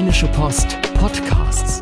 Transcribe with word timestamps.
Rheinische 0.00 0.28
Post 0.28 0.78
Podcasts. 0.98 1.78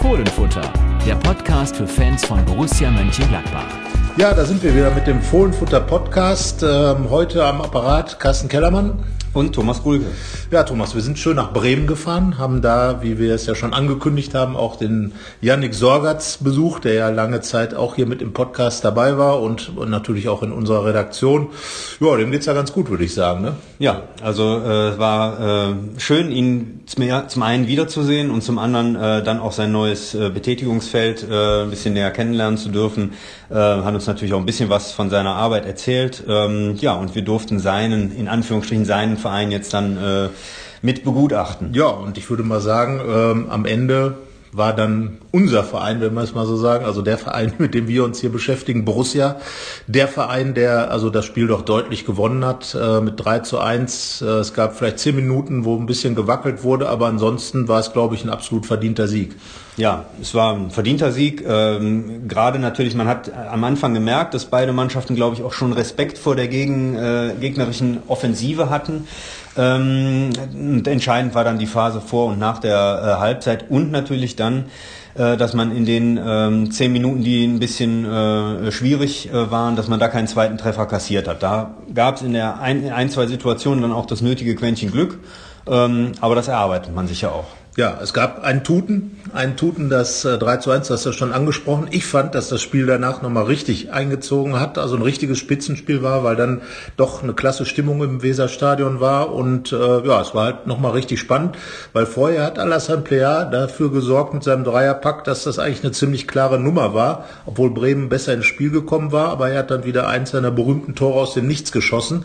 Fohlenfutter, 0.00 0.68
der 1.06 1.14
Podcast 1.14 1.76
für 1.76 1.86
Fans 1.86 2.24
von 2.24 2.44
Borussia 2.44 2.90
Mönchengladbach. 2.90 3.68
Ja, 4.16 4.34
da 4.34 4.44
sind 4.44 4.64
wir 4.64 4.74
wieder 4.74 4.90
mit 4.90 5.06
dem 5.06 5.22
Fohlenfutter 5.22 5.78
Podcast. 5.78 6.64
Ähm, 6.64 7.08
heute 7.08 7.44
am 7.44 7.60
Apparat 7.60 8.18
Carsten 8.18 8.48
Kellermann. 8.48 8.98
Und 9.36 9.54
Thomas 9.54 9.80
Brügge. 9.80 10.06
Ja, 10.50 10.62
Thomas, 10.62 10.94
wir 10.94 11.02
sind 11.02 11.18
schön 11.18 11.36
nach 11.36 11.52
Bremen 11.52 11.86
gefahren, 11.86 12.38
haben 12.38 12.62
da, 12.62 13.02
wie 13.02 13.18
wir 13.18 13.34
es 13.34 13.44
ja 13.44 13.54
schon 13.54 13.74
angekündigt 13.74 14.34
haben, 14.34 14.56
auch 14.56 14.76
den 14.76 15.12
Yannick 15.42 15.74
Sorgatz 15.74 16.38
besucht, 16.38 16.84
der 16.84 16.94
ja 16.94 17.08
lange 17.10 17.42
Zeit 17.42 17.74
auch 17.74 17.96
hier 17.96 18.06
mit 18.06 18.22
im 18.22 18.32
Podcast 18.32 18.82
dabei 18.82 19.18
war 19.18 19.42
und, 19.42 19.76
und 19.76 19.90
natürlich 19.90 20.30
auch 20.30 20.42
in 20.42 20.52
unserer 20.52 20.86
Redaktion. 20.86 21.48
Ja, 22.00 22.16
dem 22.16 22.30
geht's 22.30 22.46
ja 22.46 22.54
ganz 22.54 22.72
gut, 22.72 22.88
würde 22.88 23.04
ich 23.04 23.12
sagen. 23.12 23.42
Ne? 23.42 23.52
Ja, 23.78 24.04
also 24.22 24.58
äh, 24.58 24.88
es 24.92 24.98
war 24.98 25.68
äh, 25.68 25.74
schön, 25.98 26.30
ihn 26.30 26.80
zum, 26.86 27.04
zum 27.28 27.42
einen 27.42 27.66
wiederzusehen 27.66 28.30
und 28.30 28.42
zum 28.42 28.58
anderen 28.58 28.96
äh, 28.96 29.22
dann 29.22 29.38
auch 29.38 29.52
sein 29.52 29.70
neues 29.70 30.14
äh, 30.14 30.30
Betätigungsfeld 30.30 31.26
äh, 31.30 31.64
ein 31.64 31.68
bisschen 31.68 31.92
näher 31.92 32.10
kennenlernen 32.10 32.56
zu 32.56 32.70
dürfen. 32.70 33.12
Äh, 33.50 33.54
hat 33.54 33.94
uns 33.94 34.06
natürlich 34.06 34.32
auch 34.32 34.40
ein 34.40 34.46
bisschen 34.46 34.70
was 34.70 34.92
von 34.92 35.10
seiner 35.10 35.34
Arbeit 35.34 35.66
erzählt. 35.66 36.24
Ähm, 36.26 36.76
ja, 36.80 36.94
und 36.94 37.14
wir 37.14 37.22
durften 37.22 37.58
seinen, 37.58 38.16
in 38.16 38.28
Anführungsstrichen 38.28 38.86
seinen 38.86 39.18
Verein 39.26 39.50
jetzt 39.50 39.74
dann 39.74 39.96
äh, 39.96 40.28
mit 40.82 41.02
begutachten. 41.02 41.74
Ja, 41.74 41.88
und 41.88 42.16
ich 42.16 42.30
würde 42.30 42.44
mal 42.44 42.60
sagen, 42.60 43.00
ähm, 43.08 43.50
am 43.50 43.64
Ende 43.64 44.14
war 44.56 44.72
dann 44.74 45.18
unser 45.32 45.64
Verein, 45.64 46.00
wenn 46.00 46.14
wir 46.14 46.22
es 46.22 46.34
mal 46.34 46.46
so 46.46 46.56
sagen, 46.56 46.84
also 46.84 47.02
der 47.02 47.18
Verein, 47.18 47.52
mit 47.58 47.74
dem 47.74 47.88
wir 47.88 48.04
uns 48.04 48.20
hier 48.20 48.30
beschäftigen, 48.30 48.84
Borussia, 48.84 49.36
der 49.86 50.08
Verein, 50.08 50.54
der 50.54 50.90
also 50.90 51.10
das 51.10 51.24
Spiel 51.24 51.46
doch 51.46 51.62
deutlich 51.62 52.06
gewonnen 52.06 52.44
hat 52.44 52.76
äh, 52.80 53.00
mit 53.00 53.14
3 53.22 53.40
zu 53.40 53.58
1. 53.58 54.22
Äh, 54.22 54.26
es 54.26 54.54
gab 54.54 54.76
vielleicht 54.76 54.98
zehn 54.98 55.16
Minuten, 55.16 55.64
wo 55.64 55.76
ein 55.76 55.86
bisschen 55.86 56.14
gewackelt 56.14 56.62
wurde, 56.62 56.88
aber 56.88 57.06
ansonsten 57.06 57.68
war 57.68 57.80
es, 57.80 57.92
glaube 57.92 58.14
ich, 58.14 58.24
ein 58.24 58.30
absolut 58.30 58.66
verdienter 58.66 59.08
Sieg. 59.08 59.36
Ja, 59.76 60.06
es 60.22 60.34
war 60.34 60.54
ein 60.54 60.70
verdienter 60.70 61.12
Sieg. 61.12 61.44
Ähm, 61.46 62.26
Gerade 62.28 62.58
natürlich, 62.58 62.94
man 62.94 63.08
hat 63.08 63.30
am 63.32 63.62
Anfang 63.62 63.92
gemerkt, 63.92 64.32
dass 64.32 64.46
beide 64.46 64.72
Mannschaften, 64.72 65.14
glaube 65.14 65.36
ich, 65.36 65.42
auch 65.42 65.52
schon 65.52 65.74
Respekt 65.74 66.16
vor 66.16 66.34
der 66.34 66.48
gegen, 66.48 66.96
äh, 66.96 67.34
gegnerischen 67.38 67.98
Offensive 68.08 68.70
hatten. 68.70 69.06
Ähm, 69.56 70.30
und 70.52 70.86
entscheidend 70.86 71.34
war 71.34 71.44
dann 71.44 71.58
die 71.58 71.66
Phase 71.66 72.00
vor 72.00 72.26
und 72.26 72.38
nach 72.38 72.58
der 72.58 72.74
äh, 72.76 73.20
Halbzeit 73.20 73.70
und 73.70 73.90
natürlich 73.90 74.36
dann, 74.36 74.66
äh, 75.14 75.36
dass 75.36 75.54
man 75.54 75.74
in 75.74 75.86
den 75.86 76.20
ähm, 76.22 76.70
zehn 76.70 76.92
Minuten, 76.92 77.22
die 77.22 77.44
ein 77.44 77.58
bisschen 77.58 78.04
äh, 78.04 78.70
schwierig 78.70 79.30
äh, 79.30 79.50
waren, 79.50 79.76
dass 79.76 79.88
man 79.88 79.98
da 79.98 80.08
keinen 80.08 80.26
zweiten 80.26 80.58
Treffer 80.58 80.86
kassiert 80.86 81.28
hat. 81.28 81.42
Da 81.42 81.74
gab 81.94 82.16
es 82.16 82.22
in 82.22 82.32
der 82.32 82.60
ein, 82.60 82.92
ein, 82.92 83.10
zwei 83.10 83.26
Situationen 83.26 83.82
dann 83.82 83.92
auch 83.92 84.06
das 84.06 84.20
nötige 84.20 84.54
Quäntchen 84.54 84.90
Glück, 84.90 85.18
ähm, 85.66 86.12
aber 86.20 86.34
das 86.34 86.48
erarbeitet 86.48 86.94
man 86.94 87.06
sich 87.08 87.22
ja 87.22 87.30
auch. 87.30 87.46
Ja, 87.76 87.98
es 88.02 88.14
gab 88.14 88.42
einen 88.42 88.64
Tuten, 88.64 89.18
einen 89.34 89.58
Tuten, 89.58 89.90
das 89.90 90.24
äh, 90.24 90.38
3 90.38 90.56
zu 90.56 90.70
1, 90.70 90.88
das 90.88 91.00
hast 91.00 91.04
du 91.04 91.12
schon 91.12 91.34
angesprochen. 91.34 91.88
Ich 91.90 92.06
fand, 92.06 92.34
dass 92.34 92.48
das 92.48 92.62
Spiel 92.62 92.86
danach 92.86 93.20
nochmal 93.20 93.44
richtig 93.44 93.92
eingezogen 93.92 94.58
hat, 94.58 94.78
also 94.78 94.96
ein 94.96 95.02
richtiges 95.02 95.36
Spitzenspiel 95.36 96.02
war, 96.02 96.24
weil 96.24 96.36
dann 96.36 96.62
doch 96.96 97.22
eine 97.22 97.34
klasse 97.34 97.66
Stimmung 97.66 98.02
im 98.02 98.22
Weserstadion 98.22 99.00
war 99.00 99.30
und 99.30 99.72
äh, 99.72 100.06
ja, 100.08 100.22
es 100.22 100.34
war 100.34 100.46
halt 100.46 100.66
nochmal 100.66 100.92
richtig 100.92 101.20
spannend, 101.20 101.58
weil 101.92 102.06
vorher 102.06 102.44
hat 102.44 102.58
Alassane 102.58 103.02
Plea 103.02 103.44
dafür 103.52 103.92
gesorgt 103.92 104.32
mit 104.32 104.42
seinem 104.42 104.64
Dreierpack, 104.64 105.24
dass 105.24 105.44
das 105.44 105.58
eigentlich 105.58 105.84
eine 105.84 105.92
ziemlich 105.92 106.26
klare 106.26 106.58
Nummer 106.58 106.94
war, 106.94 107.26
obwohl 107.44 107.74
Bremen 107.74 108.08
besser 108.08 108.32
ins 108.32 108.46
Spiel 108.46 108.70
gekommen 108.70 109.12
war, 109.12 109.28
aber 109.28 109.50
er 109.50 109.58
hat 109.58 109.70
dann 109.70 109.84
wieder 109.84 110.08
eins 110.08 110.30
seiner 110.30 110.50
berühmten 110.50 110.94
Tore 110.94 111.20
aus 111.20 111.34
dem 111.34 111.46
Nichts 111.46 111.72
geschossen 111.72 112.24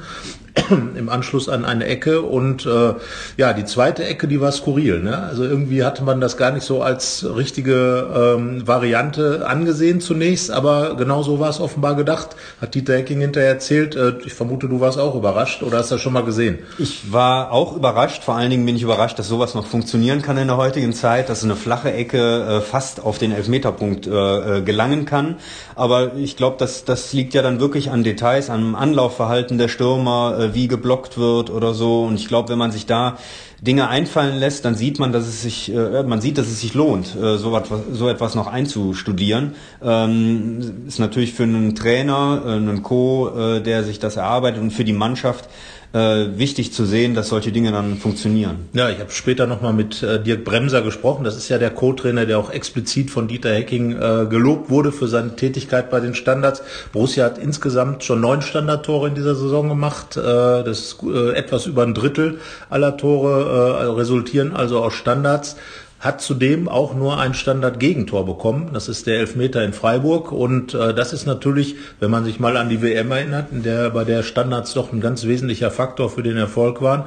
im 0.95 1.09
Anschluss 1.09 1.49
an 1.49 1.65
eine 1.65 1.85
Ecke 1.85 2.21
und 2.21 2.65
äh, 2.65 2.93
ja, 3.37 3.53
die 3.53 3.65
zweite 3.65 4.03
Ecke, 4.03 4.27
die 4.27 4.41
war 4.41 4.51
skurril. 4.51 5.01
Ne? 5.01 5.17
Also 5.17 5.40
irgendwie 5.43 5.83
hatte 5.83 6.03
man 6.03 6.21
das 6.21 6.37
gar 6.37 6.51
nicht 6.51 6.63
so 6.63 6.81
als 6.81 7.25
richtige 7.35 8.35
ähm, 8.37 8.67
Variante 8.67 9.47
angesehen 9.47 10.01
zunächst, 10.01 10.51
aber 10.51 10.95
genau 10.95 11.23
so 11.23 11.39
war 11.39 11.49
es 11.49 11.59
offenbar 11.59 11.95
gedacht, 11.95 12.35
hat 12.59 12.75
Dieter 12.75 12.95
Hecking 12.95 13.19
hinterher 13.21 13.49
erzählt. 13.49 13.95
Äh, 13.95 14.13
ich 14.25 14.33
vermute, 14.33 14.67
du 14.67 14.79
warst 14.79 14.99
auch 14.99 15.15
überrascht 15.15 15.63
oder 15.63 15.77
hast 15.77 15.91
das 15.91 16.01
schon 16.01 16.13
mal 16.13 16.23
gesehen? 16.23 16.59
Ich 16.77 17.11
war 17.11 17.51
auch 17.51 17.75
überrascht, 17.75 18.23
vor 18.23 18.35
allen 18.35 18.49
Dingen 18.49 18.65
bin 18.65 18.75
ich 18.75 18.83
überrascht, 18.83 19.19
dass 19.19 19.27
sowas 19.27 19.55
noch 19.55 19.65
funktionieren 19.65 20.21
kann 20.21 20.37
in 20.37 20.47
der 20.47 20.57
heutigen 20.57 20.93
Zeit, 20.93 21.29
dass 21.29 21.43
eine 21.43 21.55
flache 21.55 21.91
Ecke 21.91 22.17
äh, 22.17 22.61
fast 22.61 23.03
auf 23.03 23.17
den 23.17 23.31
Elfmeterpunkt 23.31 24.07
äh, 24.07 24.57
äh 24.57 24.61
gelangen 24.61 25.05
kann. 25.05 25.35
Aber 25.81 26.13
ich 26.15 26.37
glaube, 26.37 26.57
das, 26.59 26.85
das 26.85 27.11
liegt 27.11 27.33
ja 27.33 27.41
dann 27.41 27.59
wirklich 27.59 27.89
an 27.89 28.03
Details, 28.03 28.51
am 28.51 28.75
Anlaufverhalten 28.75 29.57
der 29.57 29.67
Stürmer, 29.67 30.37
äh, 30.37 30.53
wie 30.53 30.67
geblockt 30.67 31.17
wird 31.17 31.49
oder 31.49 31.73
so. 31.73 32.03
Und 32.03 32.19
ich 32.19 32.27
glaube, 32.27 32.49
wenn 32.49 32.59
man 32.59 32.71
sich 32.71 32.85
da 32.85 33.17
Dinge 33.61 33.87
einfallen 33.87 34.37
lässt, 34.37 34.63
dann 34.63 34.75
sieht 34.75 34.99
man, 34.99 35.11
dass 35.11 35.25
es 35.27 35.41
sich, 35.41 35.73
äh, 35.73 36.03
man 36.03 36.21
sieht, 36.21 36.37
dass 36.37 36.45
es 36.45 36.61
sich 36.61 36.75
lohnt, 36.75 37.15
äh, 37.15 37.35
so, 37.37 37.57
etwas, 37.57 37.79
so 37.93 38.07
etwas 38.07 38.35
noch 38.35 38.45
einzustudieren. 38.45 39.55
Ähm, 39.81 40.83
ist 40.85 40.99
natürlich 40.99 41.33
für 41.33 41.43
einen 41.43 41.73
Trainer, 41.73 42.43
äh, 42.45 42.49
einen 42.49 42.83
Co, 42.83 43.29
äh, 43.35 43.59
der 43.59 43.83
sich 43.83 43.97
das 43.97 44.17
erarbeitet 44.17 44.61
und 44.61 44.69
für 44.69 44.83
die 44.83 44.93
Mannschaft 44.93 45.49
äh, 45.93 46.37
wichtig 46.37 46.73
zu 46.73 46.85
sehen, 46.85 47.15
dass 47.15 47.29
solche 47.29 47.51
Dinge 47.51 47.71
dann 47.71 47.97
funktionieren. 47.97 48.69
Ja, 48.73 48.89
ich 48.89 48.99
habe 48.99 49.11
später 49.11 49.47
nochmal 49.47 49.73
mit 49.73 50.01
äh, 50.03 50.21
Dirk 50.21 50.45
Bremser 50.45 50.81
gesprochen. 50.81 51.23
Das 51.23 51.35
ist 51.35 51.49
ja 51.49 51.57
der 51.57 51.69
Co-Trainer, 51.69 52.25
der 52.25 52.39
auch 52.39 52.49
explizit 52.51 53.11
von 53.11 53.27
Dieter 53.27 53.53
Hecking 53.53 53.91
äh, 53.91 54.25
gelobt 54.29 54.69
wurde 54.69 54.91
für 54.91 55.07
seine 55.07 55.35
Tätigkeit 55.35 55.89
bei 55.89 55.99
den 55.99 56.13
Standards. 56.13 56.63
Borussia 56.93 57.25
hat 57.25 57.37
insgesamt 57.37 58.03
schon 58.03 58.21
neun 58.21 58.41
Standardtore 58.41 59.09
in 59.09 59.15
dieser 59.15 59.35
Saison 59.35 59.67
gemacht. 59.69 60.15
Äh, 60.17 60.21
das 60.21 60.79
ist 60.79 60.97
äh, 61.03 61.33
etwas 61.33 61.65
über 61.65 61.83
ein 61.83 61.93
Drittel 61.93 62.39
aller 62.69 62.95
Tore 62.97 63.81
äh, 63.81 63.85
resultieren 63.91 64.55
also 64.55 64.79
aus 64.79 64.93
Standards 64.93 65.57
hat 66.01 66.19
zudem 66.19 66.67
auch 66.67 66.95
nur 66.95 67.19
ein 67.19 67.35
Standard-Gegentor 67.35 68.25
bekommen. 68.25 68.71
Das 68.73 68.89
ist 68.89 69.05
der 69.05 69.19
Elfmeter 69.19 69.63
in 69.63 69.71
Freiburg. 69.71 70.31
Und 70.31 70.73
äh, 70.73 70.95
das 70.95 71.13
ist 71.13 71.27
natürlich, 71.27 71.75
wenn 71.99 72.09
man 72.09 72.25
sich 72.25 72.39
mal 72.39 72.57
an 72.57 72.69
die 72.69 72.81
WM 72.81 73.11
erinnert, 73.11 73.51
in 73.51 73.61
der, 73.61 73.91
bei 73.91 74.03
der 74.03 74.23
Standards 74.23 74.73
doch 74.73 74.91
ein 74.91 74.99
ganz 74.99 75.25
wesentlicher 75.25 75.69
Faktor 75.69 76.09
für 76.09 76.23
den 76.23 76.37
Erfolg 76.37 76.81
waren, 76.81 77.03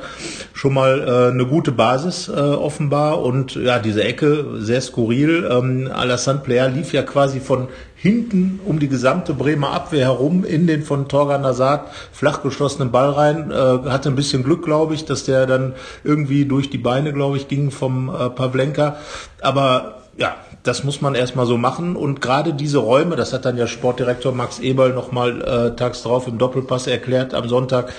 schon 0.52 0.74
mal 0.74 1.00
äh, 1.00 1.32
eine 1.32 1.44
gute 1.44 1.72
Basis 1.72 2.28
äh, 2.28 2.32
offenbar. 2.32 3.20
Und 3.20 3.56
ja, 3.56 3.80
diese 3.80 4.04
Ecke 4.04 4.60
sehr 4.60 4.80
skurril. 4.80 5.48
Ähm, 5.50 5.90
Alassane 5.92 6.38
Player 6.38 6.68
lief 6.68 6.92
ja 6.92 7.02
quasi 7.02 7.40
von 7.40 7.66
hinten 8.04 8.60
um 8.66 8.78
die 8.78 8.88
gesamte 8.88 9.32
Bremer 9.32 9.70
Abwehr 9.70 10.04
herum 10.04 10.44
in 10.44 10.66
den 10.66 10.82
von 10.82 11.08
Torgan 11.08 11.40
Nazad 11.40 11.86
flach 12.12 12.42
geschlossenen 12.42 12.90
Ball 12.90 13.08
rein. 13.08 13.50
Äh, 13.50 13.88
hatte 13.88 14.10
ein 14.10 14.14
bisschen 14.14 14.44
Glück, 14.44 14.62
glaube 14.62 14.92
ich, 14.92 15.06
dass 15.06 15.24
der 15.24 15.46
dann 15.46 15.72
irgendwie 16.04 16.44
durch 16.44 16.68
die 16.68 16.76
Beine, 16.76 17.14
glaube 17.14 17.38
ich, 17.38 17.48
ging 17.48 17.70
vom 17.70 18.10
äh, 18.10 18.28
Pavlenka. 18.28 18.98
Aber 19.40 20.02
ja, 20.18 20.36
das 20.64 20.82
muss 20.82 21.02
man 21.02 21.14
erstmal 21.14 21.46
so 21.46 21.58
machen. 21.58 21.94
Und 21.94 22.20
gerade 22.20 22.54
diese 22.54 22.78
Räume, 22.78 23.16
das 23.16 23.32
hat 23.32 23.44
dann 23.44 23.56
ja 23.56 23.66
Sportdirektor 23.66 24.32
Max 24.32 24.58
Eberl 24.58 24.94
nochmal 24.94 25.42
äh, 25.42 25.76
tags 25.76 26.02
drauf 26.02 26.26
im 26.26 26.38
Doppelpass 26.38 26.86
erklärt 26.86 27.34
am 27.34 27.48
Sonntag, 27.48 27.92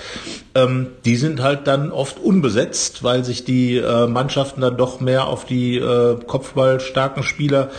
ähm, 0.56 0.88
die 1.04 1.16
sind 1.16 1.40
halt 1.42 1.68
dann 1.68 1.92
oft 1.92 2.18
unbesetzt, 2.18 3.04
weil 3.04 3.24
sich 3.24 3.44
die 3.44 3.76
äh, 3.76 4.08
Mannschaften 4.08 4.60
dann 4.60 4.76
doch 4.76 5.00
mehr 5.00 5.28
auf 5.28 5.44
die 5.44 5.76
äh, 5.76 6.16
kopfballstarken 6.26 7.22
Spieler 7.22 7.70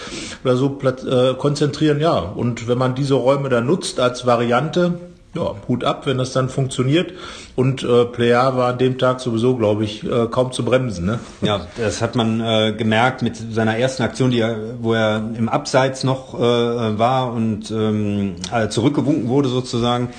oder 0.46 0.56
so 0.56 0.80
äh, 0.82 1.34
konzentrieren. 1.34 2.00
Ja, 2.00 2.20
und 2.20 2.70
wenn 2.70 2.78
man 2.78 2.96
diese 2.96 3.16
Räume 3.16 3.50
dann 3.50 3.66
nutzt 3.66 4.00
als 4.00 4.26
Variante, 4.26 4.94
ja, 5.36 5.56
Hut 5.68 5.84
ab, 5.84 6.06
wenn 6.06 6.18
das 6.18 6.34
dann 6.34 6.50
funktioniert. 6.50 7.14
Und 7.56 7.84
äh, 7.84 8.06
Player 8.06 8.56
war 8.56 8.70
an 8.70 8.78
dem 8.78 8.98
Tag 8.98 9.20
sowieso, 9.20 9.56
glaube 9.56 9.84
ich, 9.84 10.04
äh, 10.04 10.28
kaum 10.28 10.52
zu 10.52 10.64
bremsen. 10.64 11.06
Ne? 11.06 11.20
Ja, 11.42 11.68
das 11.78 12.02
hat 12.02 12.16
man 12.16 12.42
äh, 12.42 12.74
gemerkt 12.78 13.22
mit 13.22 13.36
seiner 13.36 13.78
ersten 13.78 14.04
Aktion, 14.04 14.32
die 14.32 14.40
er, 14.40 14.58
wo 14.82 14.94
er 14.94 15.18
im 15.38 15.50
Abseits 15.50 16.04
noch 16.04 16.34
äh, 16.34 16.40
war 16.40 17.34
und 17.34 17.72
ähm, 17.72 18.36
also 18.52 18.70
zurückgewunken 18.70 19.28
wurde 19.28 19.50
sozusagen. 19.50 20.10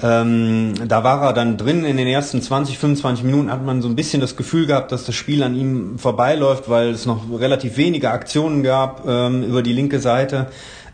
Ähm, 0.00 0.74
da 0.86 1.02
war 1.02 1.22
er 1.24 1.32
dann 1.32 1.56
drin 1.56 1.84
in 1.84 1.96
den 1.96 2.06
ersten 2.06 2.40
20, 2.40 2.78
25 2.78 3.24
Minuten 3.24 3.50
hat 3.50 3.64
man 3.64 3.82
so 3.82 3.88
ein 3.88 3.96
bisschen 3.96 4.20
das 4.20 4.36
Gefühl 4.36 4.66
gehabt, 4.66 4.92
dass 4.92 5.04
das 5.04 5.16
Spiel 5.16 5.42
an 5.42 5.56
ihm 5.56 5.98
vorbeiläuft, 5.98 6.68
weil 6.68 6.90
es 6.90 7.04
noch 7.04 7.24
relativ 7.36 7.76
wenige 7.76 8.10
Aktionen 8.10 8.62
gab 8.62 9.04
ähm, 9.08 9.42
über 9.42 9.62
die 9.62 9.72
linke 9.72 9.98
Seite. 9.98 10.46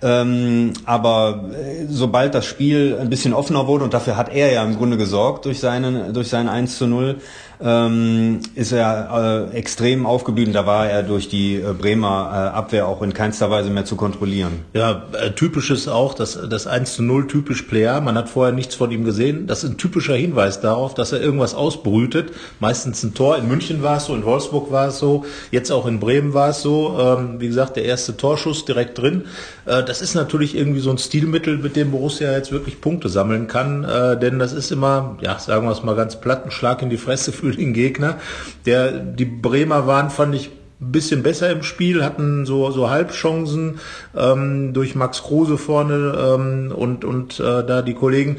Ähm, 0.04 0.74
aber 0.84 1.44
äh, 1.54 1.86
sobald 1.88 2.34
das 2.34 2.44
Spiel 2.44 2.98
ein 3.00 3.08
bisschen 3.08 3.32
offener 3.32 3.66
wurde, 3.66 3.84
und 3.84 3.94
dafür 3.94 4.18
hat 4.18 4.28
er 4.34 4.52
ja 4.52 4.62
im 4.62 4.76
Grunde 4.76 4.98
gesorgt 4.98 5.46
durch 5.46 5.60
seinen, 5.60 6.12
durch 6.12 6.28
sein 6.28 6.46
1 6.46 6.76
zu 6.76 6.86
0, 6.86 7.16
ähm, 7.62 8.40
ist 8.54 8.72
er 8.72 9.48
äh, 9.52 9.56
extrem 9.56 10.04
aufgeblieben. 10.04 10.52
Da 10.52 10.66
war 10.66 10.88
er 10.88 11.02
durch 11.02 11.28
die 11.28 11.56
äh, 11.56 11.72
Bremer 11.72 12.30
äh, 12.52 12.56
Abwehr 12.56 12.86
auch 12.86 13.00
in 13.00 13.14
keinster 13.14 13.50
Weise 13.50 13.70
mehr 13.70 13.86
zu 13.86 13.96
kontrollieren. 13.96 14.60
Ja, 14.74 15.04
äh, 15.12 15.30
typisch 15.30 15.70
ist 15.70 15.88
auch 15.88 16.12
das, 16.12 16.38
das 16.50 16.66
1 16.66 16.94
zu 16.94 17.02
0 17.02 17.26
typisch 17.26 17.62
Player. 17.62 18.00
Man 18.02 18.16
hat 18.16 18.28
vorher 18.28 18.52
nichts 18.52 18.74
von 18.74 18.90
ihm 18.90 19.04
gesehen. 19.04 19.46
Das 19.46 19.64
ist 19.64 19.70
ein 19.70 19.78
typischer 19.78 20.14
Hinweis 20.14 20.60
darauf, 20.60 20.94
dass 20.94 21.12
er 21.12 21.20
irgendwas 21.20 21.54
ausbrütet. 21.54 22.32
Meistens 22.60 23.02
ein 23.02 23.14
Tor. 23.14 23.38
In 23.38 23.48
München 23.48 23.82
war 23.82 23.96
es 23.96 24.06
so, 24.06 24.14
in 24.14 24.24
Wolfsburg 24.24 24.70
war 24.70 24.88
es 24.88 24.98
so, 24.98 25.24
jetzt 25.50 25.70
auch 25.70 25.86
in 25.86 26.00
Bremen 26.00 26.34
war 26.34 26.50
es 26.50 26.60
so. 26.60 26.98
Ähm, 26.98 27.40
wie 27.40 27.46
gesagt, 27.46 27.76
der 27.76 27.84
erste 27.84 28.16
Torschuss 28.16 28.64
direkt 28.64 28.98
drin. 28.98 29.24
Äh, 29.66 29.82
das 29.84 30.02
ist 30.02 30.14
natürlich 30.14 30.56
irgendwie 30.56 30.81
so 30.81 30.90
ein 30.90 30.99
Stilmittel, 30.99 31.58
mit 31.58 31.76
dem 31.76 31.90
Borussia 31.90 32.32
jetzt 32.32 32.52
wirklich 32.52 32.81
Punkte 32.81 33.08
sammeln 33.08 33.46
kann. 33.46 33.84
Äh, 33.84 34.19
denn 34.19 34.38
das 34.38 34.52
ist 34.52 34.70
immer, 34.72 35.16
ja, 35.20 35.38
sagen 35.38 35.66
wir 35.66 35.72
es 35.72 35.82
mal 35.82 35.96
ganz 35.96 36.20
platt, 36.20 36.44
ein 36.44 36.50
Schlag 36.50 36.82
in 36.82 36.90
die 36.90 36.96
Fresse 36.96 37.32
für 37.32 37.52
den 37.52 37.72
Gegner. 37.72 38.19
Der, 38.66 38.93
die 38.93 39.25
Bremer 39.25 39.87
waren, 39.87 40.11
fand 40.11 40.34
ich, 40.34 40.50
ein 40.81 40.93
bisschen 40.93 41.22
besser 41.22 41.50
im 41.50 41.62
Spiel, 41.62 42.05
hatten 42.05 42.44
so, 42.46 42.70
so 42.70 42.90
Halbchancen 42.90 43.78
ähm, 44.14 44.72
durch 44.75 44.94
Max 44.94 45.22
Kruse 45.22 45.56
vorne 45.56 46.14
ähm, 46.19 46.72
und, 46.75 47.05
und 47.05 47.40
äh, 47.40 47.64
da 47.64 47.81
die 47.81 47.94
Kollegen. 47.94 48.38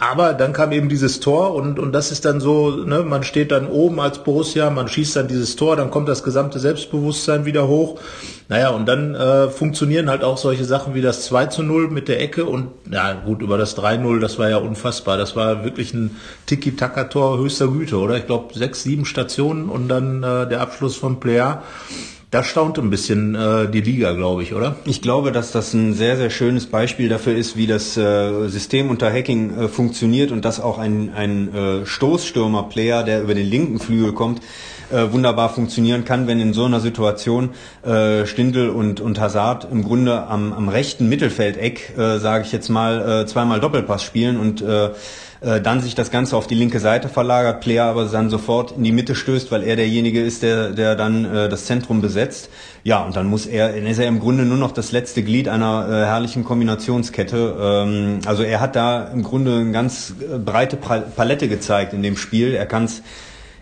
Aber 0.00 0.32
dann 0.32 0.54
kam 0.54 0.72
eben 0.72 0.88
dieses 0.88 1.20
Tor 1.20 1.54
und, 1.54 1.78
und 1.78 1.92
das 1.92 2.10
ist 2.10 2.24
dann 2.24 2.40
so, 2.40 2.70
ne, 2.70 3.02
man 3.02 3.22
steht 3.22 3.52
dann 3.52 3.66
oben 3.68 4.00
als 4.00 4.24
Borussia, 4.24 4.70
man 4.70 4.88
schießt 4.88 5.14
dann 5.14 5.28
dieses 5.28 5.56
Tor, 5.56 5.76
dann 5.76 5.90
kommt 5.90 6.08
das 6.08 6.22
gesamte 6.22 6.58
Selbstbewusstsein 6.58 7.44
wieder 7.44 7.68
hoch. 7.68 8.00
Naja, 8.48 8.70
und 8.70 8.86
dann 8.86 9.14
äh, 9.14 9.50
funktionieren 9.50 10.08
halt 10.08 10.24
auch 10.24 10.38
solche 10.38 10.64
Sachen 10.64 10.94
wie 10.94 11.02
das 11.02 11.26
2 11.26 11.46
zu 11.46 11.62
0 11.62 11.90
mit 11.90 12.08
der 12.08 12.18
Ecke 12.18 12.46
und 12.46 12.68
ja 12.90 13.12
gut, 13.12 13.42
über 13.42 13.58
das 13.58 13.76
3-0, 13.76 14.20
das 14.20 14.38
war 14.38 14.48
ja 14.48 14.56
unfassbar. 14.56 15.18
Das 15.18 15.36
war 15.36 15.64
wirklich 15.64 15.92
ein 15.92 16.16
Tiki-Taka-Tor 16.46 17.36
höchster 17.36 17.68
Güte, 17.68 17.98
oder? 17.98 18.16
Ich 18.16 18.24
glaube 18.24 18.54
sechs, 18.54 18.82
sieben 18.82 19.04
Stationen 19.04 19.68
und 19.68 19.88
dann 19.88 20.22
äh, 20.22 20.48
der 20.48 20.62
Abschluss 20.62 20.96
von 20.96 21.20
Player. 21.20 21.62
Da 22.30 22.44
staunt 22.44 22.78
ein 22.78 22.90
bisschen 22.90 23.34
äh, 23.34 23.68
die 23.68 23.80
Liga, 23.80 24.12
glaube 24.12 24.44
ich, 24.44 24.54
oder? 24.54 24.76
Ich 24.84 25.02
glaube, 25.02 25.32
dass 25.32 25.50
das 25.50 25.74
ein 25.74 25.94
sehr, 25.94 26.16
sehr 26.16 26.30
schönes 26.30 26.66
Beispiel 26.66 27.08
dafür 27.08 27.34
ist, 27.34 27.56
wie 27.56 27.66
das 27.66 27.96
äh, 27.96 28.46
System 28.46 28.88
unter 28.88 29.12
Hacking 29.12 29.58
äh, 29.58 29.68
funktioniert 29.68 30.30
und 30.30 30.44
dass 30.44 30.60
auch 30.60 30.78
ein, 30.78 31.12
ein 31.12 31.52
äh, 31.52 31.86
Stoßstürmer-Player, 31.86 33.02
der 33.02 33.22
über 33.22 33.34
den 33.34 33.48
linken 33.48 33.80
Flügel 33.80 34.12
kommt, 34.12 34.42
äh, 34.92 35.12
wunderbar 35.12 35.48
funktionieren 35.48 36.04
kann, 36.04 36.26
wenn 36.26 36.40
in 36.40 36.52
so 36.52 36.64
einer 36.64 36.80
Situation 36.80 37.50
äh, 37.82 38.26
Stindl 38.26 38.68
und, 38.68 39.00
und 39.00 39.20
Hazard 39.20 39.66
im 39.70 39.82
Grunde 39.82 40.26
am, 40.26 40.52
am 40.52 40.68
rechten 40.68 41.08
Mittelfeldeck, 41.08 41.96
äh, 41.96 42.18
sage 42.18 42.44
ich 42.44 42.52
jetzt 42.52 42.68
mal, 42.68 43.22
äh, 43.22 43.26
zweimal 43.26 43.60
Doppelpass 43.60 44.02
spielen 44.02 44.38
und 44.38 44.62
äh, 44.62 44.90
äh, 45.40 45.60
dann 45.60 45.80
sich 45.80 45.94
das 45.94 46.10
Ganze 46.10 46.36
auf 46.36 46.46
die 46.46 46.54
linke 46.54 46.80
Seite 46.80 47.08
verlagert, 47.08 47.60
Player 47.60 47.86
aber 47.86 48.04
dann 48.04 48.28
sofort 48.28 48.72
in 48.72 48.84
die 48.84 48.92
Mitte 48.92 49.14
stößt, 49.14 49.50
weil 49.50 49.62
er 49.62 49.76
derjenige 49.76 50.22
ist, 50.22 50.42
der, 50.42 50.70
der 50.70 50.96
dann 50.96 51.24
äh, 51.24 51.48
das 51.48 51.64
Zentrum 51.64 52.02
besetzt. 52.02 52.50
Ja, 52.84 53.02
und 53.02 53.16
dann 53.16 53.26
muss 53.26 53.46
er, 53.46 53.74
ist 53.74 53.98
er 53.98 54.06
im 54.06 54.20
Grunde 54.20 54.44
nur 54.44 54.58
noch 54.58 54.72
das 54.72 54.92
letzte 54.92 55.22
Glied 55.22 55.48
einer 55.48 55.86
äh, 55.88 56.04
herrlichen 56.04 56.44
Kombinationskette. 56.44 57.56
Ähm, 57.58 58.18
also 58.26 58.42
er 58.42 58.60
hat 58.60 58.76
da 58.76 59.04
im 59.04 59.22
Grunde 59.22 59.56
eine 59.56 59.72
ganz 59.72 60.14
äh, 60.20 60.38
breite 60.38 60.76
Palette 60.76 61.48
gezeigt 61.48 61.94
in 61.94 62.02
dem 62.02 62.16
Spiel. 62.16 62.52
Er 62.52 62.66
kann 62.66 62.84
es 62.84 63.02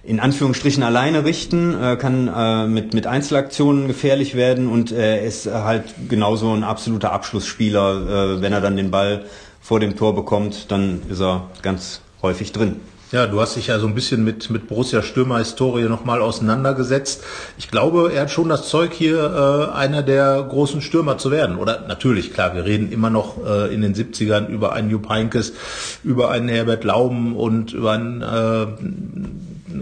in 0.08 0.20
Anführungsstrichen 0.20 0.82
alleine 0.82 1.26
richten, 1.26 1.74
äh, 1.80 1.96
kann 1.96 2.28
äh, 2.34 2.66
mit, 2.66 2.94
mit 2.94 3.06
Einzelaktionen 3.06 3.88
gefährlich 3.88 4.34
werden 4.34 4.66
und 4.66 4.90
er 4.90 5.22
ist 5.22 5.46
halt 5.46 5.84
genauso 6.08 6.50
ein 6.54 6.64
absoluter 6.64 7.12
Abschlussspieler, 7.12 8.36
äh, 8.38 8.40
wenn 8.40 8.54
er 8.54 8.62
dann 8.62 8.76
den 8.76 8.90
Ball 8.90 9.26
vor 9.60 9.80
dem 9.80 9.96
Tor 9.96 10.14
bekommt, 10.14 10.72
dann 10.72 11.02
ist 11.10 11.20
er 11.20 11.50
ganz 11.60 12.00
häufig 12.22 12.52
drin. 12.52 12.76
Ja, 13.12 13.26
du 13.26 13.40
hast 13.40 13.56
dich 13.56 13.68
ja 13.68 13.78
so 13.78 13.86
ein 13.86 13.94
bisschen 13.94 14.22
mit, 14.22 14.50
mit 14.50 14.68
Borussia 14.68 15.02
Stürmer-Historie 15.02 15.88
nochmal 15.88 16.20
auseinandergesetzt. 16.20 17.22
Ich 17.56 17.70
glaube, 17.70 18.12
er 18.12 18.22
hat 18.22 18.30
schon 18.30 18.50
das 18.50 18.68
Zeug, 18.68 18.92
hier 18.92 19.70
äh, 19.72 19.74
einer 19.74 20.02
der 20.02 20.42
großen 20.42 20.82
Stürmer 20.82 21.16
zu 21.16 21.30
werden. 21.30 21.56
Oder 21.56 21.86
natürlich, 21.88 22.34
klar, 22.34 22.54
wir 22.54 22.66
reden 22.66 22.92
immer 22.92 23.08
noch 23.08 23.36
äh, 23.46 23.74
in 23.74 23.80
den 23.80 23.94
70ern 23.94 24.48
über 24.48 24.72
einen 24.72 24.90
Jupp 24.90 25.08
Heynckes, 25.08 25.54
über 26.04 26.30
einen 26.30 26.48
Herbert 26.48 26.84
Lauben 26.84 27.34
und 27.34 27.72
über 27.72 27.92
einen 27.92 28.20
äh, 28.20 28.66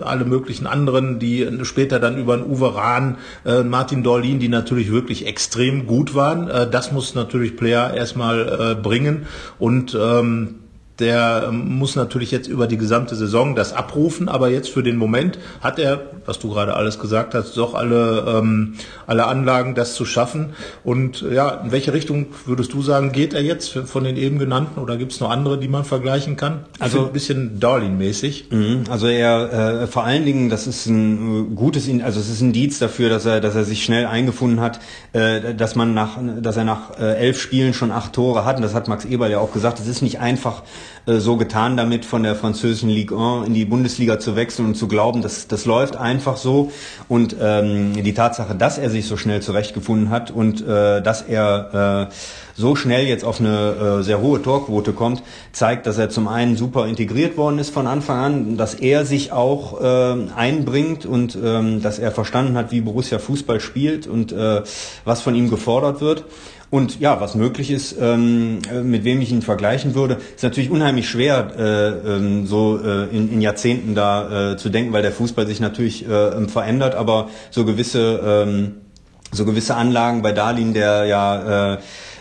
alle 0.03 0.25
möglichen 0.25 0.67
anderen, 0.67 1.19
die 1.19 1.47
später 1.63 1.99
dann 1.99 2.19
über 2.19 2.35
einen 2.35 2.45
Uwe 2.45 2.75
Rahn, 2.75 3.19
äh, 3.45 3.63
Martin 3.63 4.03
Dorlin, 4.03 4.39
die 4.39 4.49
natürlich 4.49 4.91
wirklich 4.91 5.27
extrem 5.27 5.87
gut 5.87 6.15
waren. 6.15 6.49
Äh, 6.49 6.69
das 6.71 6.93
muss 6.93 7.15
natürlich 7.15 7.57
Player 7.57 7.95
erstmal 7.95 8.73
äh, 8.73 8.75
bringen 8.81 9.27
und 9.59 9.97
ähm, 10.01 10.66
der 10.99 11.47
ähm, 11.49 11.79
muss 11.79 11.95
natürlich 11.95 12.31
jetzt 12.31 12.49
über 12.49 12.67
die 12.67 12.77
gesamte 12.77 13.15
Saison 13.15 13.55
das 13.55 13.73
abrufen, 13.73 14.29
aber 14.29 14.49
jetzt 14.49 14.71
für 14.71 14.83
den 14.83 14.97
Moment 14.97 15.39
hat 15.61 15.79
er, 15.79 16.01
was 16.25 16.39
du 16.39 16.51
gerade 16.51 16.75
alles 16.75 16.99
gesagt 16.99 17.35
hast, 17.35 17.57
doch 17.57 17.75
alle, 17.75 18.25
ähm, 18.27 18.75
alle 19.07 19.27
Anlagen, 19.27 19.75
das 19.75 19.95
zu 19.95 20.05
schaffen. 20.05 20.55
Und 20.83 21.23
ja, 21.23 21.51
in 21.51 21.73
welche 21.73 21.93
Richtung 21.93 22.27
würdest 22.47 22.73
du 22.73 22.83
sagen, 22.83 23.13
geht 23.13 23.35
er 23.35 23.43
jetzt 23.43 23.71
von 23.71 24.05
den 24.05 24.17
eben 24.17 24.39
genannten 24.39 24.81
oder 24.81 24.97
gibt 24.97 25.13
es 25.13 25.21
noch 25.21 25.31
andere, 25.31 25.59
die 25.59 25.69
man 25.69 25.85
vergleichen 25.85 26.37
kann? 26.37 26.65
Also 26.81 27.07
ein 27.07 27.13
bisschen 27.13 27.61
Darlin-mäßig. 27.61 28.49
Mhm, 28.51 28.85
also 28.91 29.07
er 29.07 29.83
äh, 29.83 29.87
vor 29.87 30.05
allen 30.05 30.25
Dingen, 30.25 30.51
das 30.51 30.67
ist 30.67 30.87
ein 30.87 31.53
äh, 31.53 31.55
gutes, 31.55 31.89
also 32.03 32.19
es 32.21 32.29
ist 32.29 32.41
ein 32.41 32.57
Indiz 32.57 32.79
dafür, 32.79 33.11
dass 33.11 33.27
er, 33.27 33.41
dass 33.41 33.55
er 33.55 33.65
sich 33.65 33.85
schnell 33.85 34.07
eingefunden 34.07 34.61
hat, 34.61 34.81
äh, 35.13 35.55
dass 35.55 35.75
man 35.75 35.93
nach, 35.93 36.19
dass 36.41 36.57
er 36.57 36.65
nach 36.65 36.99
äh, 36.99 37.17
elf 37.17 37.39
Spielen 37.39 37.75
schon 37.75 37.91
acht 37.91 38.15
Tore 38.15 38.47
hat. 38.47 38.57
Und 38.57 38.63
das 38.63 38.75
hat 38.75 38.89
Max 38.89 39.05
Eberl 39.05 39.31
ja 39.31 39.39
auch 39.39 39.53
gesagt. 39.53 39.79
Es 39.79 39.87
ist 39.87 40.01
nicht 40.01 40.21
einfach 40.21 40.63
äh, 40.63 40.86
so 41.07 41.37
getan 41.37 41.77
damit, 41.77 42.05
von 42.05 42.23
der 42.23 42.35
französischen 42.35 42.89
Ligue 42.89 43.17
1 43.17 43.47
in 43.47 43.55
die 43.55 43.65
Bundesliga 43.65 44.19
zu 44.19 44.35
wechseln 44.35 44.67
und 44.67 44.75
zu 44.75 44.89
glauben, 44.89 45.23
dass 45.23 45.47
das 45.47 45.65
läuft 45.65 45.97
einfach 45.97 46.37
so. 46.37 46.73
Und 47.09 47.37
ähm, 47.41 47.93
die 48.03 48.15
Tatsache, 48.15 48.55
dass 48.55 48.79
er 48.79 48.91
sich 48.91 49.07
so 49.07 49.17
schnell 49.17 49.41
zurechtgefunden 49.41 50.11
hat 50.11 50.31
und 50.31 50.67
äh, 50.67 51.03
dass 51.03 51.23
er 51.23 52.09
äh, 52.11 52.15
so 52.57 52.75
schnell 52.75 53.07
jetzt 53.07 53.25
auf 53.25 53.41
eine 53.41 53.99
äh, 54.01 54.03
sehr 54.03 54.21
hohe 54.21 54.43
Torquote 54.43 54.93
kommt, 54.93 55.23
zeigt, 55.53 55.87
dass 55.87 55.99
er 55.99 56.09
zum 56.09 56.27
einen 56.27 56.57
super 56.57 56.87
integriert 56.87 57.37
worden 57.37 57.59
ist 57.59 57.71
von 57.71 57.87
Anfang 57.87 58.19
an, 58.19 58.57
dass 58.57 58.75
er 58.75 59.05
sich 59.05 59.33
auch 59.33 59.81
äh, 59.81 60.17
einbringt 60.35 61.05
und 61.05 61.37
ähm, 61.43 61.83
dass 61.83 61.99
er 61.99 62.13
verstanden 62.13 62.57
hat, 62.57 62.71
wie 62.73 62.81
Borussia 62.81 63.19
Fußball 63.19 63.61
spielt 63.61 64.07
und 64.07 64.33
äh, 64.33 64.63
was 65.05 65.21
von 65.21 65.35
ihm 65.35 65.51
gefordert 65.51 66.01
wird. 66.01 66.25
Und 66.69 66.99
ja, 66.99 67.21
was 67.21 67.37
möglich 67.37 67.71
ist, 67.71 67.97
ähm, 68.01 68.59
äh, 68.73 68.81
mit 68.81 69.05
wem 69.05 69.21
ich 69.21 69.31
ihn 69.31 69.43
vergleichen 69.43 69.95
würde, 69.95 70.19
ist 70.35 70.43
natürlich 70.43 70.71
unheimlich 70.71 71.09
schwer, 71.09 71.53
äh, 71.57 72.17
ähm, 72.17 72.47
so 72.47 72.79
äh, 72.79 73.05
in, 73.17 73.33
in 73.33 73.41
Jahrzehnten 73.41 73.95
da 73.95 74.53
äh, 74.53 74.57
zu 74.57 74.69
denken, 74.69 74.93
weil 74.93 75.03
der 75.03 75.13
Fußball 75.13 75.47
sich 75.47 75.61
natürlich 75.61 76.09
äh, 76.09 76.49
verändert, 76.49 76.97
aber 76.97 77.29
so 77.51 77.65
gewisse, 77.65 78.21
ähm, 78.25 78.75
so 79.31 79.45
gewisse 79.45 79.77
Anlagen 79.77 80.23
bei 80.23 80.33
Darlin, 80.33 80.75
der 80.75 81.05
ja 81.05 81.75
äh, 81.75 81.79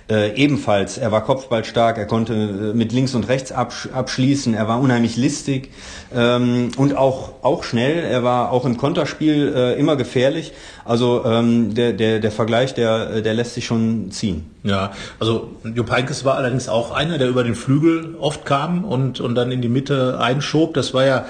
äh, 0.07 0.35
ebenfalls, 0.35 0.99
er 0.99 1.11
war 1.11 1.23
kopfballstark, 1.23 1.97
er 1.97 2.05
konnte 2.05 2.33
äh, 2.33 2.77
mit 2.77 2.91
links 2.91 3.15
und 3.15 3.27
rechts 3.27 3.51
absch 3.51 3.89
abschließen, 3.91 4.53
er 4.53 4.67
war 4.67 4.79
unheimlich 4.79 5.17
listig 5.17 5.71
ähm, 6.15 6.69
und 6.77 6.95
auch, 6.95 7.33
auch 7.41 7.63
schnell, 7.63 8.03
er 8.03 8.23
war 8.23 8.51
auch 8.51 8.65
im 8.65 8.77
Konterspiel 8.77 9.53
äh, 9.55 9.79
immer 9.79 9.95
gefährlich. 9.95 10.53
Also 10.85 11.25
ähm, 11.25 11.73
der, 11.73 11.93
der, 11.93 12.19
der 12.19 12.31
Vergleich, 12.31 12.75
der, 12.75 13.21
der 13.21 13.33
lässt 13.33 13.55
sich 13.55 13.65
schon 13.65 14.11
ziehen. 14.11 14.45
Ja, 14.65 14.93
also 15.19 15.51
Jupp 15.63 15.91
Heynckes 15.91 16.25
war 16.25 16.37
allerdings 16.37 16.69
auch 16.69 16.89
einer, 16.89 17.19
der 17.19 17.27
über 17.27 17.43
den 17.43 17.53
Flügel 17.53 18.15
oft 18.19 18.45
kam 18.45 18.83
und, 18.83 19.19
und 19.19 19.35
dann 19.35 19.51
in 19.51 19.61
die 19.61 19.69
Mitte 19.69 20.19
einschob. 20.19 20.73
Das 20.73 20.91
war 20.93 21.05
ja, 21.05 21.25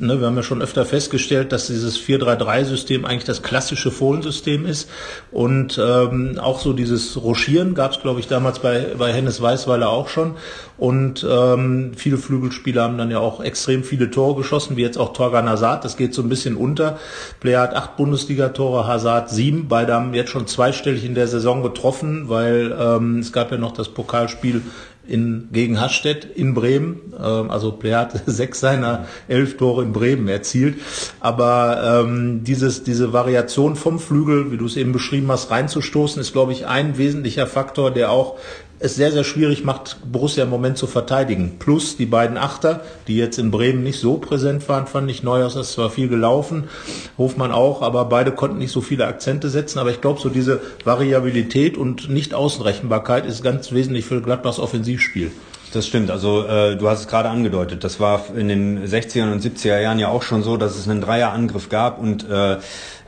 ne, 0.00 0.18
wir 0.18 0.26
haben 0.26 0.34
ja 0.34 0.42
schon 0.42 0.60
öfter 0.60 0.84
festgestellt, 0.84 1.52
dass 1.52 1.68
dieses 1.68 2.00
4-3-3-System 2.00 3.04
eigentlich 3.04 3.24
das 3.24 3.44
klassische 3.44 3.92
Fohlensystem 3.92 4.66
ist. 4.66 4.90
Und 5.30 5.80
ähm, 5.82 6.40
auch 6.40 6.58
so 6.58 6.72
dieses 6.72 7.22
Rochieren 7.22 7.74
gab 7.74 7.92
es, 7.92 8.00
glaube 8.00 8.18
ich, 8.18 8.26
damals 8.26 8.58
bei, 8.58 8.88
bei 8.98 9.12
Hennes 9.12 9.40
Weißweiler 9.40 9.88
auch 9.88 10.08
schon. 10.08 10.34
Und 10.76 11.26
ähm, 11.28 11.92
viele 11.94 12.16
Flügelspieler 12.16 12.82
haben 12.82 12.96
dann 12.96 13.10
ja 13.10 13.18
auch 13.20 13.44
extrem 13.44 13.84
viele 13.84 14.10
Tore 14.10 14.36
geschossen, 14.36 14.76
wie 14.76 14.82
jetzt 14.82 14.96
auch 14.96 15.12
Torgan 15.12 15.48
Hazard. 15.48 15.84
Das 15.84 15.96
geht 15.96 16.14
so 16.14 16.22
ein 16.22 16.28
bisschen 16.28 16.56
unter. 16.56 16.98
Player 17.38 17.60
hat 17.60 17.76
acht 17.76 17.96
Bundesligatore, 17.96 18.86
Hazard 19.00 19.30
sieben. 19.30 19.66
Beide 19.68 19.94
haben 19.94 20.12
jetzt 20.12 20.30
schon 20.30 20.46
zweistellig 20.46 21.04
in 21.04 21.14
der 21.14 21.26
Saison 21.26 21.62
getroffen, 21.62 22.28
weil 22.28 22.76
ähm, 22.78 23.20
es 23.20 23.32
gab 23.32 23.50
ja 23.50 23.56
noch 23.56 23.72
das 23.72 23.88
Pokalspiel 23.88 24.60
in, 25.08 25.48
gegen 25.52 25.80
Hasstedt 25.80 26.26
in 26.26 26.52
Bremen. 26.52 27.14
Ähm, 27.18 27.50
also 27.50 27.72
Player 27.72 28.00
hat 28.00 28.22
sechs 28.26 28.60
seiner 28.60 29.06
elf 29.26 29.56
Tore 29.56 29.84
in 29.84 29.92
Bremen 29.92 30.28
erzielt. 30.28 30.78
Aber 31.18 32.02
ähm, 32.04 32.44
dieses, 32.44 32.84
diese 32.84 33.14
Variation 33.14 33.74
vom 33.74 33.98
Flügel, 33.98 34.52
wie 34.52 34.58
du 34.58 34.66
es 34.66 34.76
eben 34.76 34.92
beschrieben 34.92 35.32
hast, 35.32 35.50
reinzustoßen, 35.50 36.20
ist, 36.20 36.32
glaube 36.32 36.52
ich, 36.52 36.66
ein 36.66 36.98
wesentlicher 36.98 37.46
Faktor, 37.46 37.90
der 37.90 38.10
auch 38.10 38.36
es 38.80 38.96
sehr, 38.96 39.12
sehr 39.12 39.24
schwierig 39.24 39.62
macht, 39.62 39.98
Borussia 40.10 40.44
im 40.44 40.50
Moment 40.50 40.78
zu 40.78 40.86
verteidigen. 40.86 41.56
Plus 41.58 41.98
die 41.98 42.06
beiden 42.06 42.38
Achter, 42.38 42.82
die 43.06 43.16
jetzt 43.16 43.38
in 43.38 43.50
Bremen 43.50 43.82
nicht 43.82 44.00
so 44.00 44.16
präsent 44.16 44.66
waren, 44.70 44.86
fand 44.86 45.10
ich. 45.10 45.22
Neuhaus 45.22 45.54
ist 45.54 45.72
zwar 45.72 45.90
viel 45.90 46.08
gelaufen, 46.08 46.64
Hofmann 47.18 47.52
auch, 47.52 47.82
aber 47.82 48.06
beide 48.06 48.32
konnten 48.32 48.58
nicht 48.58 48.72
so 48.72 48.80
viele 48.80 49.06
Akzente 49.06 49.50
setzen. 49.50 49.78
Aber 49.78 49.90
ich 49.90 50.00
glaube, 50.00 50.18
so 50.18 50.30
diese 50.30 50.60
Variabilität 50.84 51.76
und 51.76 52.08
Nicht-Außenrechenbarkeit 52.08 53.26
ist 53.26 53.44
ganz 53.44 53.70
wesentlich 53.70 54.06
für 54.06 54.22
Gladbachs 54.22 54.58
Offensivspiel. 54.58 55.30
Das 55.72 55.86
stimmt. 55.86 56.10
Also 56.10 56.46
äh, 56.46 56.76
du 56.76 56.88
hast 56.88 57.00
es 57.00 57.06
gerade 57.06 57.28
angedeutet. 57.28 57.84
Das 57.84 58.00
war 58.00 58.24
in 58.34 58.48
den 58.48 58.84
60er 58.84 59.30
und 59.30 59.42
70er 59.42 59.78
Jahren 59.78 59.98
ja 59.98 60.08
auch 60.08 60.22
schon 60.22 60.42
so, 60.42 60.56
dass 60.56 60.76
es 60.76 60.88
einen 60.88 61.00
Dreierangriff 61.00 61.68
gab 61.68 62.00
und 62.00 62.28
äh, 62.28 62.56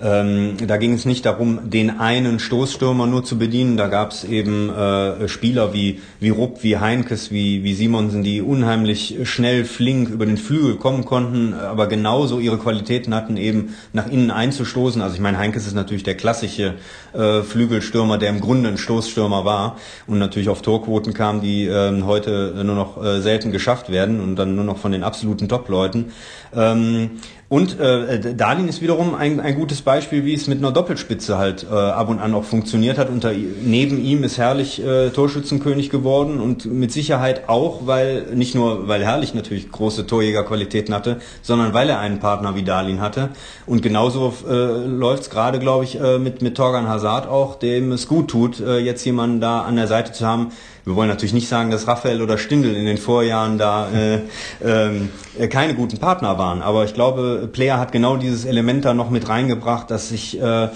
ähm, 0.02 0.56
da 0.66 0.78
ging 0.78 0.94
es 0.94 1.04
nicht 1.04 1.24
darum, 1.24 1.70
den 1.70 2.00
einen 2.00 2.40
Stoßstürmer 2.40 3.06
nur 3.06 3.22
zu 3.22 3.38
bedienen. 3.38 3.76
Da 3.76 3.86
gab 3.86 4.10
es 4.10 4.24
eben 4.24 4.68
äh, 4.68 5.28
Spieler 5.28 5.72
wie 5.72 6.00
wie 6.18 6.30
Rupp, 6.30 6.64
wie 6.64 6.78
Heinkes, 6.78 7.30
wie 7.30 7.62
wie 7.62 7.72
Simonsen, 7.72 8.24
die 8.24 8.42
unheimlich 8.42 9.18
schnell, 9.22 9.64
flink 9.64 10.08
über 10.08 10.26
den 10.26 10.38
Flügel 10.38 10.74
kommen 10.74 11.04
konnten, 11.04 11.54
aber 11.54 11.86
genauso 11.86 12.40
ihre 12.40 12.58
Qualitäten 12.58 13.14
hatten, 13.14 13.36
eben 13.36 13.76
nach 13.92 14.10
innen 14.10 14.32
einzustoßen. 14.32 15.00
Also 15.00 15.14
ich 15.14 15.20
meine, 15.20 15.38
Heinkes 15.38 15.68
ist 15.68 15.74
natürlich 15.74 16.02
der 16.02 16.16
klassische 16.16 16.74
äh, 17.12 17.42
Flügelstürmer, 17.42 18.18
der 18.18 18.30
im 18.30 18.40
Grunde 18.40 18.70
ein 18.70 18.78
Stoßstürmer 18.78 19.44
war 19.44 19.76
und 20.08 20.18
natürlich 20.18 20.48
auf 20.48 20.62
Torquoten 20.62 21.14
kam, 21.14 21.40
die 21.40 21.66
äh, 21.66 22.02
heute 22.02 22.60
nur 22.64 22.74
noch 22.74 23.02
äh, 23.02 23.20
selten 23.20 23.52
geschafft 23.52 23.90
werden 23.90 24.20
und 24.20 24.34
dann 24.34 24.56
nur 24.56 24.64
noch 24.64 24.78
von 24.78 24.90
den 24.90 25.04
absoluten 25.04 25.48
Top-Leuten. 25.48 26.06
Ähm, 26.54 27.10
Und 27.52 27.78
äh, 27.78 28.34
Darlin 28.34 28.66
ist 28.66 28.80
wiederum 28.80 29.14
ein, 29.14 29.38
ein 29.38 29.54
gutes 29.56 29.82
Beispiel, 29.82 30.24
wie 30.24 30.32
es 30.32 30.46
mit 30.46 30.60
einer 30.60 30.72
Doppelspitze 30.72 31.36
halt 31.36 31.66
äh, 31.70 31.74
ab 31.74 32.08
und 32.08 32.18
an 32.18 32.32
auch 32.32 32.44
funktioniert 32.44 32.96
hat. 32.96 33.10
Unter, 33.10 33.30
neben 33.34 34.02
ihm 34.02 34.24
ist 34.24 34.38
Herrlich 34.38 34.82
äh, 34.82 35.10
Torschützenkönig 35.10 35.90
geworden 35.90 36.40
und 36.40 36.64
mit 36.64 36.92
Sicherheit 36.92 37.50
auch, 37.50 37.86
weil 37.86 38.22
nicht 38.34 38.54
nur, 38.54 38.88
weil 38.88 39.04
Herrlich 39.04 39.34
natürlich 39.34 39.70
große 39.70 40.06
Torjägerqualitäten 40.06 40.94
hatte, 40.94 41.20
sondern 41.42 41.74
weil 41.74 41.90
er 41.90 41.98
einen 41.98 42.20
Partner 42.20 42.54
wie 42.54 42.62
Darlin 42.62 43.02
hatte. 43.02 43.28
Und 43.66 43.82
genauso 43.82 44.32
äh, 44.48 44.86
läuft 44.86 45.24
es 45.24 45.28
gerade, 45.28 45.58
glaube 45.58 45.84
ich, 45.84 46.00
äh, 46.00 46.18
mit, 46.18 46.40
mit 46.40 46.56
Torgan 46.56 46.88
Hazard 46.88 47.28
auch, 47.28 47.56
dem 47.56 47.92
es 47.92 48.08
gut 48.08 48.28
tut, 48.28 48.60
äh, 48.60 48.78
jetzt 48.78 49.04
jemanden 49.04 49.42
da 49.42 49.60
an 49.60 49.76
der 49.76 49.88
Seite 49.88 50.12
zu 50.12 50.26
haben, 50.26 50.52
wir 50.84 50.96
wollen 50.96 51.08
natürlich 51.08 51.32
nicht 51.32 51.48
sagen, 51.48 51.70
dass 51.70 51.86
Raphael 51.86 52.22
oder 52.22 52.38
Stindl 52.38 52.74
in 52.74 52.86
den 52.86 52.98
Vorjahren 52.98 53.56
da 53.56 53.88
äh, 53.92 54.20
ähm, 54.64 55.10
äh, 55.38 55.48
keine 55.48 55.74
guten 55.74 55.98
Partner 55.98 56.38
waren, 56.38 56.62
aber 56.62 56.84
ich 56.84 56.94
glaube, 56.94 57.48
Player 57.52 57.78
hat 57.78 57.92
genau 57.92 58.16
dieses 58.16 58.44
Element 58.44 58.84
da 58.84 58.94
noch 58.94 59.10
mit 59.10 59.28
reingebracht, 59.28 59.90
dass 59.90 60.08
sich 60.08 60.40
äh, 60.40 60.68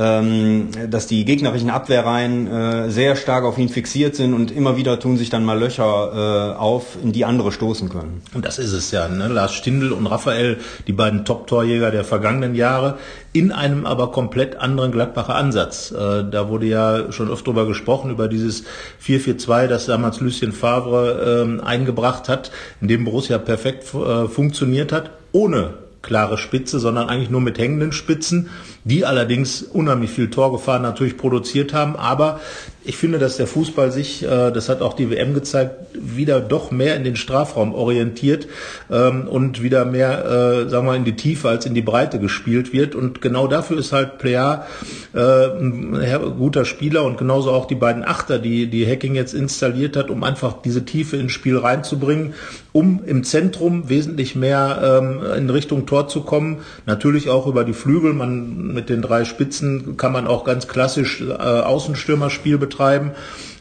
ähm, 0.00 0.68
dass 0.88 1.06
die 1.06 1.26
gegnerischen 1.26 1.68
Abwehrreihen 1.68 2.46
äh, 2.46 2.90
sehr 2.90 3.16
stark 3.16 3.44
auf 3.44 3.58
ihn 3.58 3.68
fixiert 3.68 4.16
sind 4.16 4.32
und 4.32 4.50
immer 4.50 4.78
wieder 4.78 4.98
tun 4.98 5.18
sich 5.18 5.28
dann 5.28 5.44
mal 5.44 5.58
Löcher 5.58 6.54
äh, 6.54 6.58
auf, 6.58 6.96
in 7.02 7.12
die 7.12 7.26
andere 7.26 7.52
stoßen 7.52 7.90
können. 7.90 8.22
Und 8.32 8.46
das 8.46 8.58
ist 8.58 8.72
es 8.72 8.90
ja, 8.92 9.08
ne? 9.08 9.28
Lars 9.28 9.52
Stindl 9.52 9.92
und 9.92 10.06
Raphael, 10.06 10.56
die 10.86 10.94
beiden 10.94 11.26
Top-Torjäger 11.26 11.90
der 11.90 12.04
vergangenen 12.04 12.54
Jahre, 12.54 12.96
in 13.34 13.52
einem 13.52 13.84
aber 13.84 14.10
komplett 14.10 14.56
anderen 14.56 14.90
Gladbacher 14.90 15.34
Ansatz. 15.34 15.90
Äh, 15.90 16.24
da 16.30 16.48
wurde 16.48 16.64
ja 16.64 17.12
schon 17.12 17.30
oft 17.30 17.46
drüber 17.46 17.66
gesprochen, 17.66 18.10
über 18.10 18.28
dieses 18.28 18.64
4-4-2, 19.04 19.66
das 19.66 19.84
damals 19.84 20.20
Lucien 20.20 20.52
Favre 20.52 21.60
äh, 21.60 21.62
eingebracht 21.62 22.30
hat, 22.30 22.50
in 22.80 22.88
dem 22.88 23.04
Borussia 23.04 23.36
perfekt 23.36 23.92
äh, 23.94 24.28
funktioniert 24.28 24.92
hat, 24.92 25.10
ohne 25.32 25.74
klare 26.02 26.38
Spitze, 26.38 26.78
sondern 26.78 27.08
eigentlich 27.08 27.30
nur 27.30 27.40
mit 27.40 27.58
hängenden 27.58 27.92
Spitzen, 27.92 28.48
die 28.84 29.04
allerdings 29.04 29.62
unheimlich 29.62 30.10
viel 30.10 30.30
Torgefahr 30.30 30.78
natürlich 30.78 31.16
produziert 31.16 31.74
haben. 31.74 31.96
Aber 31.96 32.40
ich 32.82 32.96
finde, 32.96 33.18
dass 33.18 33.36
der 33.36 33.46
Fußball 33.46 33.92
sich, 33.92 34.22
äh, 34.22 34.50
das 34.50 34.70
hat 34.70 34.80
auch 34.80 34.94
die 34.94 35.10
WM 35.10 35.34
gezeigt, 35.34 35.74
wieder 35.92 36.40
doch 36.40 36.70
mehr 36.70 36.96
in 36.96 37.04
den 37.04 37.14
Strafraum 37.14 37.74
orientiert 37.74 38.48
ähm, 38.90 39.28
und 39.28 39.62
wieder 39.62 39.84
mehr, 39.84 40.24
äh, 40.24 40.68
sagen 40.70 40.86
wir, 40.86 40.96
in 40.96 41.04
die 41.04 41.16
Tiefe 41.16 41.50
als 41.50 41.66
in 41.66 41.74
die 41.74 41.82
Breite 41.82 42.18
gespielt 42.18 42.72
wird. 42.72 42.94
Und 42.94 43.20
genau 43.20 43.46
dafür 43.48 43.78
ist 43.78 43.92
halt 43.92 44.18
Plea 44.18 44.64
äh, 45.12 45.18
ein 45.18 46.34
guter 46.38 46.64
Spieler 46.64 47.04
und 47.04 47.18
genauso 47.18 47.50
auch 47.50 47.66
die 47.66 47.74
beiden 47.74 48.02
Achter, 48.02 48.38
die 48.38 48.68
die 48.68 48.86
Hacking 48.86 49.14
jetzt 49.14 49.34
installiert 49.34 49.94
hat, 49.96 50.08
um 50.08 50.24
einfach 50.24 50.62
diese 50.62 50.86
Tiefe 50.86 51.18
ins 51.18 51.32
Spiel 51.32 51.58
reinzubringen, 51.58 52.32
um 52.72 53.02
im 53.04 53.24
Zentrum 53.24 53.90
wesentlich 53.90 54.36
mehr 54.36 55.00
ähm, 55.02 55.20
in 55.36 55.50
Richtung 55.50 55.84
Tor 55.84 56.08
zu 56.08 56.22
kommen. 56.22 56.60
Natürlich 56.86 57.28
auch 57.28 57.46
über 57.46 57.64
die 57.64 57.74
Flügel. 57.74 58.14
Man 58.14 58.69
mit 58.74 58.88
den 58.88 59.02
drei 59.02 59.24
Spitzen 59.24 59.96
kann 59.96 60.12
man 60.12 60.26
auch 60.26 60.44
ganz 60.44 60.68
klassisch 60.68 61.20
äh, 61.20 61.32
Außenstürmerspiel 61.34 62.58
betreiben. 62.58 63.12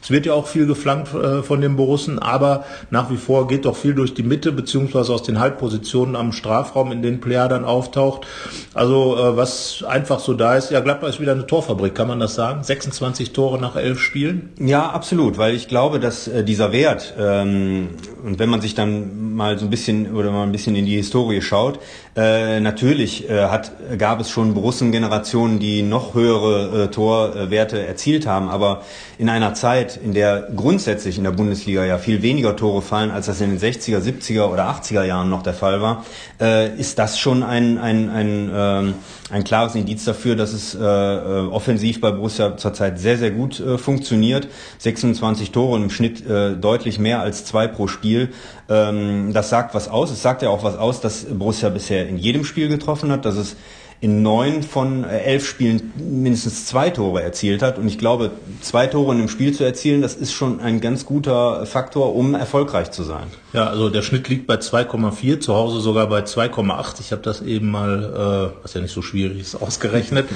Es 0.10 0.12
wird 0.12 0.26
ja 0.26 0.34
auch 0.34 0.48
viel 0.48 0.66
geflankt 0.66 1.14
äh, 1.14 1.44
von 1.44 1.62
den 1.62 1.76
Borussen, 1.76 2.18
aber 2.18 2.66
nach 2.90 3.12
wie 3.12 3.16
vor 3.16 3.48
geht 3.48 3.66
doch 3.66 3.76
viel 3.76 3.94
durch 3.94 4.16
die 4.16 4.24
Mitte, 4.24 4.52
beziehungsweise 4.52 5.14
aus 5.14 5.22
den 5.22 5.40
Halbpositionen 5.40 6.16
am 6.16 6.32
Strafraum, 6.32 6.92
in 6.92 7.04
denen 7.04 7.22
Player 7.22 7.48
dann 7.48 7.64
auftaucht. 7.64 8.26
Also 8.74 9.16
äh, 9.16 9.38
was 9.38 9.86
einfach 9.88 10.20
so 10.20 10.34
da 10.34 10.56
ist, 10.56 10.72
ja, 10.72 10.80
Gladbach 10.80 11.10
ist 11.10 11.20
wieder 11.20 11.34
eine 11.34 11.46
Torfabrik, 11.46 11.94
kann 11.94 12.08
man 12.08 12.20
das 12.20 12.34
sagen? 12.34 12.64
26 12.64 13.34
Tore 13.34 13.62
nach 13.62 13.76
elf 13.76 14.00
Spielen? 14.00 14.50
Ja, 14.60 14.90
absolut, 14.90 15.38
weil 15.38 15.54
ich 15.54 15.68
glaube, 15.68 16.00
dass 16.00 16.28
äh, 16.28 16.44
dieser 16.44 16.72
Wert, 16.72 17.14
ähm, 17.20 17.90
und 18.24 18.40
wenn 18.40 18.50
man 18.50 18.62
sich 18.62 18.74
dann 18.74 19.36
mal 19.36 19.60
so 19.60 19.66
ein 19.66 19.70
bisschen 19.70 20.16
oder 20.16 20.32
mal 20.32 20.42
ein 20.42 20.52
bisschen 20.52 20.76
in 20.76 20.88
die 20.88 20.96
Historie 20.96 21.44
schaut, 21.44 21.78
äh, 22.16 22.60
natürlich 22.60 23.30
äh, 23.30 23.44
hat, 23.44 23.72
gab 24.00 24.20
es 24.20 24.32
schon 24.32 24.56
Borussen-Generationen, 24.56 25.60
die 25.60 25.84
noch 25.84 26.16
höhere 26.16 26.86
äh, 26.86 26.88
Torwerte 26.88 27.86
erzielt 27.86 28.26
haben, 28.26 28.50
aber 28.50 28.82
in 29.20 29.30
einer 29.30 29.54
Zeit, 29.54 29.99
in 30.04 30.14
der 30.14 30.48
grundsätzlich 30.56 31.18
in 31.18 31.24
der 31.24 31.32
Bundesliga 31.32 31.86
ja 31.86 31.98
viel 31.98 32.22
weniger 32.22 32.56
Tore 32.56 32.82
fallen, 32.82 33.12
als 33.12 33.28
das 33.28 33.42
in 33.42 33.50
den 33.50 33.60
60er, 33.60 34.00
70er 34.00 34.46
oder 34.46 34.70
80er 34.70 35.04
Jahren 35.04 35.30
noch 35.30 35.44
der 35.44 35.54
Fall 35.54 35.82
war, 35.82 36.06
äh, 36.40 36.76
ist 36.78 37.00
das 37.00 37.20
schon 37.20 37.44
ein, 37.44 37.78
ein, 37.78 38.10
ein, 38.10 38.52
ähm, 38.54 38.94
ein 39.32 39.44
klares 39.44 39.76
Indiz 39.76 40.06
dafür, 40.06 40.36
dass 40.36 40.54
es 40.54 40.76
äh, 40.76 40.80
äh, 40.80 41.48
offensiv 41.48 42.02
bei 42.02 42.12
Borussia 42.12 42.58
zurzeit 42.58 43.00
sehr, 43.00 43.18
sehr 43.18 43.32
gut 43.32 43.60
äh, 43.60 43.78
funktioniert. 43.78 44.48
26 44.80 45.52
Tore 45.52 45.78
im 45.78 45.90
Schnitt 45.90 46.26
äh, 46.26 46.56
deutlich 46.56 47.00
mehr 47.00 47.22
als 47.22 47.46
zwei 47.46 47.68
pro 47.68 47.88
Spiel. 47.88 48.30
Ähm, 48.70 49.34
das 49.34 49.50
sagt 49.50 49.76
was 49.76 49.88
aus. 49.88 50.12
Es 50.12 50.22
sagt 50.22 50.42
ja 50.42 50.50
auch 50.50 50.64
was 50.64 50.78
aus, 50.78 51.02
dass 51.02 51.26
Borussia 51.26 51.70
bisher 51.70 52.08
in 52.08 52.18
jedem 52.18 52.46
Spiel 52.46 52.70
getroffen 52.70 53.12
hat, 53.12 53.26
dass 53.26 53.36
es 53.36 53.56
in 54.02 54.22
neun 54.22 54.64
von 54.64 55.04
äh, 55.04 55.20
elf 55.20 55.46
Spielen 55.46 55.92
mindestens 55.98 56.66
zwei 56.66 56.90
Tore 56.90 57.22
erzielt 57.22 57.62
hat. 57.62 57.78
Und 57.78 57.88
ich 57.88 57.98
glaube, 57.98 58.32
zwei 58.62 58.88
Tore 58.88 59.14
in 59.14 59.20
einem 59.20 59.30
Spiel 59.30 59.54
zu 59.54 59.66
erzielen, 59.66 60.02
das 60.02 60.16
ist 60.16 60.32
schon 60.32 60.62
ein 60.62 60.80
ganz 60.80 61.06
guter 61.06 61.66
Faktor, 61.66 62.16
um 62.16 62.34
erfolgreich 62.34 62.92
zu 62.92 63.04
sein. 63.04 63.28
Ja, 63.52 63.68
also 63.68 63.90
der 63.90 64.04
Schnitt 64.04 64.30
liegt 64.30 64.48
bei 64.48 64.56
2,4, 64.56 65.40
zu 65.40 65.54
Hause 65.54 65.82
sogar 65.82 66.08
bei 66.08 66.22
2,8. 66.22 67.02
Ich 67.02 67.12
habe 67.12 67.24
das 67.24 67.42
eben 67.42 67.72
mal, 67.72 68.54
äh, 68.56 68.64
was 68.64 68.74
ja 68.74 68.80
nicht 68.80 68.94
so 68.94 69.02
schwierig 69.02 69.42
ist, 69.42 69.56
ausgerechnet. 69.62 70.28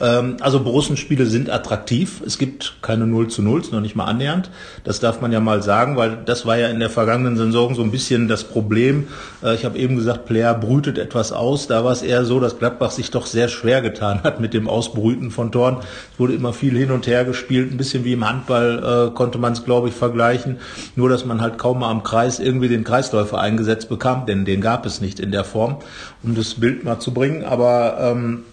ähm, 0.00 0.36
also 0.40 0.60
Borussenspiele 0.60 1.26
sind 1.26 1.50
attraktiv. 1.50 2.22
Es 2.24 2.38
gibt 2.38 2.76
keine 2.80 3.06
0 3.06 3.28
zu 3.28 3.42
0, 3.42 3.62
noch 3.72 3.80
nicht 3.80 3.96
mal 3.96 4.04
annähernd. 4.04 4.50
Das 4.84 5.00
darf 5.00 5.20
man 5.20 5.30
ja 5.30 5.40
mal 5.40 5.62
sagen, 5.62 5.96
weil 5.96 6.18
das 6.24 6.46
war 6.46 6.56
ja 6.56 6.68
in 6.68 6.80
der 6.80 6.90
vergangenen 6.90 7.36
Saison 7.36 7.74
so 7.74 7.82
ein 7.82 7.90
bisschen 7.90 8.28
das 8.28 8.44
Problem. 8.44 9.08
Äh, 9.42 9.56
ich 9.56 9.66
habe 9.66 9.76
eben 9.76 9.96
gesagt, 9.96 10.24
Player 10.24 10.54
brütet 10.54 10.96
etwas 10.96 11.32
aus. 11.32 11.66
Da 11.66 11.84
war 11.84 11.92
es 11.92 12.02
eher 12.02 12.24
so, 12.24 12.40
dass 12.40 12.58
Gladbach 12.58 12.92
sich 12.92 13.09
doch 13.10 13.26
sehr 13.26 13.48
schwer 13.48 13.82
getan 13.82 14.22
hat 14.22 14.40
mit 14.40 14.54
dem 14.54 14.68
Ausbrüten 14.68 15.30
von 15.30 15.50
Toren. 15.50 15.78
Es 16.12 16.18
wurde 16.18 16.34
immer 16.34 16.52
viel 16.52 16.76
hin 16.76 16.92
und 16.92 17.06
her 17.06 17.24
gespielt, 17.24 17.72
ein 17.72 17.76
bisschen 17.76 18.04
wie 18.04 18.12
im 18.12 18.28
Handball 18.28 19.08
äh, 19.10 19.14
konnte 19.14 19.38
man 19.38 19.54
es, 19.54 19.64
glaube 19.64 19.88
ich, 19.88 19.94
vergleichen. 19.94 20.58
Nur, 20.94 21.08
dass 21.08 21.24
man 21.24 21.40
halt 21.40 21.58
kaum 21.58 21.80
mal 21.80 21.90
am 21.90 22.02
Kreis 22.02 22.38
irgendwie 22.38 22.60
irgendwie 22.60 22.68
den 22.68 22.84
Kreisläufer 22.84 23.40
eingesetzt 23.40 23.88
bekam, 23.88 24.26
denn 24.26 24.44
den 24.44 24.60
gab 24.60 24.84
es 24.84 25.00
nicht 25.00 25.18
in 25.18 25.32
der 25.32 25.44
Form, 25.44 25.76
um 26.22 26.34
das 26.34 26.54
Bild 26.54 26.84
mal 26.84 26.98
zu 26.98 27.14
bringen. 27.14 27.44
Aber 27.44 27.96
ähm, 28.00 28.44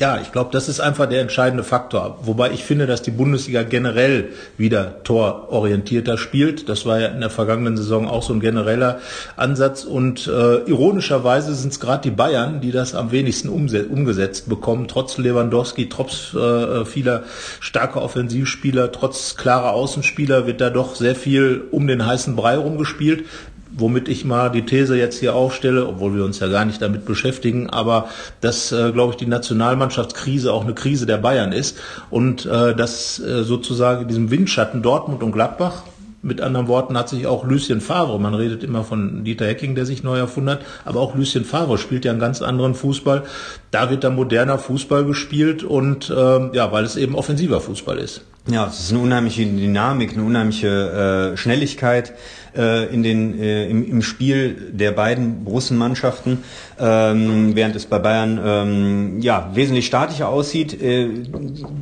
ja, 0.00 0.18
ich 0.18 0.32
glaube, 0.32 0.48
das 0.50 0.70
ist 0.70 0.80
einfach 0.80 1.04
der 1.04 1.20
entscheidende 1.20 1.62
Faktor. 1.62 2.20
Wobei 2.22 2.52
ich 2.52 2.64
finde, 2.64 2.86
dass 2.86 3.02
die 3.02 3.10
Bundesliga 3.10 3.64
generell 3.64 4.30
wieder 4.56 5.04
tororientierter 5.04 6.16
spielt. 6.16 6.70
Das 6.70 6.86
war 6.86 6.98
ja 6.98 7.08
in 7.08 7.20
der 7.20 7.28
vergangenen 7.28 7.76
Saison 7.76 8.08
auch 8.08 8.22
so 8.22 8.32
ein 8.32 8.40
genereller 8.40 9.00
Ansatz. 9.36 9.84
Und 9.84 10.26
äh, 10.26 10.60
ironischerweise 10.60 11.54
sind 11.54 11.74
es 11.74 11.80
gerade 11.80 12.00
die 12.00 12.16
Bayern, 12.16 12.62
die 12.62 12.72
das 12.72 12.94
am 12.94 13.12
wenigsten 13.12 13.50
umgesetzt 13.50 14.48
bekommen. 14.48 14.88
Trotz 14.88 15.18
Lewandowski, 15.18 15.90
trotz 15.90 16.32
äh, 16.32 16.86
vieler 16.86 17.24
starker 17.60 18.00
Offensivspieler, 18.00 18.92
trotz 18.92 19.36
klarer 19.36 19.74
Außenspieler 19.74 20.46
wird 20.46 20.62
da 20.62 20.70
doch 20.70 20.94
sehr 20.94 21.14
viel 21.14 21.64
um 21.72 21.86
den 21.86 22.06
heißen 22.06 22.36
Brei 22.36 22.56
rumgespielt 22.56 23.26
womit 23.72 24.08
ich 24.08 24.24
mal 24.24 24.50
die 24.50 24.64
These 24.66 24.96
jetzt 24.96 25.18
hier 25.18 25.34
aufstelle, 25.34 25.86
obwohl 25.86 26.14
wir 26.14 26.24
uns 26.24 26.40
ja 26.40 26.48
gar 26.48 26.64
nicht 26.64 26.82
damit 26.82 27.04
beschäftigen, 27.04 27.70
aber 27.70 28.08
dass, 28.40 28.72
äh, 28.72 28.92
glaube 28.92 29.12
ich, 29.12 29.16
die 29.16 29.26
Nationalmannschaftskrise 29.26 30.52
auch 30.52 30.64
eine 30.64 30.74
Krise 30.74 31.06
der 31.06 31.18
Bayern 31.18 31.52
ist 31.52 31.78
und 32.10 32.46
äh, 32.46 32.74
dass 32.74 33.18
äh, 33.20 33.44
sozusagen 33.44 34.08
diesem 34.08 34.30
Windschatten 34.30 34.82
Dortmund 34.82 35.22
und 35.22 35.32
Gladbach 35.32 35.82
mit 36.22 36.40
anderen 36.40 36.68
Worten 36.68 36.98
hat 36.98 37.08
sich 37.08 37.26
auch 37.26 37.44
Lucien 37.44 37.80
Favre, 37.80 38.20
man 38.20 38.34
redet 38.34 38.62
immer 38.62 38.84
von 38.84 39.24
Dieter 39.24 39.46
Hecking, 39.46 39.74
der 39.74 39.86
sich 39.86 40.02
neu 40.02 40.18
erfunden 40.18 40.50
hat, 40.50 40.60
aber 40.84 41.00
auch 41.00 41.14
Lucien 41.14 41.44
Favre 41.44 41.78
spielt 41.78 42.04
ja 42.04 42.10
einen 42.10 42.20
ganz 42.20 42.42
anderen 42.42 42.74
Fußball. 42.74 43.24
Da 43.70 43.88
wird 43.90 44.04
dann 44.04 44.16
moderner 44.16 44.58
Fußball 44.58 45.04
gespielt 45.04 45.62
und 45.62 46.10
äh, 46.10 46.54
ja, 46.54 46.72
weil 46.72 46.84
es 46.84 46.96
eben 46.96 47.14
offensiver 47.14 47.60
Fußball 47.60 47.98
ist. 47.98 48.22
Ja, 48.50 48.66
es 48.66 48.80
ist 48.80 48.92
eine 48.92 49.00
unheimliche 49.00 49.44
Dynamik, 49.46 50.14
eine 50.14 50.24
unheimliche 50.24 51.32
äh, 51.32 51.36
Schnelligkeit 51.36 52.12
äh, 52.56 52.92
in 52.92 53.02
den, 53.02 53.40
äh, 53.40 53.68
im, 53.68 53.88
im 53.88 54.02
Spiel 54.02 54.70
der 54.72 54.92
beiden 54.92 55.44
Borussenmannschaften, 55.44 56.38
ähm, 56.78 57.54
während 57.54 57.76
es 57.76 57.86
bei 57.86 57.98
Bayern 57.98 58.40
ähm, 58.44 59.20
ja, 59.20 59.50
wesentlich 59.54 59.86
statischer 59.86 60.28
aussieht, 60.28 60.80
äh, 60.82 61.08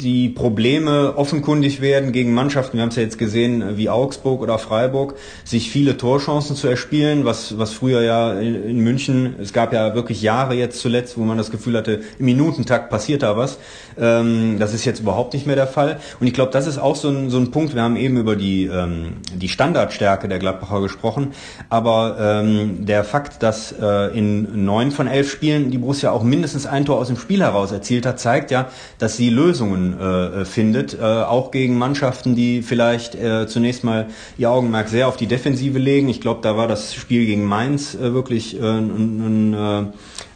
die 0.00 0.28
Probleme 0.28 1.16
offenkundig 1.16 1.80
werden 1.80 2.12
gegen 2.12 2.34
Mannschaften, 2.34 2.76
wir 2.76 2.82
haben 2.82 2.90
es 2.90 2.96
ja 2.96 3.02
jetzt 3.02 3.18
gesehen, 3.18 3.76
wie 3.76 3.88
Augsburg 3.88 4.40
oder 4.40 4.58
Freiburg, 4.58 5.14
sich 5.44 5.70
viele 5.70 5.96
Torchancen 5.96 6.56
zu 6.56 6.68
erspielen, 6.68 7.24
was, 7.24 7.58
was 7.58 7.72
früher 7.72 8.02
ja 8.02 8.32
in, 8.34 8.62
in 8.64 8.78
München, 8.78 9.36
es 9.40 9.52
gab 9.52 9.72
ja 9.72 9.94
wirklich 9.94 10.22
Jahre 10.22 10.54
jetzt 10.54 10.80
zuletzt, 10.80 11.16
wo 11.16 11.22
man 11.22 11.38
das 11.38 11.50
Gefühl 11.50 11.76
hatte, 11.76 12.00
im 12.18 12.24
Minutentakt 12.24 12.90
passiert 12.90 13.22
da 13.22 13.36
was. 13.36 13.58
Ähm, 13.98 14.58
das 14.58 14.74
ist 14.74 14.84
jetzt 14.84 15.00
überhaupt 15.00 15.34
nicht 15.34 15.46
mehr 15.46 15.56
der 15.56 15.66
Fall. 15.66 16.00
Und 16.20 16.26
ich 16.26 16.34
glaube, 16.34 16.52
das 16.52 16.66
ist 16.66 16.78
auch 16.78 16.96
so 16.96 17.08
ein, 17.08 17.30
so 17.30 17.38
ein 17.38 17.50
Punkt, 17.50 17.74
wir 17.74 17.82
haben 17.82 17.96
eben 17.96 18.16
über 18.16 18.36
die, 18.36 18.66
ähm, 18.66 19.14
die 19.34 19.48
Standardstärke 19.48 20.28
der 20.28 20.38
Gladbach 20.38 20.57
Gladbacher 20.58 20.80
gesprochen. 20.80 21.32
Aber 21.68 22.16
ähm, 22.20 22.86
der 22.86 23.04
Fakt, 23.04 23.42
dass 23.42 23.72
äh, 23.72 24.16
in 24.16 24.64
neun 24.64 24.90
von 24.90 25.06
elf 25.06 25.30
Spielen 25.30 25.70
die 25.70 25.78
Borussia 25.78 26.10
auch 26.10 26.22
mindestens 26.22 26.66
ein 26.66 26.84
Tor 26.84 26.98
aus 26.98 27.08
dem 27.08 27.16
Spiel 27.16 27.40
heraus 27.40 27.72
erzielt 27.72 28.06
hat, 28.06 28.20
zeigt 28.20 28.50
ja, 28.50 28.68
dass 28.98 29.16
sie 29.16 29.30
Lösungen 29.30 29.98
äh, 29.98 30.44
findet, 30.44 30.98
äh, 30.98 31.02
auch 31.02 31.50
gegen 31.50 31.78
Mannschaften, 31.78 32.34
die 32.34 32.62
vielleicht 32.62 33.14
äh, 33.14 33.46
zunächst 33.46 33.84
mal 33.84 34.06
ihr 34.36 34.50
Augenmerk 34.50 34.88
sehr 34.88 35.08
auf 35.08 35.16
die 35.16 35.26
Defensive 35.26 35.78
legen. 35.78 36.08
Ich 36.08 36.20
glaube, 36.20 36.40
da 36.42 36.56
war 36.56 36.68
das 36.68 36.94
Spiel 36.94 37.26
gegen 37.26 37.44
Mainz 37.44 37.94
äh, 37.94 38.12
wirklich 38.12 38.60
äh, 38.60 38.62
ein, 38.62 39.52
ein, 39.52 39.54
äh, 39.54 39.86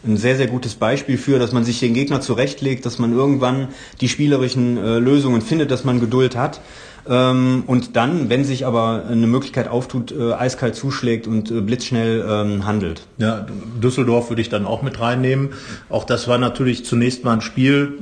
ein 0.05 0.17
sehr, 0.17 0.37
sehr 0.37 0.47
gutes 0.47 0.75
Beispiel 0.75 1.19
für, 1.19 1.38
dass 1.38 1.52
man 1.52 1.64
sich 1.64 1.81
den 1.81 1.95
Gegner 1.95 2.21
zurechtlegt, 2.21 2.87
dass 2.87 2.99
man 2.99 3.12
irgendwann 3.12 3.69
die 4.00 4.09
spielerischen 4.09 4.76
äh, 4.76 4.99
Lösungen 4.99 5.43
findet, 5.43 5.71
dass 5.71 5.85
man 5.85 6.00
Geduld 6.00 6.37
hat. 6.37 6.61
Ähm, 7.09 7.64
und 7.66 7.97
dann, 7.97 8.28
wenn 8.28 8.44
sich 8.44 8.66
aber 8.66 9.04
eine 9.09 9.26
Möglichkeit 9.26 9.68
auftut, 9.68 10.12
äh, 10.12 10.32
eiskalt 10.32 10.76
zuschlägt 10.76 11.26
und 11.26 11.50
äh, 11.50 11.61
blitzschnell 11.61 12.25
ähm, 12.28 12.66
handelt. 12.66 13.06
Ja, 13.18 13.47
Düsseldorf 13.82 14.30
würde 14.30 14.42
ich 14.42 14.49
dann 14.49 14.66
auch 14.66 14.82
mit 14.82 15.00
reinnehmen. 15.00 15.50
Auch 15.88 16.04
das 16.04 16.28
war 16.28 16.38
natürlich 16.38 16.85
zunächst 16.85 17.25
mal 17.25 17.35
ein 17.35 17.40
Spiel, 17.40 17.99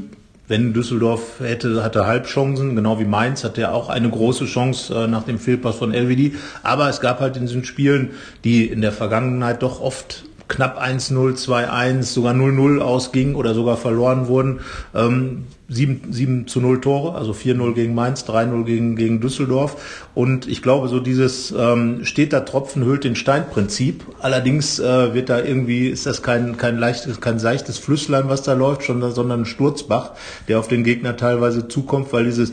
wenn 0.51 0.73
Düsseldorf 0.73 1.39
hätte, 1.39 1.85
hatte 1.85 2.09
Halbchancen, 2.09 2.75
genau 2.75 2.99
wie 2.99 3.05
Mainz 3.05 3.45
hatte 3.45 3.63
er 3.63 3.73
auch 3.73 3.89
eine 3.89 4.11
große 4.11 4.47
Chance 4.47 4.93
äh, 4.93 5.07
nach 5.07 5.23
dem 5.23 5.39
Fehlpass 5.39 5.77
von 5.77 5.95
LVD. 5.95 6.35
Aber 6.65 6.89
es 6.89 7.01
gab 7.01 7.21
halt 7.21 7.37
in 7.37 7.47
diesen 7.47 7.65
Spielen, 7.65 8.11
die 8.43 8.67
in 8.67 8.81
der 8.81 8.91
Vergangenheit 8.91 9.63
doch 9.63 9.81
oft 9.81 10.25
knapp 10.51 10.83
1-0, 10.83 11.37
2-1, 11.37 12.03
sogar 12.03 12.35
0-0 12.35 12.81
ausging 12.81 13.35
oder 13.35 13.55
sogar 13.55 13.79
verloren 13.79 14.29
wurden. 14.29 14.61
Ähm, 14.95 15.45
7, 15.71 16.13
7 16.13 16.47
zu 16.49 16.61
0 16.61 16.81
Tore, 16.81 17.15
also 17.15 17.31
4-0 17.33 17.75
gegen 17.75 17.95
Mainz, 17.95 18.25
3-0 18.25 18.65
gegen, 18.65 18.97
gegen 18.97 19.21
Düsseldorf. 19.21 20.09
Und 20.15 20.49
ich 20.49 20.63
glaube, 20.63 20.89
so 20.89 20.99
dieses 20.99 21.55
ähm, 21.57 22.05
steht 22.05 22.33
da 22.33 22.41
Tropfen 22.41 22.85
hüllt 22.85 23.05
den 23.05 23.15
Stein-Prinzip. 23.15 24.05
Allerdings 24.19 24.81
äh, 24.81 25.15
wird 25.15 25.29
da 25.29 25.39
irgendwie, 25.39 25.89
ist 25.89 26.07
das 26.07 26.23
kein, 26.23 26.57
kein 26.57 26.77
leichtes, 26.77 27.21
kein 27.21 27.39
seichtes 27.39 27.79
Flüsslein, 27.79 28.25
was 28.29 28.43
da 28.43 28.55
läuft, 28.55 28.83
sondern 28.83 29.43
ein 29.43 29.47
Sturzbach, 29.47 30.13
der 30.49 30.59
auf 30.59 30.67
den 30.67 30.83
Gegner 30.83 31.17
teilweise 31.17 31.69
zukommt, 31.69 32.13
weil 32.13 32.25
dieses 32.25 32.53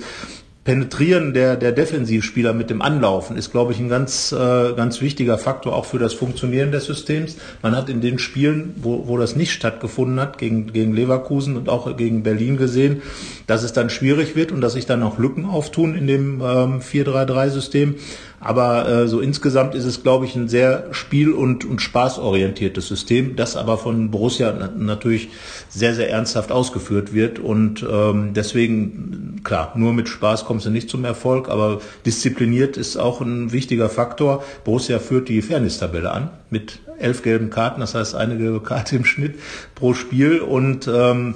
Penetrieren 0.68 1.34
der, 1.34 1.56
der 1.56 1.72
Defensivspieler 1.72 2.52
mit 2.52 2.70
dem 2.70 2.82
Anlaufen 2.82 3.38
ist, 3.38 3.52
glaube 3.52 3.72
ich, 3.72 3.80
ein 3.80 3.88
ganz, 3.88 4.34
äh, 4.34 4.74
ganz 4.74 5.00
wichtiger 5.00 5.38
Faktor 5.38 5.74
auch 5.74 5.86
für 5.86 5.98
das 5.98 6.14
Funktionieren 6.14 6.74
des 6.74 6.84
Systems. 6.84 7.38
Man 7.62 7.74
hat 7.74 7.88
in 7.88 8.02
den 8.02 8.20
Spielen, 8.20 8.76
wo, 8.76 9.08
wo 9.08 9.18
das 9.18 9.38
nicht 9.38 9.54
stattgefunden 9.54 10.20
hat, 10.20 10.38
gegen, 10.38 10.74
gegen 10.74 10.94
Leverkusen 10.94 11.56
und 11.56 11.70
auch 11.70 11.96
gegen 11.96 12.22
Berlin 12.22 12.58
gesehen, 12.58 13.02
dass 13.48 13.64
es 13.64 13.72
dann 13.72 13.90
schwierig 13.90 14.36
wird 14.36 14.52
und 14.52 14.60
dass 14.60 14.74
sich 14.74 14.86
dann 14.86 15.04
auch 15.04 15.18
Lücken 15.18 15.46
auftun 15.46 15.96
in 15.96 16.06
dem 16.06 16.42
ähm, 16.42 16.82
4-3-3-System. 16.82 17.96
Aber 18.40 18.88
äh, 18.88 19.08
so 19.08 19.20
insgesamt 19.20 19.74
ist 19.74 19.86
es, 19.86 20.04
glaube 20.04 20.26
ich, 20.26 20.36
ein 20.36 20.48
sehr 20.48 20.88
spiel- 20.92 21.34
und, 21.34 21.66
und 21.66 21.82
spaßorientiertes 21.82 22.88
System, 22.88 23.36
das 23.36 23.58
aber 23.58 23.78
von 23.80 24.12
Borussia 24.12 24.52
natürlich 24.78 25.30
sehr, 25.70 25.96
sehr 25.96 26.12
ernsthaft 26.12 26.52
ausgeführt 26.52 27.14
wird. 27.14 27.40
Und 27.40 27.84
ähm, 27.90 28.34
deswegen, 28.36 29.42
klar, 29.44 29.74
nur 29.76 29.94
mit 29.94 30.08
Spaß 30.08 30.46
kommst 30.46 30.68
du 30.68 30.70
nicht 30.70 30.90
zum 30.90 31.04
Erfolg, 31.04 31.50
aber 31.50 31.82
diszipliniert 32.06 32.78
ist 32.78 32.98
auch 32.98 33.22
ein 33.22 33.52
wichtiger 33.52 33.90
Faktor. 33.90 34.44
Borussia 34.64 35.00
führt 35.00 35.30
die 35.30 35.42
Fairness-Tabelle 35.42 36.12
an 36.12 36.30
mit 36.52 36.80
elf 37.00 37.24
gelben 37.24 37.50
Karten, 37.50 37.80
das 37.82 37.96
heißt 37.96 38.16
eine 38.16 38.38
gelbe 38.38 38.62
Karte 38.62 38.96
im 38.96 39.06
Schnitt 39.06 39.36
pro 39.74 39.96
Spiel. 39.96 40.42
Und 40.42 40.88
ähm, 40.88 41.36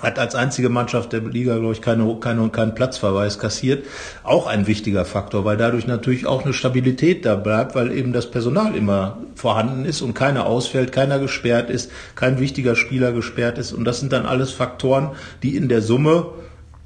hat 0.00 0.18
als 0.18 0.34
einzige 0.34 0.68
Mannschaft 0.68 1.12
der 1.12 1.20
Liga, 1.20 1.56
glaube 1.58 1.72
ich, 1.72 1.80
keine, 1.80 2.16
keine, 2.20 2.48
keinen 2.50 2.74
Platzverweis 2.74 3.38
kassiert. 3.38 3.86
Auch 4.22 4.46
ein 4.46 4.66
wichtiger 4.66 5.04
Faktor, 5.04 5.44
weil 5.44 5.56
dadurch 5.56 5.86
natürlich 5.86 6.26
auch 6.26 6.44
eine 6.44 6.52
Stabilität 6.52 7.24
da 7.24 7.34
bleibt, 7.34 7.74
weil 7.74 7.92
eben 7.92 8.12
das 8.12 8.30
Personal 8.30 8.74
immer 8.74 9.18
vorhanden 9.34 9.84
ist 9.84 10.02
und 10.02 10.14
keiner 10.14 10.46
ausfällt, 10.46 10.92
keiner 10.92 11.18
gesperrt 11.18 11.70
ist, 11.70 11.90
kein 12.14 12.38
wichtiger 12.38 12.76
Spieler 12.76 13.12
gesperrt 13.12 13.58
ist. 13.58 13.72
Und 13.72 13.84
das 13.84 14.00
sind 14.00 14.12
dann 14.12 14.26
alles 14.26 14.52
Faktoren, 14.52 15.10
die 15.42 15.56
in 15.56 15.68
der 15.68 15.82
Summe 15.82 16.26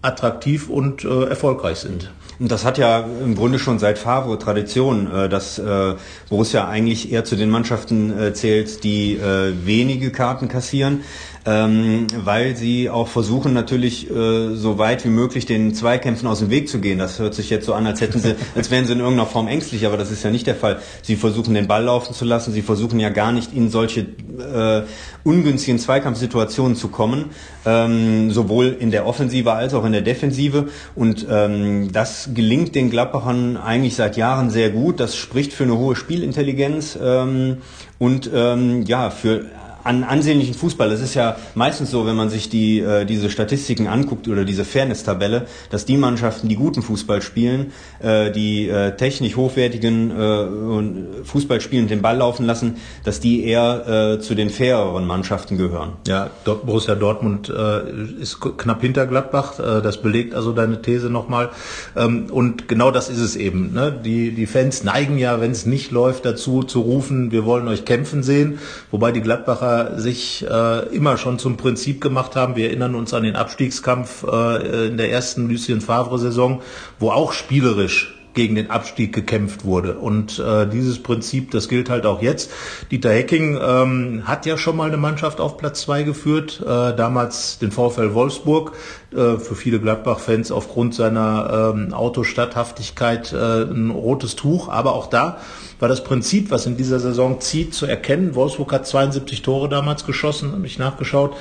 attraktiv 0.02 0.68
und 0.68 1.04
äh, 1.04 1.24
erfolgreich 1.24 1.78
sind. 1.78 2.10
Und 2.38 2.50
das 2.50 2.64
hat 2.64 2.76
ja 2.76 3.06
im 3.22 3.36
Grunde 3.36 3.60
schon 3.60 3.78
seit 3.78 3.98
Favre 3.98 4.36
Tradition, 4.36 5.08
äh, 5.12 5.28
dass 5.28 5.60
äh, 5.60 5.94
Borussia 6.28 6.66
eigentlich 6.66 7.12
eher 7.12 7.24
zu 7.24 7.36
den 7.36 7.50
Mannschaften 7.50 8.18
äh, 8.18 8.34
zählt, 8.34 8.82
die 8.82 9.14
äh, 9.14 9.52
wenige 9.64 10.10
Karten 10.10 10.48
kassieren 10.48 11.02
ähm, 11.44 12.06
weil 12.24 12.56
sie 12.56 12.88
auch 12.88 13.08
versuchen 13.08 13.52
natürlich 13.52 14.08
äh, 14.10 14.54
so 14.54 14.78
weit 14.78 15.04
wie 15.04 15.08
möglich 15.08 15.44
den 15.44 15.74
Zweikämpfen 15.74 16.28
aus 16.28 16.38
dem 16.38 16.50
Weg 16.50 16.68
zu 16.68 16.78
gehen. 16.78 16.98
Das 16.98 17.18
hört 17.18 17.34
sich 17.34 17.50
jetzt 17.50 17.66
so 17.66 17.74
an, 17.74 17.86
als 17.86 18.00
hätten 18.00 18.20
sie, 18.20 18.36
als 18.54 18.70
wären 18.70 18.86
sie 18.86 18.92
in 18.92 19.00
irgendeiner 19.00 19.28
Form 19.28 19.48
ängstlich, 19.48 19.84
aber 19.86 19.96
das 19.96 20.10
ist 20.10 20.22
ja 20.22 20.30
nicht 20.30 20.46
der 20.46 20.54
Fall. 20.54 20.80
Sie 21.02 21.16
versuchen 21.16 21.54
den 21.54 21.66
Ball 21.66 21.84
laufen 21.84 22.14
zu 22.14 22.24
lassen, 22.24 22.52
sie 22.52 22.62
versuchen 22.62 23.00
ja 23.00 23.08
gar 23.08 23.32
nicht 23.32 23.52
in 23.52 23.70
solche 23.70 24.00
äh, 24.00 24.82
ungünstigen 25.24 25.80
Zweikampfsituationen 25.80 26.76
zu 26.76 26.88
kommen, 26.88 27.30
ähm, 27.64 28.30
sowohl 28.30 28.76
in 28.78 28.92
der 28.92 29.06
Offensive 29.06 29.52
als 29.52 29.74
auch 29.74 29.84
in 29.84 29.92
der 29.92 30.02
Defensive. 30.02 30.68
Und 30.94 31.26
ähm, 31.28 31.90
das 31.92 32.30
gelingt 32.34 32.74
den 32.76 32.90
Gladbachern 32.90 33.56
eigentlich 33.56 33.96
seit 33.96 34.16
Jahren 34.16 34.50
sehr 34.50 34.70
gut. 34.70 35.00
Das 35.00 35.16
spricht 35.16 35.52
für 35.52 35.64
eine 35.64 35.76
hohe 35.76 35.96
Spielintelligenz 35.96 36.96
ähm, 37.02 37.58
und 37.98 38.30
ähm, 38.32 38.82
ja 38.84 39.10
für 39.10 39.44
an 39.84 40.04
ansehnlichen 40.04 40.54
Fußball. 40.54 40.90
Es 40.92 41.00
ist 41.00 41.14
ja 41.14 41.36
meistens 41.54 41.90
so, 41.90 42.06
wenn 42.06 42.16
man 42.16 42.30
sich 42.30 42.48
die, 42.48 42.80
äh, 42.80 43.04
diese 43.04 43.30
Statistiken 43.30 43.86
anguckt 43.86 44.28
oder 44.28 44.44
diese 44.44 44.64
Fairness-Tabelle, 44.64 45.46
dass 45.70 45.84
die 45.84 45.96
Mannschaften, 45.96 46.48
die 46.48 46.56
guten 46.56 46.82
Fußball 46.82 47.22
spielen, 47.22 47.72
äh, 48.00 48.30
die 48.30 48.68
äh, 48.68 48.96
technisch 48.96 49.36
hochwertigen 49.36 50.10
äh, 50.10 51.24
Fußball 51.24 51.60
spielen 51.60 51.84
und 51.84 51.90
den 51.90 52.02
Ball 52.02 52.16
laufen 52.16 52.46
lassen, 52.46 52.76
dass 53.04 53.20
die 53.20 53.44
eher 53.44 54.16
äh, 54.16 54.20
zu 54.20 54.34
den 54.34 54.50
faireren 54.50 55.06
Mannschaften 55.06 55.58
gehören. 55.58 55.94
Ja, 56.06 56.30
Borussia 56.44 56.94
Dortmund 56.94 57.48
äh, 57.48 58.20
ist 58.20 58.40
knapp 58.40 58.80
hinter 58.80 59.06
Gladbach. 59.06 59.58
Äh, 59.58 59.82
das 59.82 60.00
belegt 60.02 60.34
also 60.34 60.52
deine 60.52 60.82
These 60.82 61.10
nochmal. 61.10 61.50
Ähm, 61.96 62.26
und 62.30 62.68
genau 62.68 62.90
das 62.90 63.08
ist 63.08 63.20
es 63.20 63.36
eben. 63.36 63.72
Ne? 63.72 63.92
Die, 64.04 64.32
die 64.32 64.46
Fans 64.46 64.84
neigen 64.84 65.18
ja, 65.18 65.40
wenn 65.40 65.50
es 65.50 65.66
nicht 65.66 65.90
läuft, 65.90 66.24
dazu 66.24 66.62
zu 66.62 66.80
rufen, 66.80 67.32
wir 67.32 67.44
wollen 67.44 67.68
euch 67.68 67.84
kämpfen 67.84 68.22
sehen. 68.22 68.58
Wobei 68.90 69.12
die 69.12 69.20
Gladbacher 69.20 69.71
sich 69.96 70.44
äh, 70.48 70.94
immer 70.94 71.16
schon 71.16 71.38
zum 71.38 71.56
Prinzip 71.56 72.00
gemacht 72.00 72.36
haben. 72.36 72.56
Wir 72.56 72.68
erinnern 72.68 72.94
uns 72.94 73.14
an 73.14 73.22
den 73.22 73.36
Abstiegskampf 73.36 74.24
äh, 74.24 74.88
in 74.88 74.96
der 74.96 75.10
ersten 75.10 75.48
Lucien 75.48 75.80
Favre-Saison, 75.80 76.62
wo 76.98 77.10
auch 77.10 77.32
spielerisch 77.32 78.14
gegen 78.34 78.54
den 78.54 78.70
Abstieg 78.70 79.12
gekämpft 79.12 79.64
wurde. 79.64 79.98
Und 79.98 80.38
äh, 80.38 80.66
dieses 80.66 81.02
Prinzip, 81.02 81.50
das 81.50 81.68
gilt 81.68 81.90
halt 81.90 82.06
auch 82.06 82.22
jetzt. 82.22 82.50
Dieter 82.90 83.10
Hecking 83.10 83.58
ähm, 83.62 84.22
hat 84.24 84.46
ja 84.46 84.56
schon 84.56 84.76
mal 84.76 84.88
eine 84.88 84.96
Mannschaft 84.96 85.40
auf 85.40 85.56
Platz 85.56 85.82
zwei 85.82 86.02
geführt, 86.02 86.60
äh, 86.62 86.94
damals 86.94 87.58
den 87.58 87.70
VfL 87.70 88.14
Wolfsburg, 88.14 88.72
äh, 89.12 89.36
für 89.36 89.54
viele 89.54 89.80
Gladbach-Fans 89.80 90.52
aufgrund 90.52 90.94
seiner 90.94 91.72
ähm, 91.74 91.92
Autostatthaftigkeit 91.92 93.32
äh, 93.32 93.62
ein 93.62 93.90
rotes 93.90 94.36
Tuch. 94.36 94.68
Aber 94.68 94.94
auch 94.94 95.08
da 95.08 95.38
war 95.78 95.88
das 95.88 96.04
Prinzip, 96.04 96.50
was 96.50 96.66
in 96.66 96.76
dieser 96.76 97.00
Saison 97.00 97.40
zieht, 97.40 97.74
zu 97.74 97.86
erkennen. 97.86 98.34
Wolfsburg 98.34 98.72
hat 98.72 98.86
72 98.86 99.42
Tore 99.42 99.68
damals 99.68 100.06
geschossen, 100.06 100.52
habe 100.52 100.66
ich 100.66 100.78
nachgeschaut. 100.78 101.34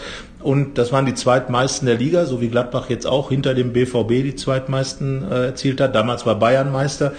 Und 0.43 0.77
das 0.77 0.91
waren 0.91 1.05
die 1.05 1.13
zweitmeisten 1.13 1.85
der 1.85 1.95
Liga, 1.97 2.25
so 2.25 2.41
wie 2.41 2.49
Gladbach 2.49 2.89
jetzt 2.89 3.05
auch 3.05 3.29
hinter 3.29 3.53
dem 3.53 3.73
BVB 3.73 4.09
die 4.23 4.35
zweitmeisten 4.35 5.29
äh, 5.29 5.45
erzielt 5.47 5.81
hat. 5.81 5.95
Damals 5.95 6.25
war 6.25 6.35
Bayern 6.35 6.71
Meister. 6.71 7.13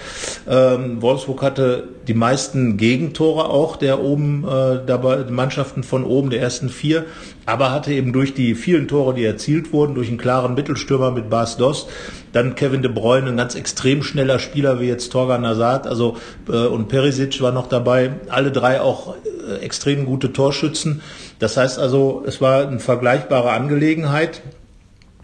Ähm, 0.48 1.00
Wolfsburg 1.00 1.42
hatte 1.42 1.88
die 2.08 2.14
meisten 2.14 2.76
Gegentore 2.76 3.48
auch 3.48 3.76
der 3.76 4.02
oben 4.02 4.44
äh, 4.44 4.80
dabei 4.84 5.24
Mannschaften 5.30 5.82
von 5.84 6.04
oben 6.04 6.30
der 6.30 6.40
ersten 6.40 6.68
vier, 6.68 7.04
aber 7.46 7.70
hatte 7.70 7.92
eben 7.92 8.12
durch 8.12 8.34
die 8.34 8.54
vielen 8.54 8.88
Tore, 8.88 9.14
die 9.14 9.24
erzielt 9.24 9.72
wurden, 9.72 9.94
durch 9.94 10.08
einen 10.08 10.18
klaren 10.18 10.54
Mittelstürmer 10.54 11.10
mit 11.10 11.30
Bas 11.30 11.56
Dost, 11.56 11.88
dann 12.32 12.54
Kevin 12.54 12.82
De 12.82 12.90
Bruyne, 12.90 13.28
ein 13.28 13.36
ganz 13.36 13.54
extrem 13.54 14.02
schneller 14.02 14.38
Spieler 14.38 14.80
wie 14.80 14.86
jetzt 14.86 15.10
Torgan 15.10 15.42
Nazar, 15.42 15.86
also 15.86 16.16
äh, 16.48 16.66
und 16.66 16.88
Perisic 16.88 17.40
war 17.40 17.52
noch 17.52 17.68
dabei, 17.68 18.12
alle 18.28 18.50
drei 18.50 18.80
auch 18.80 19.14
äh, 19.16 19.56
extrem 19.64 20.06
gute 20.06 20.32
Torschützen. 20.32 21.02
Das 21.42 21.56
heißt 21.56 21.80
also, 21.80 22.22
es 22.24 22.40
war 22.40 22.68
eine 22.68 22.78
vergleichbare 22.78 23.50
Angelegenheit. 23.50 24.42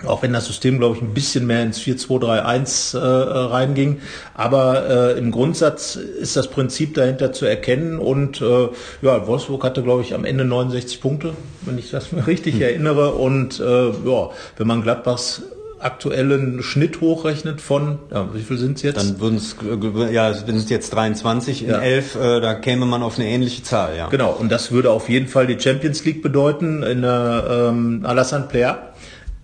Auch 0.04 0.22
wenn 0.22 0.32
das 0.32 0.46
System, 0.46 0.78
glaube 0.78 0.96
ich, 0.96 1.02
ein 1.02 1.14
bisschen 1.14 1.46
mehr 1.46 1.62
ins 1.62 1.80
4-2-3-1 1.80 2.98
äh, 2.98 3.00
reinging. 3.52 4.00
Aber 4.34 5.14
äh, 5.14 5.18
im 5.18 5.30
Grundsatz 5.30 5.94
ist 5.94 6.36
das 6.36 6.48
Prinzip 6.48 6.94
dahinter 6.94 7.32
zu 7.32 7.46
erkennen. 7.46 8.00
Und 8.00 8.40
äh, 8.40 8.68
ja, 9.00 9.28
Wolfsburg 9.28 9.62
hatte, 9.62 9.84
glaube 9.84 10.02
ich, 10.02 10.12
am 10.12 10.24
Ende 10.24 10.44
69 10.44 11.00
Punkte, 11.00 11.34
wenn 11.60 11.78
ich 11.78 11.92
das 11.92 12.10
mir 12.12 12.26
richtig 12.26 12.54
hm. 12.56 12.62
erinnere. 12.62 13.12
Und 13.12 13.60
äh, 13.60 13.90
ja, 13.90 14.30
wenn 14.56 14.66
man 14.66 14.82
Gladbachs 14.82 15.42
aktuellen 15.80 16.62
Schnitt 16.62 17.00
hochrechnet 17.00 17.60
von, 17.60 17.98
ja, 18.12 18.28
wie 18.34 18.42
viel 18.42 18.58
sind 18.58 18.76
es 18.76 18.82
jetzt? 18.82 18.96
Dann 18.96 19.20
würden 19.20 19.36
es, 19.36 19.56
ja, 20.12 20.32
sind 20.34 20.70
jetzt 20.70 20.94
23 20.94 21.64
in 21.64 21.70
ja. 21.70 21.78
11, 21.78 22.14
äh, 22.14 22.40
da 22.40 22.54
käme 22.54 22.86
man 22.86 23.02
auf 23.02 23.18
eine 23.18 23.28
ähnliche 23.28 23.62
Zahl, 23.62 23.96
ja. 23.96 24.08
Genau, 24.08 24.32
und 24.32 24.50
das 24.50 24.72
würde 24.72 24.90
auf 24.90 25.08
jeden 25.08 25.28
Fall 25.28 25.46
die 25.46 25.58
Champions 25.58 26.04
League 26.04 26.22
bedeuten. 26.22 26.82
In 26.82 27.04
ähm, 27.04 28.00
Alassane 28.04 28.46
Player 28.48 28.92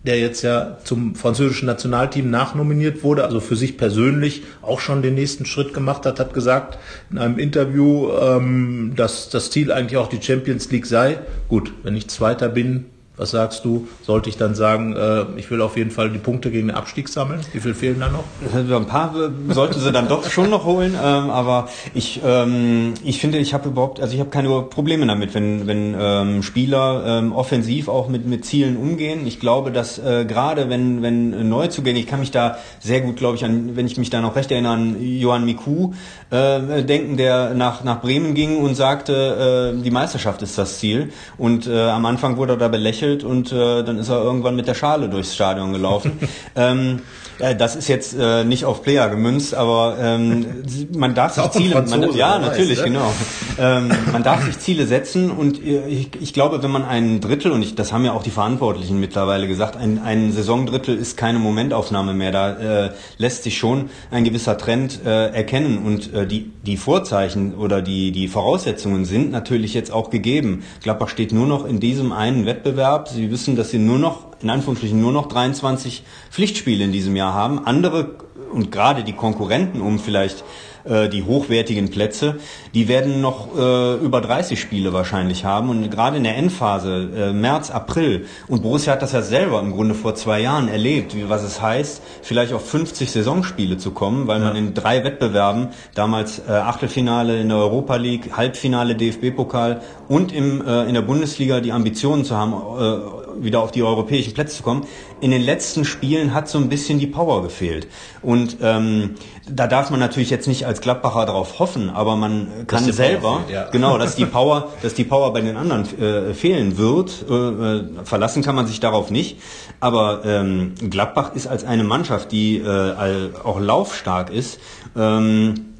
der 0.05 0.19
jetzt 0.19 0.43
ja 0.43 0.77
zum 0.85 1.15
französischen 1.15 1.67
Nationalteam 1.67 2.31
nachnominiert 2.31 3.03
wurde, 3.03 3.25
also 3.25 3.41
für 3.41 3.57
sich 3.57 3.79
persönlich 3.79 4.43
auch 4.61 4.81
schon 4.81 5.03
den 5.03 5.15
nächsten 5.15 5.47
Schritt 5.47 5.73
gemacht 5.73 6.05
hat, 6.05 6.21
hat 6.21 6.35
gesagt 6.35 6.79
in 7.11 7.19
einem 7.19 7.39
Interview, 7.39 8.11
ähm, 8.13 8.93
dass 8.97 9.31
das 9.31 9.51
Ziel 9.51 9.73
eigentlich 9.73 9.97
auch 9.97 10.09
die 10.09 10.21
Champions 10.21 10.71
League 10.71 10.87
sei. 10.87 11.19
Gut, 11.49 11.73
wenn 11.83 11.97
ich 11.97 12.09
Zweiter 12.09 12.51
bin, 12.51 12.85
Was 13.17 13.31
sagst 13.31 13.65
du? 13.65 13.87
Sollte 14.03 14.29
ich 14.29 14.37
dann 14.37 14.57
sagen, 14.57 14.97
äh, 14.97 15.27
ich 15.37 15.49
will 15.49 15.63
auf 15.63 15.77
jeden 15.77 15.93
Fall 15.93 16.11
die 16.11 16.19
Punkte 16.19 16.51
gegen 16.51 16.67
den 16.67 16.77
Abstieg 16.77 17.09
sammeln? 17.09 17.41
Wie 17.53 17.61
viel 17.61 17.73
fehlen 17.73 18.01
da 18.01 18.09
noch? 18.09 18.25
Ein 18.53 18.87
paar 18.87 19.15
sollten 19.51 19.79
sie 19.79 19.93
dann 19.93 20.09
doch 20.09 20.29
schon 20.29 20.51
noch 20.51 20.65
holen, 20.65 20.95
ähm, 21.01 21.31
aber 21.31 21.69
ich, 21.95 22.21
ähm, 22.25 22.95
ich 23.05 23.21
finde, 23.21 23.39
ich 23.39 23.55
habe 23.55 23.69
überhaupt, 23.69 24.01
also 24.01 24.15
ich 24.15 24.19
habe 24.19 24.31
keine 24.31 24.49
Probleme 24.63 25.07
damit, 25.07 25.33
wenn, 25.33 25.69
wenn 25.69 25.95
ähm, 25.97 26.43
Spieler 26.43 27.05
ähm, 27.07 27.33
offensiv 27.33 27.87
auch 27.87 28.09
mit, 28.09 28.27
mit 28.27 28.45
Zielen 28.45 28.77
umgehen. 28.77 29.29
Ich 29.29 29.39
glaube, 29.39 29.71
dass 29.71 30.01
äh, 30.01 30.25
gerade 30.25 30.69
wenn, 30.69 31.01
wenn 31.03 31.49
Neuzugänge, 31.49 32.01
ich 32.01 32.09
kann 32.09 32.19
mich 32.19 32.33
da 32.33 32.59
sehr 32.81 33.01
gut, 33.01 33.15
glaube 33.15 33.37
ich, 33.37 33.45
an, 33.45 33.77
wenn 33.77 33.87
ich 33.87 33.97
mich 33.97 34.11
da 34.11 34.21
noch 34.23 34.35
recht 34.35 34.51
erinnere, 34.51 34.73
an 34.73 34.97
Johann 35.01 35.45
Miku 35.45 35.93
äh, 36.35 36.83
denken, 36.83 37.17
der 37.17 37.55
nach, 37.55 37.85
nach 37.85 38.01
Bremen 38.01 38.35
ging 38.35 38.59
und 38.59 38.75
sagte, 38.75 39.73
äh, 39.77 39.83
die 39.83 39.91
Meisterschaft 39.91 40.43
ist 40.43 40.59
das 40.59 40.79
Ziel. 40.79 41.13
Und 41.39 41.67
äh, 41.67 41.81
am 41.89 42.05
Anfang 42.07 42.37
wurde 42.37 42.55
er 42.55 42.59
da 42.59 42.69
belächelt 42.69 43.25
und 43.25 43.53
äh, 43.53 43.83
dann 43.83 43.99
ist 43.99 44.09
er 44.09 44.23
irgendwann 44.23 44.57
mit 44.57 44.67
der 44.67 44.75
Schale 44.75 45.09
durchs 45.09 45.35
Stadion 45.35 45.73
gelaufen. 45.73 46.19
ähm, 46.57 47.03
das 47.39 47.77
ist 47.77 47.89
jetzt 47.89 48.15
äh, 48.19 48.45
nicht 48.45 48.65
auf 48.65 48.83
Player 48.83 49.09
gemünzt, 49.09 49.55
aber 49.55 49.97
ähm, 50.01 50.47
man 50.95 51.15
darf 51.15 51.35
sich 51.35 51.51
Ziele, 51.51 51.83
man, 51.83 52.13
ja 52.13 52.39
natürlich 52.39 52.79
weiß, 52.79 52.87
ne? 52.87 52.93
genau, 52.93 53.13
ähm, 53.59 53.91
man 54.13 54.23
darf 54.23 54.45
sich 54.45 54.59
Ziele 54.59 54.87
setzen 54.87 55.31
und 55.31 55.63
äh, 55.65 55.87
ich, 55.87 56.11
ich 56.21 56.33
glaube, 56.33 56.63
wenn 56.63 56.71
man 56.71 56.85
ein 56.85 57.21
Drittel 57.21 57.53
und 57.53 57.63
ich, 57.63 57.75
das 57.75 57.93
haben 57.93 58.05
ja 58.05 58.13
auch 58.13 58.23
die 58.23 58.31
Verantwortlichen 58.31 59.01
mittlerweile 59.01 59.49
gesagt, 59.49 59.77
ein, 59.77 60.01
ein 60.05 60.33
Saisondrittel 60.33 60.97
ist 60.97 61.17
keine 61.17 61.39
Momentaufnahme 61.39 62.15
mehr, 62.15 62.31
da 62.31 62.85
äh, 62.87 62.91
lässt 63.19 63.43
sich 63.43 63.59
schon 63.59 63.91
ein 64.11 64.25
gewisser 64.25 64.57
Trend 64.57 65.01
äh, 65.05 65.29
erkennen 65.29 65.79
und 65.79 66.13
äh, 66.15 66.27
die 66.27 66.51
die 66.65 66.77
Vorzeichen 66.77 67.55
oder 67.55 67.83
die 67.83 68.13
die 68.13 68.29
Voraussetzungen 68.29 69.05
sind 69.05 69.31
natürlich 69.31 69.75
jetzt 69.75 69.93
auch 69.93 70.11
gegeben. 70.11 70.63
Gladbach 70.83 71.09
steht 71.09 71.33
nur 71.33 71.47
noch 71.47 71.67
in 71.67 71.81
diesem 71.81 72.13
einen 72.13 72.47
Wettbewerb. 72.47 73.09
Sie 73.09 73.31
wissen, 73.31 73.57
dass 73.57 73.71
sie 73.71 73.79
nur 73.79 73.99
noch 73.99 74.34
in 74.43 74.51
Anführungsstrichen 74.51 75.01
nur 75.01 75.13
noch 75.13 75.27
23 75.27 76.05
Pflichtspiele 76.31 76.85
in 76.85 76.93
diesem 76.93 77.17
Jahr 77.17 77.35
haben. 77.35 77.67
Andere 77.67 78.17
und 78.53 78.71
gerade 78.71 79.05
die 79.05 79.13
Konkurrenten 79.13 79.81
um 79.81 79.99
vielleicht 79.99 80.45
äh, 80.85 81.09
die 81.09 81.25
hochwertigen 81.25 81.91
Plätze, 81.91 82.37
die 82.75 82.89
werden 82.89 83.21
noch 83.21 83.57
äh, 83.57 83.95
über 83.97 84.21
30 84.21 84.61
Spiele 84.61 84.93
wahrscheinlich 84.93 85.45
haben. 85.45 85.71
Und 85.71 85.91
gerade 85.91 86.19
in 86.19 86.25
der 86.25 86.37
Endphase, 86.37 87.09
äh, 87.17 87.33
März, 87.33 87.71
April, 87.71 88.27
und 88.49 88.63
Borussia 88.63 88.93
hat 88.93 89.03
das 89.03 89.13
ja 89.13 89.23
selber 89.23 89.61
im 89.61 89.73
Grunde 89.73 89.95
vor 89.95 90.15
zwei 90.15 90.41
Jahren 90.41 90.69
erlebt, 90.69 91.17
wie, 91.17 91.29
was 91.29 91.43
es 91.43 91.61
heißt, 91.61 92.03
vielleicht 92.23 92.53
auf 92.53 92.69
50 92.69 93.11
Saisonspiele 93.11 93.79
zu 93.79 93.91
kommen, 93.91 94.27
weil 94.27 94.41
ja. 94.41 94.49
man 94.49 94.57
in 94.57 94.75
drei 94.75 95.05
Wettbewerben, 95.05 95.69
damals 95.95 96.39
äh, 96.39 96.53
Achtelfinale 96.53 97.41
in 97.41 97.49
der 97.49 97.59
Europa 97.59 97.97
League, 97.97 98.37
Halbfinale 98.37 98.95
DFB-Pokal 98.95 99.81
und 100.09 100.33
im, 100.33 100.65
äh, 100.67 100.85
in 100.85 100.95
der 100.95 101.03
Bundesliga 101.03 101.61
die 101.61 101.73
Ambitionen 101.73 102.25
zu 102.25 102.37
haben, 102.37 102.53
äh, 102.53 103.24
wieder 103.43 103.61
auf 103.61 103.73
die 103.73 103.83
europäischen 103.83 104.35
Plätze 104.35 104.59
zu 104.59 104.63
kommen. 104.63 104.87
In 105.21 105.31
den 105.31 105.43
letzten 105.43 105.85
Spielen 105.85 106.35
hat 106.35 106.49
so 106.49 106.59
ein 106.59 106.69
bisschen 106.69 106.99
die 106.99 107.07
Power 107.07 107.43
gefehlt. 107.43 107.87
Und 108.23 108.59
ähm, 108.63 109.15
da 109.49 109.67
darf 109.67 109.91
man 109.91 110.01
natürlich 110.01 110.31
jetzt 110.31 110.49
nicht 110.49 110.67
als 110.67 110.81
Gladbacher 110.81 111.27
darauf 111.27 111.59
hoffen, 111.59 111.91
aber 111.91 112.17
man 112.17 112.67
kann 112.67 112.85
selber, 112.93 113.43
fehlt, 113.47 113.51
ja. 113.55 113.71
genau, 113.71 113.99
dass 113.99 114.17
die 114.17 114.27
Power, 114.27 114.69
dass 114.83 114.95
die 114.95 115.05
Power 115.05 115.33
bei 115.33 115.41
den 115.41 115.57
anderen 115.57 115.85
äh, 116.01 116.35
fehlen 116.35 116.79
wird. 116.79 117.25
Äh, 117.29 117.35
äh, 117.35 117.85
verlassen 118.05 118.43
kann 118.43 118.55
man 118.55 118.67
sich 118.67 118.81
darauf 118.81 119.11
nicht. 119.11 119.39
Aber 119.81 120.23
ähm, 120.25 120.75
Gladbach 120.91 121.35
ist 121.35 121.47
als 121.47 121.65
eine 121.65 121.85
Mannschaft, 121.85 122.33
die 122.33 122.59
äh, 122.59 123.31
auch 123.43 123.61
laufstark 123.61 124.31
ist. 124.31 124.59
Ähm, 124.97 125.15
ähm, 125.15 125.74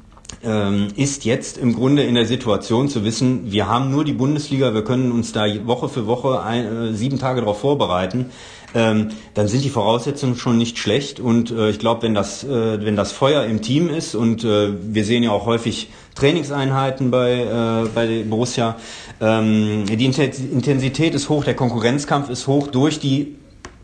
ist 0.95 1.25
jetzt 1.25 1.57
im 1.57 1.73
Grunde 1.73 2.03
in 2.03 2.15
der 2.15 2.25
Situation 2.25 2.87
zu 2.87 3.03
wissen, 3.03 3.51
wir 3.51 3.67
haben 3.67 3.91
nur 3.91 4.03
die 4.03 4.13
Bundesliga, 4.13 4.73
wir 4.73 4.83
können 4.83 5.11
uns 5.11 5.31
da 5.31 5.45
Woche 5.65 5.89
für 5.89 6.07
Woche 6.07 6.41
ein, 6.41 6.65
äh, 6.65 6.93
sieben 6.93 7.19
Tage 7.19 7.41
darauf 7.41 7.59
vorbereiten. 7.59 8.27
Ähm, 8.73 9.09
dann 9.33 9.47
sind 9.47 9.63
die 9.63 9.69
Voraussetzungen 9.69 10.35
schon 10.35 10.57
nicht 10.57 10.77
schlecht 10.77 11.19
und 11.19 11.49
äh, 11.51 11.69
ich 11.69 11.79
glaube, 11.79 12.03
wenn 12.03 12.13
das 12.13 12.43
äh, 12.43 12.85
wenn 12.85 12.95
das 12.95 13.11
Feuer 13.11 13.45
im 13.45 13.61
Team 13.61 13.89
ist 13.89 14.15
und 14.15 14.43
wir 14.43 15.05
sehen 15.05 15.23
ja 15.23 15.31
auch 15.31 15.45
häufig 15.45 15.89
Trainingseinheiten 16.15 17.09
bei 17.09 17.85
bei 17.93 18.23
Borussia, 18.27 18.75
ähm, 19.21 19.85
die 19.85 20.05
Intensität 20.05 21.15
ist 21.15 21.29
hoch, 21.29 21.43
der 21.43 21.55
Konkurrenzkampf 21.55 22.29
ist 22.29 22.47
hoch 22.47 22.67
durch 22.67 22.99
die 22.99 23.35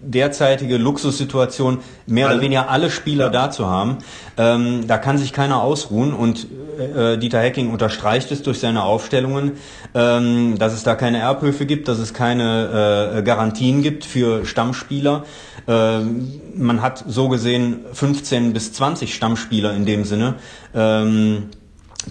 derzeitige 0.04 0.78
Luxussituation, 0.78 1.80
mehr 2.08 2.28
alle. 2.28 2.36
oder 2.36 2.44
weniger 2.44 2.70
alle 2.70 2.90
Spieler 2.90 3.26
ja. 3.26 3.30
da 3.32 3.52
zu 3.52 3.68
haben. 3.68 3.98
Ähm, 4.38 4.88
da 4.88 4.98
kann 4.98 5.18
sich 5.18 5.34
keiner 5.34 5.62
ausruhen 5.62 6.14
und 6.14 6.48
äh, 6.80 7.18
Dieter 7.18 7.40
Hecking 7.40 7.72
unterstreicht 7.72 8.32
es 8.32 8.44
durch 8.44 8.60
seine 8.60 8.84
Aufstellungen, 8.84 9.54
ähm, 9.94 10.58
dass 10.58 10.74
es 10.74 10.84
da 10.84 10.96
keine 10.96 11.20
Erbhöfe 11.20 11.66
gibt, 11.66 11.88
dass 11.88 12.00
es 12.00 12.14
keine 12.14 13.18
äh, 13.18 13.24
Garantien 13.24 13.82
gibt 13.82 14.06
für 14.06 14.46
Stammspieler. 14.46 15.24
Ähm, 15.68 16.42
man 16.56 16.82
hat 16.82 17.04
so 17.08 17.30
gesehen 17.30 17.82
15 17.94 18.54
bis 18.54 18.74
20 18.74 19.14
Stammspieler 19.14 19.74
in 19.74 19.86
dem 19.86 20.06
Sinne. 20.06 20.36
Ähm, 20.74 21.50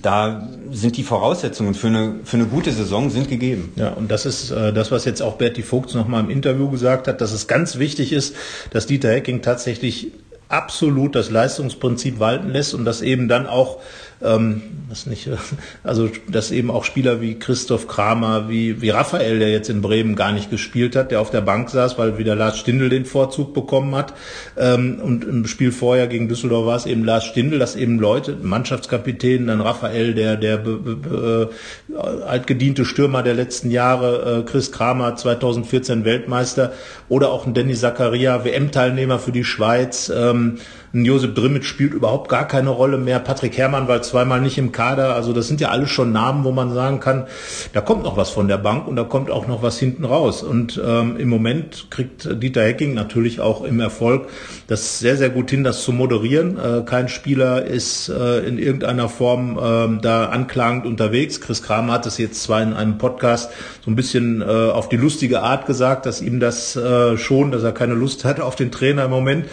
da 0.03 0.49
sind 0.71 0.97
die 0.97 1.03
Voraussetzungen 1.03 1.75
für 1.75 1.89
eine, 1.89 2.21
für 2.25 2.37
eine 2.37 2.47
gute 2.47 2.71
Saison 2.73 3.11
sind 3.11 3.29
gegeben. 3.29 3.73
Ja, 3.77 3.91
und 3.91 4.11
das 4.11 4.25
ist 4.25 4.51
äh, 4.51 4.73
das, 4.73 4.91
was 4.91 5.05
jetzt 5.05 5.21
auch 5.21 5.37
Berti 5.37 5.63
Vogts 5.63 5.95
nochmal 5.95 6.23
im 6.23 6.31
Interview 6.31 6.71
gesagt 6.71 7.09
hat, 7.09 7.21
dass 7.21 7.33
es 7.33 7.49
ganz 7.49 7.79
wichtig 7.79 8.13
ist, 8.13 8.37
dass 8.71 8.87
Dieter 8.87 9.11
Hecking 9.11 9.43
tatsächlich 9.43 10.13
absolut 10.49 11.15
das 11.15 11.31
Leistungsprinzip 11.31 12.19
walten 12.19 12.51
lässt 12.51 12.75
und 12.75 12.85
das 12.85 13.03
eben 13.03 13.29
dann 13.29 13.47
auch 13.47 13.81
ähm, 14.23 14.63
was 14.89 15.07
nicht, 15.07 15.29
also 15.85 16.11
dass 16.29 16.51
eben 16.51 16.71
auch 16.71 16.85
Spieler 16.85 17.21
wie 17.21 17.39
Christoph 17.39 17.89
Kramer, 17.89 18.49
wie, 18.49 18.83
wie 18.83 18.91
Raphael, 18.91 19.39
der 19.39 19.51
jetzt 19.51 19.71
in 19.71 19.81
Bremen 19.81 20.17
gar 20.17 20.33
nicht 20.33 20.51
gespielt 20.51 20.97
hat, 20.97 21.11
der 21.11 21.21
auf 21.21 21.31
der 21.31 21.41
Bank 21.41 21.71
saß, 21.71 21.99
weil 21.99 22.19
wieder 22.19 22.35
Lars 22.35 22.59
Stindl 22.59 22.89
den 22.89 23.05
Vorzug 23.05 23.55
bekommen 23.55 23.95
hat. 23.95 24.15
Ähm, 24.57 25.01
und 25.03 25.25
im 25.25 25.47
Spiel 25.47 25.73
vorher 25.73 26.07
gegen 26.07 26.29
Düsseldorf 26.29 26.67
war 26.67 26.77
es 26.77 26.87
eben 26.87 27.05
Lars 27.05 27.25
Stindl, 27.25 27.59
dass 27.59 27.77
eben 27.77 27.99
Leute, 27.99 28.37
Mannschaftskapitän, 28.43 29.47
dann 29.47 29.61
Raphael, 29.61 30.15
der, 30.15 30.37
der 30.37 30.59
be, 30.59 30.77
be, 30.77 31.51
äh, 31.91 32.23
altgediente 32.23 32.85
Stürmer 32.85 33.23
der 33.23 33.35
letzten 33.35 33.71
Jahre, 33.71 34.41
äh, 34.41 34.51
Chris 34.51 34.73
Kramer, 34.73 35.17
2014 35.17 36.05
Weltmeister, 36.05 36.73
oder 37.09 37.31
auch 37.31 37.47
ein 37.47 37.55
Danny 37.55 37.75
Zakaria, 37.75 38.45
WM-Teilnehmer 38.45 39.19
für 39.19 39.33
die 39.33 39.45
Schweiz, 39.45 40.13
ähm, 40.15 40.59
Josep 40.93 41.37
Drimmitz 41.37 41.67
spielt 41.67 41.95
überhaupt 41.95 42.29
gar 42.29 42.49
keine 42.49 42.71
Rolle 42.71 42.99
mehr. 42.99 43.21
Patrick 43.21 43.57
Herrmann 43.57 43.87
war 43.87 44.03
zweimal 44.03 44.41
nicht 44.41 44.59
im 44.59 44.73
Kader. 44.73 45.15
Also 45.15 45.33
das 45.33 45.47
sind 45.47 45.61
ja 45.61 45.69
alles 45.69 45.91
schon 45.91 46.11
Namen, 46.11 46.43
wo 46.43 46.51
man 46.51 46.75
sagen 46.75 46.99
kann, 46.99 47.27
da 47.73 47.81
kommt 47.81 48.03
noch 48.03 48.17
was 48.17 48.31
von 48.31 48.49
der 48.49 48.59
Bank 48.59 48.89
und 48.89 48.97
da 48.97 49.05
kommt 49.05 49.31
auch 49.31 49.47
noch 49.47 49.63
was 49.63 49.79
hinten 49.79 50.05
raus. 50.05 50.43
Und 50.43 50.81
ähm, 50.85 51.17
im 51.17 51.29
Moment 51.29 51.87
kriegt 51.91 52.43
Dieter 52.43 52.65
Hecking 52.65 52.95
natürlich 52.95 53.41
auch 53.41 53.63
im 53.63 53.79
Erfolg 53.79 54.29
das 54.67 54.99
sehr, 54.99 55.17
sehr 55.17 55.31
gut 55.31 55.51
hin, 55.51 55.63
das 55.63 55.85
zu 55.85 55.93
moderieren. 55.93 56.59
Äh, 56.59 56.83
kein 56.85 57.09
Spieler 57.09 57.65
ist 57.65 58.09
äh, 58.09 58.41
in 58.41 58.59
irgendeiner 58.59 59.09
Form 59.09 59.59
äh, 59.59 60.01
da 60.03 60.27
anklagend 60.27 60.87
unterwegs. 60.87 61.41
Chris 61.41 61.63
Kramer 61.63 61.93
hat 61.93 62.07
es 62.07 62.19
jetzt 62.19 62.43
zwar 62.43 62.63
in 62.63 62.73
einem 62.73 62.99
Podcast 62.99 63.53
so 63.85 63.93
ein 63.93 63.97
bisschen 63.97 64.43
äh, 64.43 64.45
auf 64.45 64.89
die 64.89 64.97
lustige 64.97 65.43
Art 65.43 65.67
gesagt, 65.67 66.05
dass 66.05 66.21
ihm 66.21 66.41
das 66.41 66.75
äh, 66.75 67.17
schon, 67.17 67.53
dass 67.53 67.63
er 67.63 67.73
keine 67.73 67.95
Lust 67.95 68.25
hatte 68.25 68.45
auf 68.45 68.57
den 68.57 68.73
Trainer 68.73 69.05
im 69.05 69.11
Moment. 69.11 69.47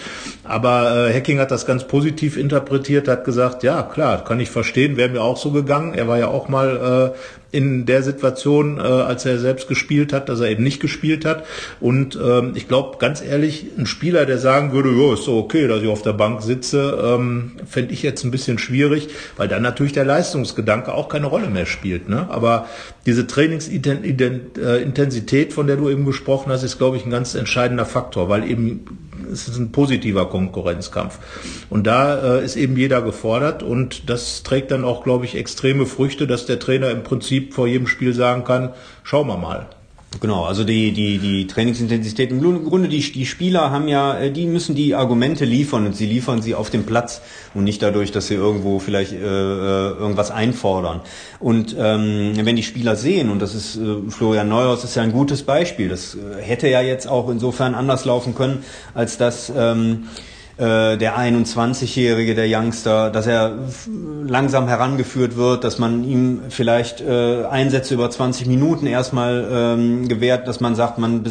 Aber 0.43 1.07
äh, 1.07 1.13
Hecking 1.13 1.26
hat 1.35 1.51
das 1.51 1.65
ganz 1.65 1.85
positiv 1.85 2.37
interpretiert, 2.37 3.07
hat 3.07 3.25
gesagt, 3.25 3.63
ja 3.63 3.83
klar, 3.83 4.23
kann 4.23 4.39
ich 4.39 4.49
verstehen, 4.49 4.97
wäre 4.97 5.09
mir 5.09 5.21
auch 5.21 5.37
so 5.37 5.51
gegangen. 5.51 5.93
Er 5.93 6.07
war 6.07 6.17
ja 6.17 6.27
auch 6.27 6.47
mal 6.47 7.13
äh, 7.13 7.17
in 7.51 7.85
der 7.85 8.03
Situation, 8.03 8.77
äh, 8.77 8.81
als 8.81 9.25
er 9.25 9.39
selbst 9.39 9.67
gespielt 9.67 10.13
hat, 10.13 10.29
dass 10.29 10.39
er 10.39 10.49
eben 10.49 10.63
nicht 10.63 10.79
gespielt 10.79 11.25
hat. 11.25 11.45
Und 11.79 12.17
ähm, 12.21 12.51
ich 12.55 12.67
glaube, 12.67 12.97
ganz 12.97 13.21
ehrlich, 13.21 13.67
ein 13.77 13.85
Spieler, 13.85 14.25
der 14.25 14.37
sagen 14.37 14.73
würde, 14.73 14.91
ja, 14.91 15.13
ist 15.13 15.23
so 15.23 15.37
okay, 15.37 15.67
dass 15.67 15.81
ich 15.81 15.87
auf 15.87 16.01
der 16.01 16.13
Bank 16.13 16.41
sitze, 16.41 16.97
ähm, 17.03 17.51
fände 17.65 17.93
ich 17.93 18.03
jetzt 18.03 18.23
ein 18.23 18.31
bisschen 18.31 18.57
schwierig, 18.57 19.09
weil 19.37 19.47
dann 19.47 19.61
natürlich 19.61 19.93
der 19.93 20.05
Leistungsgedanke 20.05 20.93
auch 20.93 21.09
keine 21.09 21.27
Rolle 21.27 21.49
mehr 21.49 21.65
spielt. 21.65 22.09
Ne? 22.09 22.27
Aber 22.29 22.67
diese 23.05 23.27
Trainingsintensität, 23.27 25.53
von 25.53 25.67
der 25.67 25.77
du 25.77 25.89
eben 25.89 26.05
gesprochen 26.05 26.51
hast, 26.51 26.63
ist, 26.63 26.77
glaube 26.77 26.97
ich, 26.97 27.05
ein 27.05 27.11
ganz 27.11 27.35
entscheidender 27.35 27.85
Faktor, 27.85 28.29
weil 28.29 28.49
eben 28.49 29.06
es 29.31 29.47
ist 29.47 29.57
ein 29.57 29.71
positiver 29.71 30.29
Konkurrenzkampf. 30.29 31.19
Und 31.69 31.87
da 31.87 32.37
äh, 32.37 32.45
ist 32.45 32.55
eben 32.55 32.77
jeder 32.77 33.01
gefordert 33.01 33.63
und 33.63 34.09
das 34.09 34.43
trägt 34.43 34.71
dann 34.71 34.83
auch, 34.83 35.03
glaube 35.03 35.25
ich, 35.25 35.35
extreme 35.35 35.85
Früchte, 35.85 36.27
dass 36.27 36.45
der 36.45 36.59
Trainer 36.59 36.91
im 36.91 37.03
Prinzip 37.03 37.53
vor 37.53 37.67
jedem 37.67 37.87
Spiel 37.87 38.13
sagen 38.13 38.43
kann, 38.43 38.73
schauen 39.03 39.27
wir 39.27 39.37
mal. 39.37 39.67
Genau, 40.19 40.45
also 40.45 40.63
die, 40.63 40.93
die, 40.93 41.19
die 41.19 41.47
Trainingsintensität. 41.47 42.31
Im 42.31 42.39
Grunde, 42.39 42.87
die, 42.87 42.99
die 43.11 43.25
Spieler 43.25 43.71
haben 43.71 43.87
ja, 43.87 44.17
äh, 44.17 44.31
die 44.31 44.47
müssen 44.47 44.73
die 44.73 44.95
Argumente 44.95 45.45
liefern 45.45 45.85
und 45.85 45.95
sie 45.95 46.05
liefern 46.07 46.41
sie 46.41 46.55
auf 46.55 46.69
dem 46.69 46.85
Platz 46.85 47.21
und 47.53 47.65
nicht 47.65 47.83
dadurch, 47.83 48.11
dass 48.11 48.27
sie 48.27 48.33
irgendwo 48.33 48.79
vielleicht 48.79 49.11
äh, 49.11 49.17
äh 49.17 49.91
irgendwas 49.97 50.31
einfordern. 50.31 51.01
Und 51.39 51.75
ähm, 51.77 52.33
wenn 52.35 52.55
die 52.55 52.63
Spieler 52.63 52.95
sehen, 52.95 53.29
und 53.29 53.41
das 53.41 53.53
ist 53.53 53.75
äh, 53.75 54.09
Florian 54.09 54.49
Neuhaus 54.49 54.83
ist 54.83 54.95
ja 54.95 55.03
ein 55.03 55.11
gutes 55.11 55.43
Beispiel, 55.43 55.89
das 55.89 56.15
äh, 56.15 56.41
hätte 56.41 56.67
ja 56.67 56.81
jetzt 56.81 57.07
auch 57.07 57.29
insofern 57.29 57.75
anders 57.75 58.05
laufen 58.05 58.33
können, 58.33 58.63
als 58.95 59.17
dass 59.17 59.51
ähm, 59.55 60.07
äh, 60.57 60.97
der 60.97 61.17
21-Jährige, 61.17 62.33
der 62.33 62.45
Youngster, 62.47 63.09
dass 63.11 63.27
er 63.27 63.53
langsam 64.25 64.67
herangeführt 64.67 65.35
wird, 65.35 65.63
dass 65.63 65.77
man 65.77 66.03
ihm 66.03 66.41
vielleicht 66.49 67.01
äh, 67.01 67.45
Einsätze 67.45 67.93
über 67.93 68.09
20 68.09 68.47
Minuten 68.47 68.87
erstmal 68.87 69.47
ähm, 69.51 70.07
gewährt, 70.07 70.47
dass 70.47 70.59
man 70.59 70.75
sagt, 70.75 70.97
man 70.97 71.23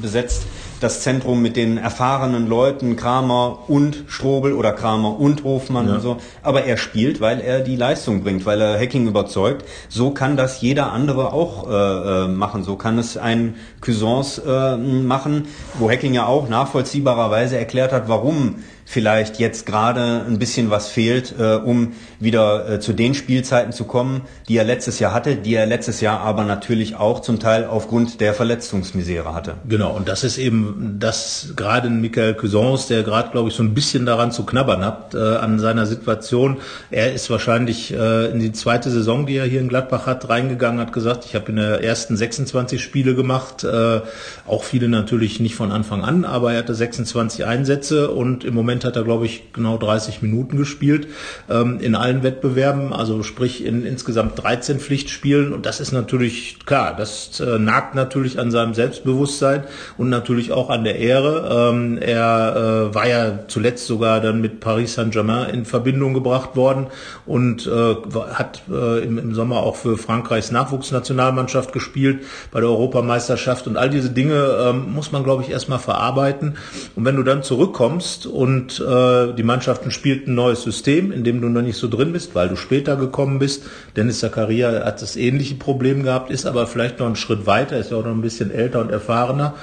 besetzt 0.00 0.44
das 0.80 1.02
Zentrum 1.02 1.42
mit 1.42 1.56
den 1.56 1.78
erfahrenen 1.78 2.48
Leuten, 2.48 2.96
Kramer 2.96 3.58
und 3.68 4.04
Strobel 4.08 4.54
oder 4.54 4.72
Kramer 4.72 5.18
und 5.18 5.44
Hofmann 5.44 5.86
ja. 5.86 5.94
und 5.94 6.00
so. 6.00 6.16
Aber 6.42 6.64
er 6.64 6.76
spielt, 6.76 7.20
weil 7.20 7.40
er 7.40 7.60
die 7.60 7.76
Leistung 7.76 8.22
bringt, 8.22 8.46
weil 8.46 8.60
er 8.60 8.78
Hacking 8.78 9.06
überzeugt. 9.06 9.66
So 9.88 10.10
kann 10.10 10.36
das 10.36 10.60
jeder 10.60 10.92
andere 10.92 11.32
auch 11.32 11.68
äh, 11.68 12.24
äh 12.24 12.28
machen. 12.28 12.64
So 12.64 12.76
kann 12.76 12.98
es 12.98 13.16
ein 13.16 13.54
Cousins 13.80 14.38
äh, 14.38 14.76
machen, 14.76 15.46
wo 15.78 15.90
Hacking 15.90 16.14
ja 16.14 16.26
auch 16.26 16.48
nachvollziehbarerweise 16.48 17.58
erklärt 17.58 17.92
hat, 17.92 18.08
warum 18.08 18.56
vielleicht 18.90 19.38
jetzt 19.38 19.66
gerade 19.66 20.24
ein 20.26 20.40
bisschen 20.40 20.68
was 20.68 20.88
fehlt, 20.88 21.32
äh, 21.38 21.54
um 21.54 21.92
wieder 22.18 22.68
äh, 22.68 22.80
zu 22.80 22.92
den 22.92 23.14
Spielzeiten 23.14 23.72
zu 23.72 23.84
kommen, 23.84 24.22
die 24.48 24.56
er 24.56 24.64
letztes 24.64 24.98
Jahr 24.98 25.14
hatte, 25.14 25.36
die 25.36 25.54
er 25.54 25.64
letztes 25.64 26.00
Jahr 26.00 26.18
aber 26.18 26.42
natürlich 26.42 26.96
auch 26.96 27.20
zum 27.20 27.38
Teil 27.38 27.66
aufgrund 27.66 28.20
der 28.20 28.34
Verletzungsmisere 28.34 29.32
hatte. 29.32 29.54
Genau, 29.68 29.96
und 29.96 30.08
das 30.08 30.24
ist 30.24 30.38
eben 30.38 30.96
das 30.98 31.52
gerade 31.54 31.88
Michael 31.88 32.34
Cousins, 32.34 32.88
der 32.88 33.04
gerade, 33.04 33.30
glaube 33.30 33.50
ich, 33.50 33.54
so 33.54 33.62
ein 33.62 33.74
bisschen 33.74 34.06
daran 34.06 34.32
zu 34.32 34.44
knabbern 34.44 34.84
hat, 34.84 35.14
äh, 35.14 35.36
an 35.36 35.60
seiner 35.60 35.86
Situation. 35.86 36.56
Er 36.90 37.12
ist 37.12 37.30
wahrscheinlich 37.30 37.92
äh, 37.92 38.32
in 38.32 38.40
die 38.40 38.50
zweite 38.50 38.90
Saison, 38.90 39.24
die 39.24 39.36
er 39.36 39.46
hier 39.46 39.60
in 39.60 39.68
Gladbach 39.68 40.06
hat, 40.06 40.28
reingegangen, 40.28 40.80
hat 40.80 40.92
gesagt, 40.92 41.24
ich 41.26 41.36
habe 41.36 41.50
in 41.50 41.56
der 41.56 41.84
ersten 41.84 42.16
26 42.16 42.82
Spiele 42.82 43.14
gemacht, 43.14 43.62
äh, 43.62 44.00
auch 44.48 44.64
viele 44.64 44.88
natürlich 44.88 45.38
nicht 45.38 45.54
von 45.54 45.70
Anfang 45.70 46.02
an, 46.02 46.24
aber 46.24 46.54
er 46.54 46.58
hatte 46.58 46.74
26 46.74 47.44
Einsätze 47.46 48.10
und 48.10 48.42
im 48.42 48.54
Moment 48.54 48.79
Moment 48.80 48.84
hat 48.84 48.96
er, 48.96 49.04
glaube 49.04 49.26
ich, 49.26 49.52
genau 49.52 49.76
30 49.76 50.22
Minuten 50.22 50.56
gespielt 50.56 51.08
ähm, 51.50 51.80
in 51.80 51.94
allen 51.94 52.22
Wettbewerben, 52.22 52.92
also 52.92 53.22
sprich 53.22 53.64
in 53.64 53.84
insgesamt 53.84 54.42
13 54.42 54.80
Pflichtspielen. 54.80 55.52
Und 55.52 55.66
das 55.66 55.80
ist 55.80 55.92
natürlich 55.92 56.58
klar, 56.64 56.94
das 56.96 57.40
äh, 57.40 57.58
nagt 57.58 57.94
natürlich 57.94 58.38
an 58.38 58.50
seinem 58.50 58.72
Selbstbewusstsein 58.72 59.64
und 59.98 60.08
natürlich 60.08 60.52
auch 60.52 60.70
an 60.70 60.84
der 60.84 60.96
Ehre. 60.96 61.70
Ähm, 61.70 61.98
er 61.98 62.90
äh, 62.90 62.94
war 62.94 63.06
ja 63.06 63.40
zuletzt 63.48 63.86
sogar 63.86 64.20
dann 64.20 64.40
mit 64.40 64.60
Paris 64.60 64.94
Saint-Germain 64.94 65.50
in 65.50 65.64
Verbindung 65.66 66.14
gebracht 66.14 66.56
worden 66.56 66.86
und 67.26 67.66
äh, 67.66 67.96
hat 68.32 68.62
äh, 68.70 69.04
im, 69.04 69.18
im 69.18 69.34
Sommer 69.34 69.58
auch 69.58 69.76
für 69.76 69.98
Frankreichs 69.98 70.50
Nachwuchsnationalmannschaft 70.50 71.72
gespielt 71.72 72.20
bei 72.50 72.60
der 72.60 72.70
Europameisterschaft 72.70 73.66
und 73.66 73.76
all 73.76 73.90
diese 73.90 74.10
Dinge 74.10 74.56
ähm, 74.62 74.92
muss 74.92 75.12
man, 75.12 75.22
glaube 75.22 75.42
ich, 75.42 75.50
erstmal 75.50 75.78
verarbeiten. 75.78 76.56
Und 76.96 77.04
wenn 77.04 77.16
du 77.16 77.22
dann 77.22 77.42
zurückkommst 77.42 78.26
und 78.26 78.69
äh, 78.78 79.32
die 79.32 79.42
Mannschaften 79.42 79.90
spielten 79.90 80.32
ein 80.32 80.34
neues 80.34 80.62
System, 80.62 81.10
in 81.10 81.24
dem 81.24 81.40
du 81.40 81.48
noch 81.48 81.62
nicht 81.62 81.78
so 81.78 81.88
drin 81.88 82.12
bist, 82.12 82.34
weil 82.34 82.48
du 82.48 82.56
später 82.56 82.96
gekommen 82.96 83.38
bist. 83.38 83.64
Dennis 83.96 84.20
Zakaria 84.20 84.84
hat 84.84 85.02
das 85.02 85.16
ähnliche 85.16 85.54
Problem 85.54 86.02
gehabt, 86.04 86.30
ist 86.30 86.46
aber 86.46 86.66
vielleicht 86.66 86.98
noch 86.98 87.06
einen 87.06 87.16
Schritt 87.16 87.46
weiter, 87.46 87.78
ist 87.78 87.90
ja 87.90 87.96
auch 87.96 88.04
noch 88.04 88.12
ein 88.12 88.20
bisschen 88.20 88.50
älter 88.50 88.80
und 88.80 88.90
erfahrener. 88.90 89.54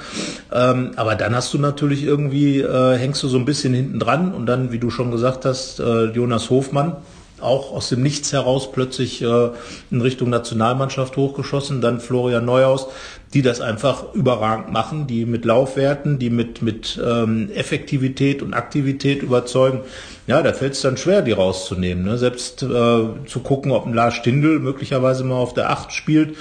Ähm, 0.52 0.90
aber 0.96 1.14
dann 1.14 1.34
hast 1.34 1.54
du 1.54 1.58
natürlich 1.58 2.02
irgendwie, 2.02 2.60
äh, 2.60 2.98
hängst 2.98 3.22
du 3.22 3.28
so 3.28 3.38
ein 3.38 3.44
bisschen 3.44 3.72
hinten 3.72 3.98
dran 3.98 4.34
und 4.34 4.46
dann, 4.46 4.72
wie 4.72 4.78
du 4.78 4.90
schon 4.90 5.10
gesagt 5.10 5.44
hast, 5.44 5.80
äh, 5.80 6.06
Jonas 6.06 6.50
Hofmann, 6.50 6.96
auch 7.40 7.72
aus 7.72 7.88
dem 7.88 8.02
Nichts 8.02 8.32
heraus 8.32 8.72
plötzlich 8.72 9.22
äh, 9.22 9.50
in 9.90 10.00
Richtung 10.00 10.30
Nationalmannschaft 10.30 11.16
hochgeschossen, 11.16 11.80
dann 11.80 12.00
Florian 12.00 12.44
Neuhaus, 12.44 12.88
die 13.34 13.42
das 13.42 13.60
einfach 13.60 14.14
überragend 14.14 14.72
machen, 14.72 15.06
die 15.06 15.26
mit 15.26 15.44
Laufwerten, 15.44 16.18
die 16.18 16.30
mit, 16.30 16.62
mit 16.62 16.98
ähm, 17.04 17.50
Effektivität 17.54 18.42
und 18.42 18.54
Aktivität 18.54 19.22
überzeugen. 19.22 19.80
Ja, 20.26 20.42
da 20.42 20.52
fällt 20.52 20.72
es 20.72 20.80
dann 20.80 20.96
schwer, 20.96 21.20
die 21.22 21.32
rauszunehmen. 21.32 22.04
Ne? 22.04 22.16
Selbst 22.16 22.62
äh, 22.62 22.66
zu 22.66 23.40
gucken, 23.42 23.72
ob 23.72 23.86
ein 23.86 23.92
Lars 23.92 24.14
Stindl 24.14 24.60
möglicherweise 24.60 25.24
mal 25.24 25.36
auf 25.36 25.52
der 25.52 25.70
Acht 25.70 25.92
spielt, 25.92 26.36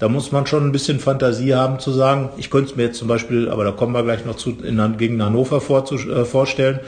da 0.00 0.08
muss 0.08 0.32
man 0.32 0.46
schon 0.46 0.66
ein 0.66 0.72
bisschen 0.72 0.98
Fantasie 0.98 1.54
haben 1.54 1.78
zu 1.78 1.92
sagen, 1.92 2.30
ich 2.36 2.50
könnte 2.50 2.72
es 2.72 2.76
mir 2.76 2.84
jetzt 2.84 2.98
zum 2.98 3.06
Beispiel, 3.06 3.48
aber 3.48 3.62
da 3.62 3.70
kommen 3.70 3.92
wir 3.92 4.02
gleich 4.02 4.24
noch 4.24 4.34
zu, 4.34 4.50
in, 4.50 4.96
gegen 4.98 5.22
Hannover 5.22 5.60
vorzu, 5.60 5.94
äh, 5.94 6.24
vorstellen, 6.24 6.80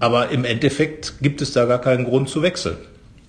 aber 0.00 0.30
im 0.30 0.46
Endeffekt 0.46 1.16
gibt 1.20 1.42
es 1.42 1.52
da 1.52 1.66
gar 1.66 1.80
keinen 1.80 2.06
Grund 2.06 2.30
zu 2.30 2.40
wechseln. 2.40 2.76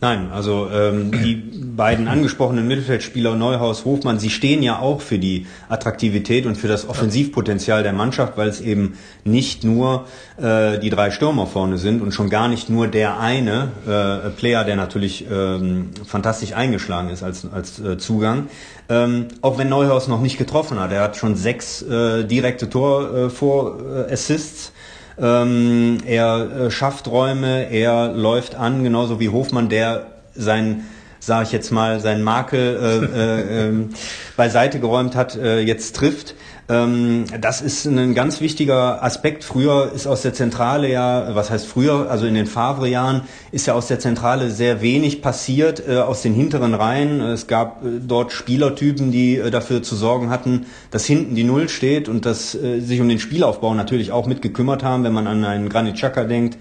Nein, 0.06 0.30
also 0.32 0.70
ähm, 0.72 1.12
die 1.12 1.34
beiden 1.34 2.08
angesprochenen 2.08 2.68
Mittelfeldspieler 2.68 3.34
Neuhaus, 3.34 3.86
Hofmann, 3.86 4.20
sie 4.20 4.30
stehen 4.30 4.62
ja 4.62 4.78
auch 4.78 5.02
für 5.02 5.18
die 5.18 5.48
Attraktivität 5.68 6.46
und 6.46 6.60
für 6.60 6.68
das 6.68 6.88
Offensivpotenzial 6.88 7.82
der 7.82 7.91
Mannschaft, 7.91 8.38
weil 8.38 8.48
es 8.48 8.62
eben 8.62 9.00
nicht 9.24 9.63
nur 9.63 10.06
äh, 10.39 10.78
die 10.78 10.91
drei 10.91 11.10
Stürmer 11.10 11.48
vorne 11.48 11.80
sind 11.80 12.04
und 12.04 12.12
schon 12.12 12.30
gar 12.30 12.48
nicht 12.48 12.70
nur 12.70 12.88
der 12.88 13.20
eine 13.20 13.72
äh, 13.88 14.30
Player, 14.30 14.63
der 14.63 14.76
natürlich 14.76 15.26
ähm, 15.28 15.89
fantastisch 16.06 16.54
eingeschlagen 16.54 17.10
ist 17.10 17.24
als, 17.24 17.52
als 17.52 17.80
äh, 17.80 17.98
Zugang. 17.98 18.50
Ähm, 18.89 19.30
auch 19.41 19.58
wenn 19.58 19.70
Neuhaus 19.70 20.08
noch 20.08 20.22
nicht 20.22 20.38
getroffen 20.38 20.80
hat, 20.80 20.91
er 20.91 21.02
hat 21.02 21.18
schon 21.18 21.36
sechs 21.36 21.82
äh, 21.82 22.26
direkte 22.26 22.70
Tor 22.70 23.12
äh, 23.12 23.30
vor 23.32 23.80
äh, 23.80 24.13
Assists 24.13 24.72
ähm, 25.19 25.97
er 26.06 26.65
äh, 26.67 26.71
schafft 26.71 27.08
Räume, 27.08 27.69
er 27.69 28.10
läuft 28.10 28.56
an, 28.56 28.84
genauso 28.84 29.19
wie 29.19 29.30
Hofmann, 29.30 29.69
der 29.69 30.08
sein 30.34 30.86
sage 31.25 31.45
ich 31.45 31.51
jetzt 31.51 31.71
mal, 31.71 31.99
seinen 31.99 32.23
Makel 32.23 33.10
äh, 33.15 33.19
äh, 33.19 33.69
äh, 33.69 33.88
beiseite 34.38 34.80
geräumt 34.80 35.15
hat, 35.15 35.36
äh, 35.36 35.60
jetzt 35.60 35.95
trifft. 35.95 36.36
Ähm, 36.67 37.25
das 37.39 37.62
ist 37.62 37.86
ein 37.86 38.15
ganz 38.15 38.41
wichtiger 38.41 39.04
Aspekt. 39.04 39.43
Früher 39.43 39.91
ist 39.93 40.08
aus 40.08 40.23
der 40.23 40.34
Zentrale 40.34 40.89
ja, 40.89 41.36
was 41.36 41.51
heißt 41.51 41.67
früher, 41.67 42.10
also 42.10 42.25
in 42.25 42.34
den 42.34 42.47
Favre-Jahren 42.47 43.21
ist 43.51 43.67
ja 43.67 43.75
aus 43.75 43.88
der 43.88 43.99
Zentrale 43.99 44.49
sehr 44.49 44.82
wenig 44.82 45.21
passiert, 45.21 45.88
äh, 45.88 45.97
aus 45.97 46.23
den 46.23 46.34
hinteren 46.34 46.73
Reihen. 46.73 47.21
Es 47.21 47.45
gab 47.45 47.86
äh, 47.86 47.99
dort 47.99 48.32
Spielertypen, 48.32 49.12
die 49.12 49.38
äh, 49.38 49.51
dafür 49.51 49.84
zu 49.84 49.95
sorgen 49.95 50.32
hatten, 50.32 50.65
dass 50.89 51.06
hinten 51.06 51.36
die 51.36 51.43
Null 51.43 51.69
steht 51.69 52.10
und 52.10 52.25
dass 52.25 52.56
äh, 52.56 52.80
sich 52.80 52.99
um 52.99 53.10
den 53.10 53.19
Spielaufbau 53.19 53.75
natürlich 53.75 54.12
auch 54.12 54.25
mitgekümmert 54.25 54.84
haben, 54.84 55.04
wenn 55.04 55.13
man 55.13 55.28
an 55.28 55.45
einen 55.45 55.69
Granit 55.69 55.95
Xhaka 55.95 56.23
denkt. 56.23 56.58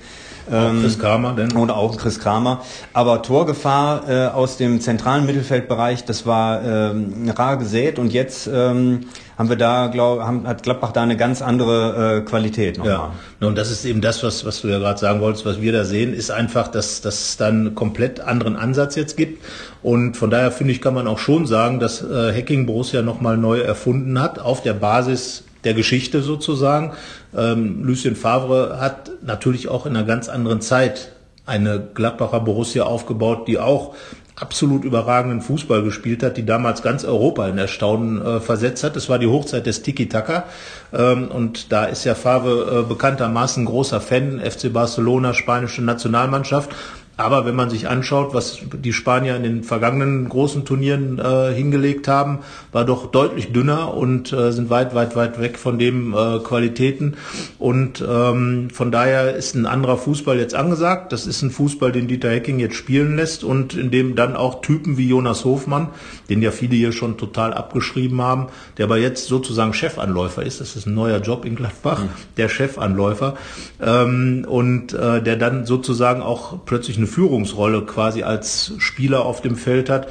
Ähm, 0.50 0.82
Chris 0.82 0.98
Kramer 0.98 1.34
denn? 1.34 1.52
Oder 1.52 1.76
auch 1.76 1.96
Chris 1.96 2.20
Kramer. 2.20 2.62
Aber 2.92 3.22
Torgefahr 3.22 4.08
äh, 4.08 4.26
aus 4.28 4.56
dem 4.56 4.80
zentralen 4.80 5.26
Mittelfeldbereich, 5.26 6.04
das 6.04 6.26
war 6.26 6.62
ähm, 6.62 7.30
rar 7.34 7.56
gesät 7.56 7.98
und 7.98 8.12
jetzt 8.12 8.46
ähm, 8.46 9.06
haben 9.38 9.48
wir 9.48 9.56
da, 9.56 9.88
glaub, 9.88 10.20
haben, 10.20 10.46
hat 10.46 10.62
Gladbach 10.62 10.92
da 10.92 11.02
eine 11.02 11.16
ganz 11.16 11.42
andere 11.42 12.18
äh, 12.18 12.20
Qualität 12.22 12.78
nochmal. 12.78 13.10
Ja, 13.40 13.46
und 13.48 13.58
das 13.58 13.70
ist 13.70 13.84
eben 13.84 14.00
das, 14.00 14.22
was, 14.22 14.44
was 14.44 14.60
du 14.60 14.68
ja 14.68 14.78
gerade 14.78 14.98
sagen 14.98 15.20
wolltest, 15.20 15.44
was 15.44 15.60
wir 15.60 15.72
da 15.72 15.84
sehen, 15.84 16.14
ist 16.14 16.30
einfach, 16.30 16.68
dass, 16.68 17.00
dass 17.00 17.20
es 17.20 17.36
dann 17.36 17.66
einen 17.66 17.74
komplett 17.74 18.20
anderen 18.20 18.56
Ansatz 18.56 18.94
jetzt 18.94 19.16
gibt. 19.16 19.42
Und 19.82 20.16
von 20.16 20.30
daher 20.30 20.52
finde 20.52 20.72
ich, 20.72 20.80
kann 20.80 20.94
man 20.94 21.06
auch 21.06 21.18
schon 21.18 21.46
sagen, 21.46 21.80
dass 21.80 22.02
äh, 22.02 22.32
Hacking 22.34 22.66
Borussia 22.66 23.02
nochmal 23.02 23.36
neu 23.36 23.60
erfunden 23.60 24.20
hat, 24.20 24.38
auf 24.38 24.62
der 24.62 24.74
Basis 24.74 25.44
der 25.64 25.74
Geschichte 25.74 26.22
sozusagen. 26.22 26.92
Ähm, 27.36 27.82
Lucien 27.84 28.16
Favre 28.16 28.78
hat 28.80 29.10
natürlich 29.22 29.68
auch 29.68 29.86
in 29.86 29.96
einer 29.96 30.06
ganz 30.06 30.28
anderen 30.28 30.60
Zeit 30.60 31.12
eine 31.46 31.82
Gladbacher 31.94 32.40
Borussia 32.40 32.84
aufgebaut, 32.84 33.48
die 33.48 33.58
auch 33.58 33.94
absolut 34.36 34.84
überragenden 34.84 35.40
Fußball 35.40 35.82
gespielt 35.82 36.22
hat, 36.22 36.36
die 36.36 36.44
damals 36.44 36.82
ganz 36.82 37.04
Europa 37.04 37.46
in 37.48 37.56
Erstaunen 37.56 38.20
äh, 38.20 38.40
versetzt 38.40 38.82
hat. 38.82 38.96
Es 38.96 39.08
war 39.08 39.18
die 39.18 39.28
Hochzeit 39.28 39.66
des 39.66 39.82
Tiki-Taka 39.82 40.44
ähm, 40.92 41.28
und 41.28 41.70
da 41.70 41.84
ist 41.84 42.04
ja 42.04 42.14
Favre 42.14 42.80
äh, 42.80 42.88
bekanntermaßen 42.88 43.64
großer 43.64 44.00
Fan, 44.00 44.40
FC 44.40 44.72
Barcelona, 44.72 45.34
spanische 45.34 45.82
Nationalmannschaft 45.82 46.74
aber 47.16 47.46
wenn 47.46 47.54
man 47.54 47.70
sich 47.70 47.88
anschaut, 47.88 48.34
was 48.34 48.58
die 48.72 48.92
Spanier 48.92 49.36
in 49.36 49.44
den 49.44 49.62
vergangenen 49.62 50.28
großen 50.28 50.64
Turnieren 50.64 51.20
äh, 51.20 51.54
hingelegt 51.54 52.08
haben, 52.08 52.40
war 52.72 52.84
doch 52.84 53.06
deutlich 53.06 53.52
dünner 53.52 53.94
und 53.94 54.32
äh, 54.32 54.50
sind 54.50 54.68
weit, 54.68 54.96
weit, 54.96 55.14
weit 55.14 55.40
weg 55.40 55.58
von 55.58 55.78
dem 55.78 56.12
äh, 56.12 56.40
Qualitäten. 56.40 57.14
Und 57.58 58.04
ähm, 58.06 58.68
von 58.70 58.90
daher 58.90 59.36
ist 59.36 59.54
ein 59.54 59.66
anderer 59.66 59.96
Fußball 59.96 60.38
jetzt 60.38 60.56
angesagt. 60.56 61.12
Das 61.12 61.28
ist 61.28 61.42
ein 61.42 61.52
Fußball, 61.52 61.92
den 61.92 62.08
Dieter 62.08 62.30
Hecking 62.30 62.58
jetzt 62.58 62.74
spielen 62.74 63.16
lässt 63.16 63.44
und 63.44 63.74
in 63.74 63.92
dem 63.92 64.16
dann 64.16 64.34
auch 64.34 64.60
Typen 64.60 64.98
wie 64.98 65.08
Jonas 65.08 65.44
Hofmann, 65.44 65.90
den 66.28 66.42
ja 66.42 66.50
viele 66.50 66.74
hier 66.74 66.92
schon 66.92 67.16
total 67.16 67.54
abgeschrieben 67.54 68.20
haben, 68.22 68.48
der 68.76 68.86
aber 68.86 68.98
jetzt 68.98 69.26
sozusagen 69.26 69.72
Chefanläufer 69.72 70.42
ist. 70.42 70.60
Das 70.60 70.74
ist 70.74 70.86
ein 70.86 70.94
neuer 70.94 71.20
Job 71.20 71.44
in 71.44 71.54
Gladbach, 71.54 72.02
mhm. 72.02 72.08
der 72.38 72.48
Chefanläufer. 72.48 73.34
Ähm, 73.80 74.44
und 74.48 74.92
äh, 74.94 75.22
der 75.22 75.36
dann 75.36 75.64
sozusagen 75.64 76.20
auch 76.20 76.58
plötzlich 76.66 76.98
eine 77.04 77.12
Führungsrolle 77.12 77.82
quasi 77.82 78.22
als 78.22 78.72
Spieler 78.78 79.26
auf 79.26 79.42
dem 79.42 79.56
Feld 79.56 79.90
hat, 79.90 80.08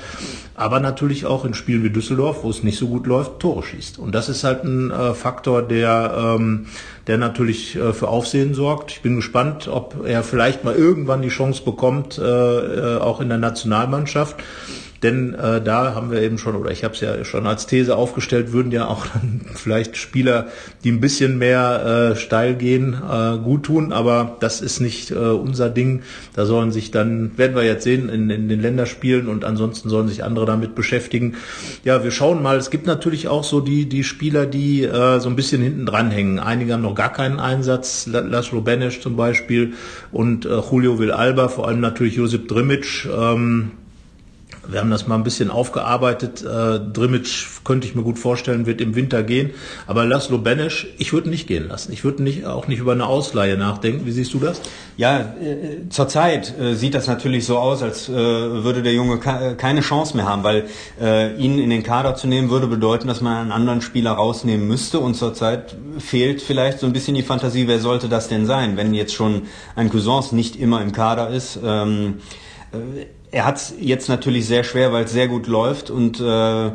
aber 0.56 0.79
natürlich 0.79 1.25
auch 1.25 1.43
in 1.43 1.56
Spielen 1.56 1.84
wie 1.84 1.89
Düsseldorf, 1.89 2.43
wo 2.43 2.49
es 2.49 2.62
nicht 2.62 2.77
so 2.77 2.88
gut 2.88 3.08
läuft, 3.08 3.39
Tore 3.39 3.63
schießt. 3.63 3.97
Und 3.97 4.13
das 4.13 4.29
ist 4.29 4.43
halt 4.43 4.63
ein 4.63 4.91
äh, 4.91 5.13
Faktor, 5.13 5.63
der, 5.63 6.36
ähm, 6.38 6.67
der 7.08 7.17
natürlich 7.17 7.75
äh, 7.75 7.93
für 7.93 8.10
Aufsehen 8.10 8.53
sorgt. 8.53 8.91
Ich 8.91 9.01
bin 9.01 9.15
gespannt, 9.15 9.67
ob 9.67 10.06
er 10.06 10.23
vielleicht 10.23 10.63
mal 10.63 10.75
irgendwann 10.75 11.23
die 11.23 11.29
Chance 11.29 11.63
bekommt, 11.63 12.19
äh, 12.19 12.23
äh 12.23 12.97
auch 12.99 13.19
in 13.21 13.29
der 13.29 13.39
Nationalmannschaft. 13.39 14.36
Denn 15.03 15.33
äh, 15.33 15.61
da 15.61 15.93
haben 15.93 16.11
wir 16.11 16.21
eben 16.21 16.37
schon, 16.37 16.55
oder 16.55 16.71
ich 16.71 16.83
habe 16.83 16.93
es 16.93 17.01
ja 17.01 17.23
schon 17.25 17.45
als 17.45 17.67
These 17.67 17.95
aufgestellt, 17.95 18.53
würden 18.53 18.71
ja 18.71 18.87
auch 18.87 19.05
dann 19.13 19.41
vielleicht 19.53 19.97
Spieler, 19.97 20.47
die 20.83 20.91
ein 20.91 21.01
bisschen 21.01 21.37
mehr 21.37 22.13
äh, 22.13 22.15
steil 22.15 22.55
gehen, 22.55 22.93
äh, 22.93 23.37
gut 23.37 23.63
tun, 23.63 23.91
aber 23.91 24.37
das 24.39 24.61
ist 24.61 24.79
nicht 24.79 25.11
äh, 25.11 25.15
unser 25.15 25.69
Ding. 25.69 26.03
Da 26.33 26.45
sollen 26.45 26.71
sich 26.71 26.91
dann, 26.91 27.37
werden 27.37 27.55
wir 27.55 27.63
jetzt 27.63 27.83
sehen, 27.83 28.09
in, 28.09 28.29
in 28.29 28.47
den 28.47 28.61
Länderspielen 28.61 29.27
und 29.27 29.43
ansonsten 29.45 29.89
sollen 29.89 30.07
sich 30.07 30.23
andere 30.23 30.45
damit 30.45 30.75
beschäftigen. 30.75 31.35
Ja, 31.83 32.03
wir 32.03 32.11
schauen 32.11 32.41
mal. 32.41 32.57
Es 32.57 32.69
gibt 32.69 32.87
natürlich 32.87 33.27
auch 33.27 33.43
so 33.43 33.59
die, 33.59 33.87
die 33.87 34.03
Spieler, 34.03 34.45
die 34.45 34.83
äh, 34.83 35.19
so 35.19 35.29
ein 35.29 35.35
bisschen 35.35 35.61
hinten 35.61 35.85
dran 35.85 36.11
hängen. 36.11 36.39
Einige 36.39 36.73
haben 36.73 36.81
noch 36.81 36.95
gar 36.95 37.11
keinen 37.11 37.39
Einsatz, 37.39 38.07
Laszlo 38.07 38.61
Benesch 38.61 39.01
zum 39.01 39.15
Beispiel 39.15 39.73
und 40.11 40.45
äh, 40.45 40.59
Julio 40.71 40.99
Villalba, 40.99 41.49
vor 41.49 41.67
allem 41.67 41.81
natürlich 41.81 42.15
Josip 42.15 42.47
Drimic. 42.47 43.05
Ähm, 43.05 43.71
wir 44.67 44.80
haben 44.80 44.89
das 44.89 45.08
mal 45.08 45.15
ein 45.15 45.23
bisschen 45.23 45.49
aufgearbeitet. 45.49 46.41
Äh, 46.41 46.80
Drimic 46.80 47.28
könnte 47.63 47.88
ich 47.88 47.95
mir 47.95 48.04
gut 48.04 48.17
vorstellen, 48.17 48.65
wird 48.65 48.82
im 48.82 48.95
Winter 48.95 49.23
gehen. 49.23 49.52
Aber 49.88 50.06
Laszlo 50.06 50.38
Benesch, 50.38 50.88
ich 50.97 51.12
würde 51.12 51.30
nicht 51.30 51.47
gehen 51.47 51.67
lassen. 51.67 51.91
Ich 51.91 52.04
würde 52.04 52.23
nicht, 52.23 52.45
auch 52.45 52.67
nicht 52.67 52.80
über 52.80 52.93
eine 52.93 53.06
Ausleihe 53.06 53.58
nachdenken. 53.58 54.06
Wie 54.06 54.12
siehst 54.12 54.34
du 54.34 54.39
das? 54.39 54.62
Ja, 54.95 55.19
äh, 55.19 55.89
zurzeit 55.89 56.58
äh, 56.58 56.76
sieht 56.76 56.93
das 56.93 57.08
natürlich 57.08 57.45
so 57.45 57.58
aus, 57.58 57.84
als 57.84 58.08
äh, 58.08 58.13
würde 58.13 58.84
der 58.84 58.93
Junge 58.93 59.19
keine 59.19 59.82
Chance 59.82 60.15
mehr 60.15 60.28
haben, 60.28 60.43
weil 60.43 60.65
äh, 61.02 61.36
ihn 61.36 61.60
in 61.60 61.69
den 61.69 61.84
Kader 61.84 62.15
zu 62.15 62.28
nehmen 62.28 62.49
würde 62.49 62.67
bedeuten, 62.67 63.08
dass 63.08 63.21
man 63.21 63.36
einen 63.36 63.52
anderen 63.52 63.82
Spieler 63.82 64.12
rausnehmen 64.12 64.67
müsste. 64.67 64.99
Und 64.99 65.15
zurzeit 65.15 65.76
fehlt 65.99 66.41
vielleicht 66.41 66.80
so 66.80 66.86
ein 66.86 66.93
bisschen 66.93 67.15
die 67.15 67.23
Fantasie, 67.23 67.67
wer 67.67 67.80
sollte 67.80 68.08
das 68.08 68.30
denn 68.30 68.45
sein, 68.45 68.78
wenn 68.78 68.93
jetzt 68.93 69.13
schon 69.13 69.43
ein 69.76 69.89
Cousins 69.89 70.32
nicht 70.32 70.56
immer 70.56 70.82
im 70.82 70.93
Kader 70.93 71.30
ist. 71.30 71.60
Ähm, 71.63 72.19
äh, 72.71 73.06
er 73.34 73.46
hat 73.46 73.58
es 73.58 73.74
jetzt 73.80 74.10
natürlich 74.10 74.46
sehr 74.46 74.63
schwer, 74.63 74.93
weil 74.93 75.06
es 75.06 75.12
sehr 75.12 75.28
gut 75.28 75.48
läuft 75.48 75.89
und 75.89 76.19
äh, 76.19 76.72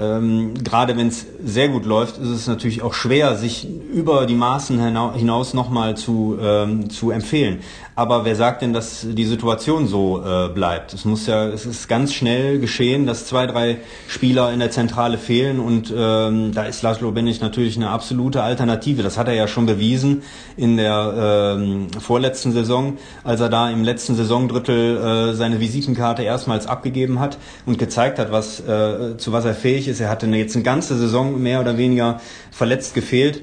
ähm, 0.00 0.54
gerade 0.62 0.96
wenn 0.96 1.08
es 1.08 1.26
sehr 1.44 1.68
gut 1.68 1.84
läuft, 1.84 2.18
ist 2.18 2.28
es 2.28 2.46
natürlich 2.46 2.82
auch 2.82 2.94
schwer, 2.94 3.36
sich 3.36 3.68
über 3.92 4.26
die 4.26 4.34
Maßen 4.34 4.80
hinaus 5.14 5.54
nochmal 5.54 5.96
zu, 5.96 6.38
ähm, 6.40 6.88
zu 6.88 7.10
empfehlen. 7.10 7.60
Aber 7.98 8.24
wer 8.24 8.36
sagt 8.36 8.62
denn, 8.62 8.72
dass 8.72 9.04
die 9.10 9.24
Situation 9.24 9.88
so 9.88 10.22
äh, 10.24 10.48
bleibt? 10.50 10.94
Es 10.94 11.04
muss 11.04 11.26
ja, 11.26 11.48
es 11.48 11.66
ist 11.66 11.88
ganz 11.88 12.14
schnell 12.14 12.60
geschehen, 12.60 13.06
dass 13.06 13.26
zwei, 13.26 13.44
drei 13.48 13.78
Spieler 14.06 14.52
in 14.52 14.60
der 14.60 14.70
Zentrale 14.70 15.18
fehlen 15.18 15.58
und 15.58 15.92
ähm, 15.92 16.52
da 16.54 16.62
ist 16.62 16.82
Laszlo 16.82 17.10
Benich 17.10 17.40
natürlich 17.40 17.74
eine 17.74 17.90
absolute 17.90 18.40
Alternative. 18.40 19.02
Das 19.02 19.18
hat 19.18 19.26
er 19.26 19.34
ja 19.34 19.48
schon 19.48 19.66
bewiesen 19.66 20.22
in 20.56 20.76
der 20.76 21.56
ähm, 21.58 21.88
vorletzten 21.98 22.52
Saison, 22.52 22.98
als 23.24 23.40
er 23.40 23.48
da 23.48 23.68
im 23.68 23.82
letzten 23.82 24.14
Saisondrittel 24.14 25.32
äh, 25.32 25.34
seine 25.34 25.58
Visitenkarte 25.58 26.22
erstmals 26.22 26.68
abgegeben 26.68 27.18
hat 27.18 27.36
und 27.66 27.80
gezeigt 27.80 28.20
hat, 28.20 28.30
was 28.30 28.60
äh, 28.60 29.16
zu 29.16 29.32
was 29.32 29.44
er 29.44 29.54
fähig 29.54 29.88
ist. 29.88 29.98
Er 29.98 30.08
hatte 30.08 30.28
jetzt 30.28 30.54
eine 30.54 30.62
ganze 30.62 30.96
Saison 30.96 31.42
mehr 31.42 31.60
oder 31.60 31.78
weniger 31.78 32.20
verletzt 32.52 32.94
gefehlt. 32.94 33.42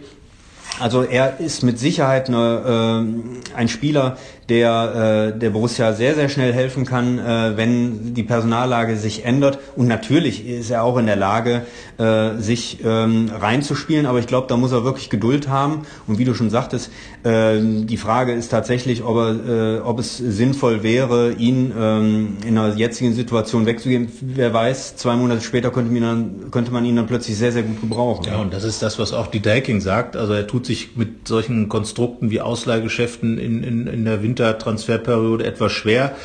Also 0.79 1.03
er 1.03 1.39
ist 1.39 1.63
mit 1.63 1.79
Sicherheit 1.79 2.27
eine, 2.27 3.05
äh, 3.53 3.55
ein 3.55 3.69
Spieler, 3.69 4.17
der 4.49 5.33
äh, 5.33 5.39
der 5.39 5.49
Borussia 5.49 5.93
sehr, 5.93 6.15
sehr 6.15 6.29
schnell 6.29 6.53
helfen 6.53 6.85
kann, 6.85 7.17
äh, 7.17 7.57
wenn 7.57 8.13
die 8.13 8.23
Personallage 8.23 8.95
sich 8.95 9.25
ändert. 9.25 9.57
Und 9.75 9.87
natürlich 9.87 10.47
ist 10.47 10.69
er 10.69 10.83
auch 10.83 10.97
in 10.97 11.07
der 11.07 11.15
Lage, 11.15 11.63
äh, 11.97 12.37
sich 12.37 12.79
ähm, 12.83 13.31
reinzuspielen, 13.33 14.05
aber 14.05 14.19
ich 14.19 14.27
glaube, 14.27 14.47
da 14.47 14.57
muss 14.57 14.71
er 14.71 14.83
wirklich 14.83 15.09
Geduld 15.09 15.47
haben. 15.47 15.85
Und 16.07 16.19
wie 16.19 16.25
du 16.25 16.33
schon 16.33 16.49
sagtest, 16.49 16.91
äh, 17.23 17.59
die 17.59 17.97
Frage 17.97 18.33
ist 18.33 18.49
tatsächlich, 18.49 19.03
ob, 19.03 19.17
er, 19.17 19.77
äh, 19.77 19.79
ob 19.79 19.99
es 19.99 20.17
sinnvoll 20.17 20.83
wäre, 20.83 21.33
ihn 21.33 21.73
ähm, 21.77 22.37
in 22.45 22.55
der 22.55 22.75
jetzigen 22.75 23.13
Situation 23.13 23.65
wegzugeben. 23.65 24.09
Wer 24.21 24.53
weiß, 24.53 24.97
zwei 24.97 25.15
Monate 25.15 25.41
später 25.41 25.71
könnte 25.71 25.91
man, 25.91 25.97
ihn 25.97 26.03
dann, 26.03 26.51
könnte 26.51 26.71
man 26.71 26.85
ihn 26.85 26.95
dann 26.95 27.07
plötzlich 27.07 27.37
sehr, 27.37 27.51
sehr 27.51 27.63
gut 27.63 27.81
gebrauchen. 27.81 28.25
Ja, 28.27 28.41
und 28.41 28.53
das 28.53 28.63
ist 28.63 28.81
das, 28.81 28.99
was 28.99 29.13
auch 29.13 29.27
die 29.27 29.41
Daking 29.41 29.81
sagt. 29.81 30.15
Also 30.15 30.33
er 30.33 30.45
tut 30.45 30.65
sich 30.65 30.95
mit 30.95 31.27
solchen 31.27 31.69
Konstrukten 31.69 32.29
wie 32.29 32.41
Ausleihgeschäften 32.41 33.37
in, 33.37 33.63
in, 33.63 33.87
in 33.87 34.05
der 34.05 34.21
Winter 34.21 34.34
Wintertransferperiode 34.35 35.45
etwas 35.45 35.71
schwer. 35.71 36.15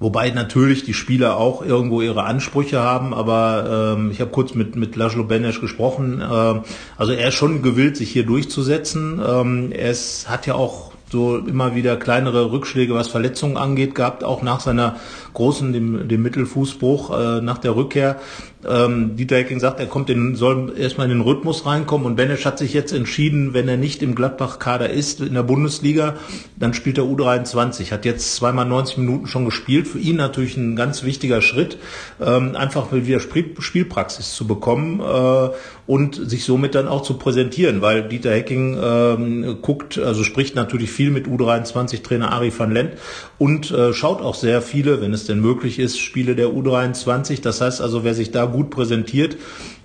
Wobei 0.00 0.30
natürlich 0.30 0.84
die 0.84 0.94
Spieler 0.94 1.38
auch 1.38 1.64
irgendwo 1.64 2.00
ihre 2.02 2.22
Ansprüche 2.22 2.78
haben, 2.78 3.12
aber 3.12 3.96
ähm, 3.96 4.12
ich 4.12 4.20
habe 4.20 4.30
kurz 4.30 4.54
mit, 4.54 4.76
mit 4.76 4.94
Laszlo 4.94 5.24
Benesch 5.24 5.60
gesprochen. 5.60 6.20
Äh, 6.20 6.60
also 6.96 7.12
er 7.12 7.28
ist 7.28 7.34
schon 7.34 7.62
gewillt, 7.62 7.96
sich 7.96 8.10
hier 8.10 8.24
durchzusetzen. 8.24 9.20
Ähm, 9.26 9.72
ist, 9.72 10.28
hat 10.28 10.46
ja 10.46 10.54
auch 10.54 10.92
so 11.10 11.38
immer 11.38 11.74
wieder 11.74 11.96
kleinere 11.96 12.52
Rückschläge, 12.52 12.94
was 12.94 13.08
Verletzungen 13.08 13.56
angeht, 13.56 13.96
gehabt, 13.96 14.22
auch 14.22 14.42
nach 14.42 14.60
seiner 14.60 14.96
großen, 15.34 15.72
dem, 15.72 16.06
dem 16.06 16.22
Mittelfußbruch, 16.22 17.18
äh, 17.18 17.40
nach 17.40 17.58
der 17.58 17.74
Rückkehr 17.74 18.20
ähm, 18.66 19.16
Dieter 19.16 19.36
Hecking 19.36 19.60
sagt, 19.60 19.78
er 19.78 19.86
kommt 19.86 20.10
in, 20.10 20.34
soll 20.34 20.74
erstmal 20.76 21.10
in 21.10 21.18
den 21.18 21.20
Rhythmus 21.20 21.64
reinkommen 21.64 22.06
und 22.06 22.16
Benesch 22.16 22.44
hat 22.44 22.58
sich 22.58 22.72
jetzt 22.72 22.92
entschieden, 22.92 23.54
wenn 23.54 23.68
er 23.68 23.76
nicht 23.76 24.02
im 24.02 24.14
Gladbach-Kader 24.14 24.90
ist 24.90 25.20
in 25.20 25.34
der 25.34 25.44
Bundesliga, 25.44 26.16
dann 26.56 26.74
spielt 26.74 26.98
er 26.98 27.04
U23. 27.04 27.92
Hat 27.92 28.04
jetzt 28.04 28.34
zweimal 28.34 28.66
90 28.66 28.98
Minuten 28.98 29.26
schon 29.28 29.44
gespielt. 29.44 29.86
Für 29.86 29.98
ihn 29.98 30.16
natürlich 30.16 30.56
ein 30.56 30.74
ganz 30.74 31.04
wichtiger 31.04 31.40
Schritt, 31.40 31.78
ähm, 32.20 32.56
einfach 32.56 32.92
wieder 32.92 33.20
Spielpraxis 33.20 34.34
zu 34.34 34.46
bekommen 34.46 35.00
äh, 35.00 35.50
und 35.86 36.16
sich 36.16 36.44
somit 36.44 36.74
dann 36.74 36.88
auch 36.88 37.02
zu 37.02 37.14
präsentieren, 37.14 37.80
weil 37.80 38.08
Dieter 38.08 38.32
Hecking 38.32 38.76
ähm, 38.82 39.58
guckt, 39.62 39.98
also 39.98 40.24
spricht 40.24 40.56
natürlich 40.56 40.90
viel 40.90 41.10
mit 41.10 41.26
U23-Trainer 41.26 42.32
Ari 42.32 42.52
van 42.56 42.72
Lent 42.72 42.92
und 43.38 43.70
äh, 43.70 43.92
schaut 43.92 44.20
auch 44.20 44.34
sehr 44.34 44.62
viele, 44.62 45.00
wenn 45.00 45.14
es 45.14 45.24
denn 45.24 45.40
möglich 45.40 45.78
ist, 45.78 45.98
Spiele 45.98 46.34
der 46.34 46.48
U23. 46.48 47.40
Das 47.40 47.60
heißt 47.60 47.80
also, 47.80 48.04
wer 48.04 48.14
sich 48.14 48.30
da 48.30 48.46
gut 48.46 48.70
präsentiert, 48.70 49.36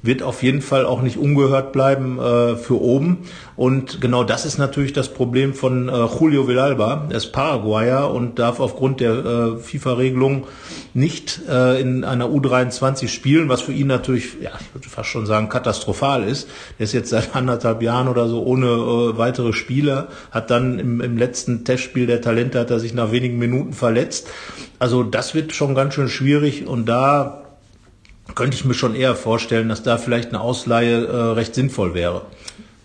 wird 0.04 0.22
auf 0.22 0.44
jeden 0.44 0.62
Fall 0.62 0.86
auch 0.86 1.02
nicht 1.02 1.18
ungehört 1.18 1.72
bleiben 1.72 2.20
äh, 2.20 2.56
für 2.58 2.80
oben. 2.80 3.20
Und 3.56 4.02
genau 4.02 4.24
das 4.24 4.46
ist 4.46 4.58
natürlich 4.58 4.92
das 4.92 5.14
Problem 5.14 5.54
von 5.54 5.88
äh, 5.88 6.06
Julio 6.20 6.48
Villalba. 6.48 7.08
Er 7.10 7.16
ist 7.16 7.32
Paraguayer 7.32 8.12
und 8.12 8.38
darf 8.38 8.60
aufgrund 8.60 9.00
der 9.00 9.14
äh, 9.14 9.58
FIFA-Regelung 9.58 10.46
nicht 10.94 11.42
äh, 11.50 11.80
in 11.80 12.04
einer 12.04 12.28
U23 12.28 13.08
spielen, 13.08 13.48
was 13.48 13.62
für 13.62 13.72
ihn 13.72 13.88
natürlich, 13.88 14.42
ja, 14.42 14.52
ich 14.60 14.76
würde 14.76 14.90
fast 14.90 15.10
schon 15.10 15.26
sagen, 15.26 15.48
katastrophal 15.48 16.24
ist. 16.24 16.50
Er 16.78 16.84
ist 16.84 16.94
jetzt 16.94 17.10
seit 17.10 17.34
anderthalb 17.36 17.82
Jahren 17.82 18.10
oder 18.10 18.28
so 18.28 18.44
ohne 18.44 18.68
äh, 18.68 19.18
weitere 19.18 19.54
Spiele, 19.54 20.10
hat 20.32 20.52
dann 20.52 20.80
im, 20.80 21.00
im 21.00 21.18
letzten 21.18 21.64
Testspiel 21.64 22.08
der 22.08 22.22
Talente 22.22 22.60
hat 22.60 22.72
er 22.72 22.80
sich 22.80 22.94
nach 22.94 23.14
wenigen 23.14 23.40
Minuten 23.40 23.72
verletzt. 23.72 24.28
Also 24.80 25.04
das 25.04 25.34
wird 25.34 25.54
schon 25.54 25.76
ganz 25.76 25.94
schön 25.94 26.10
schwierig 26.10 26.68
und 26.68 26.88
da 26.90 27.43
könnte 28.36 28.56
ich 28.56 28.66
mir 28.66 28.74
schon 28.74 28.96
eher 28.96 29.16
vorstellen, 29.16 29.70
dass 29.70 29.84
da 29.84 29.98
vielleicht 29.98 30.30
eine 30.30 30.42
Ausleihe 30.42 31.06
äh, 31.06 31.16
recht 31.34 31.56
sinnvoll 31.56 31.94
wäre. 31.94 32.24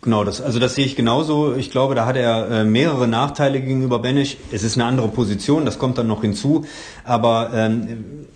Genau, 0.00 0.22
das, 0.22 0.40
also 0.40 0.58
das 0.58 0.74
sehe 0.74 0.84
ich 0.84 0.94
genauso. 0.94 1.54
Ich 1.54 1.70
glaube, 1.70 1.94
da 1.94 2.06
hat 2.06 2.16
er 2.16 2.50
äh, 2.50 2.64
mehrere 2.64 3.08
Nachteile 3.08 3.60
gegenüber 3.60 3.98
Benisch. 3.98 4.36
Es 4.52 4.62
ist 4.62 4.76
eine 4.76 4.84
andere 4.84 5.08
Position, 5.08 5.64
das 5.64 5.78
kommt 5.78 5.98
dann 5.98 6.06
noch 6.06 6.20
hinzu. 6.20 6.66
Aber 7.04 7.50
ähm, 7.52 8.26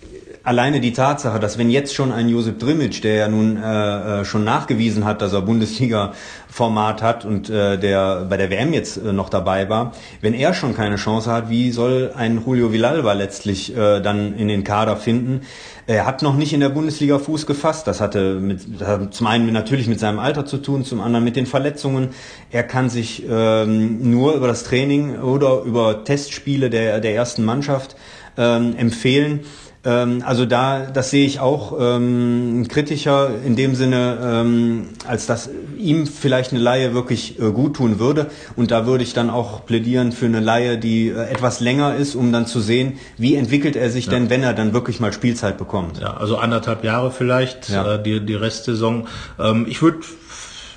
alleine 0.43 0.81
die 0.81 0.91
Tatsache, 0.91 1.39
dass 1.39 1.57
wenn 1.57 1.69
jetzt 1.69 1.95
schon 1.95 2.11
ein 2.11 2.27
Josip 2.27 2.59
Drimic, 2.59 3.01
der 3.01 3.15
ja 3.15 3.27
nun 3.29 3.57
äh, 3.57 4.21
äh, 4.21 4.25
schon 4.25 4.43
nachgewiesen 4.43 5.05
hat, 5.05 5.21
dass 5.21 5.31
er 5.31 5.41
Bundesliga-Format 5.41 7.01
hat 7.01 7.23
und 7.23 7.49
äh, 7.49 7.77
der 7.77 8.25
bei 8.29 8.35
der 8.35 8.49
WM 8.49 8.73
jetzt 8.73 8.97
äh, 8.97 9.13
noch 9.13 9.29
dabei 9.29 9.69
war, 9.69 9.93
wenn 10.19 10.33
er 10.33 10.53
schon 10.53 10.75
keine 10.75 10.97
Chance 10.97 11.31
hat, 11.31 11.49
wie 11.49 11.71
soll 11.71 12.11
ein 12.15 12.43
Julio 12.45 12.73
Villalba 12.73 13.13
letztlich 13.13 13.75
äh, 13.75 14.01
dann 14.01 14.35
in 14.37 14.49
den 14.49 14.65
Kader 14.65 14.97
finden? 14.97 15.41
Er 15.87 16.05
hat 16.05 16.21
noch 16.21 16.35
nicht 16.35 16.53
in 16.53 16.59
der 16.59 16.69
Bundesliga 16.69 17.19
Fuß 17.19 17.45
gefasst. 17.45 17.87
Das 17.87 17.99
hatte 17.99 18.35
mit, 18.35 18.81
das 18.81 18.87
hat 18.87 19.13
zum 19.13 19.27
einen 19.27 19.51
natürlich 19.51 19.87
mit 19.87 19.99
seinem 19.99 20.19
Alter 20.19 20.45
zu 20.45 20.57
tun, 20.57 20.85
zum 20.85 21.01
anderen 21.01 21.25
mit 21.25 21.35
den 21.35 21.45
Verletzungen. 21.45 22.09
Er 22.51 22.63
kann 22.63 22.89
sich 22.89 23.23
ähm, 23.29 24.09
nur 24.09 24.33
über 24.33 24.47
das 24.47 24.63
Training 24.63 25.19
oder 25.19 25.61
über 25.63 26.05
Testspiele 26.05 26.69
der, 26.69 27.01
der 27.01 27.15
ersten 27.15 27.43
Mannschaft 27.43 27.97
ähm, 28.37 28.75
empfehlen. 28.77 29.41
Ähm, 29.85 30.23
also 30.25 30.45
da, 30.45 30.85
das 30.85 31.09
sehe 31.09 31.25
ich 31.25 31.39
auch 31.39 31.77
ähm, 31.79 32.65
kritischer 32.69 33.31
in 33.45 33.55
dem 33.55 33.75
Sinne, 33.75 34.17
ähm, 34.23 34.89
als 35.07 35.25
dass 35.25 35.49
ihm 35.77 36.07
vielleicht 36.07 36.51
eine 36.51 36.61
Laie 36.61 36.93
wirklich 36.93 37.39
äh, 37.39 37.51
gut 37.51 37.75
tun 37.75 37.99
würde. 37.99 38.27
Und 38.55 38.71
da 38.71 38.85
würde 38.85 39.03
ich 39.03 39.13
dann 39.13 39.29
auch 39.29 39.65
plädieren 39.65 40.11
für 40.11 40.25
eine 40.25 40.39
Laie, 40.39 40.77
die 40.77 41.09
äh, 41.09 41.29
etwas 41.29 41.59
länger 41.59 41.95
ist, 41.95 42.15
um 42.15 42.31
dann 42.31 42.47
zu 42.47 42.61
sehen, 42.61 42.99
wie 43.17 43.35
entwickelt 43.35 43.75
er 43.75 43.89
sich 43.89 44.05
ja. 44.05 44.13
denn, 44.13 44.29
wenn 44.29 44.43
er 44.43 44.53
dann 44.53 44.73
wirklich 44.73 44.99
mal 44.99 45.11
Spielzeit 45.11 45.57
bekommt. 45.57 45.99
Ja, 45.99 46.15
also 46.15 46.37
anderthalb 46.37 46.83
Jahre 46.83 47.11
vielleicht, 47.11 47.69
ja. 47.69 47.95
äh, 47.95 48.03
die, 48.03 48.25
die 48.25 48.35
Restsaison. 48.35 49.07
Ähm, 49.37 49.65
ich 49.67 49.81
würde 49.81 49.99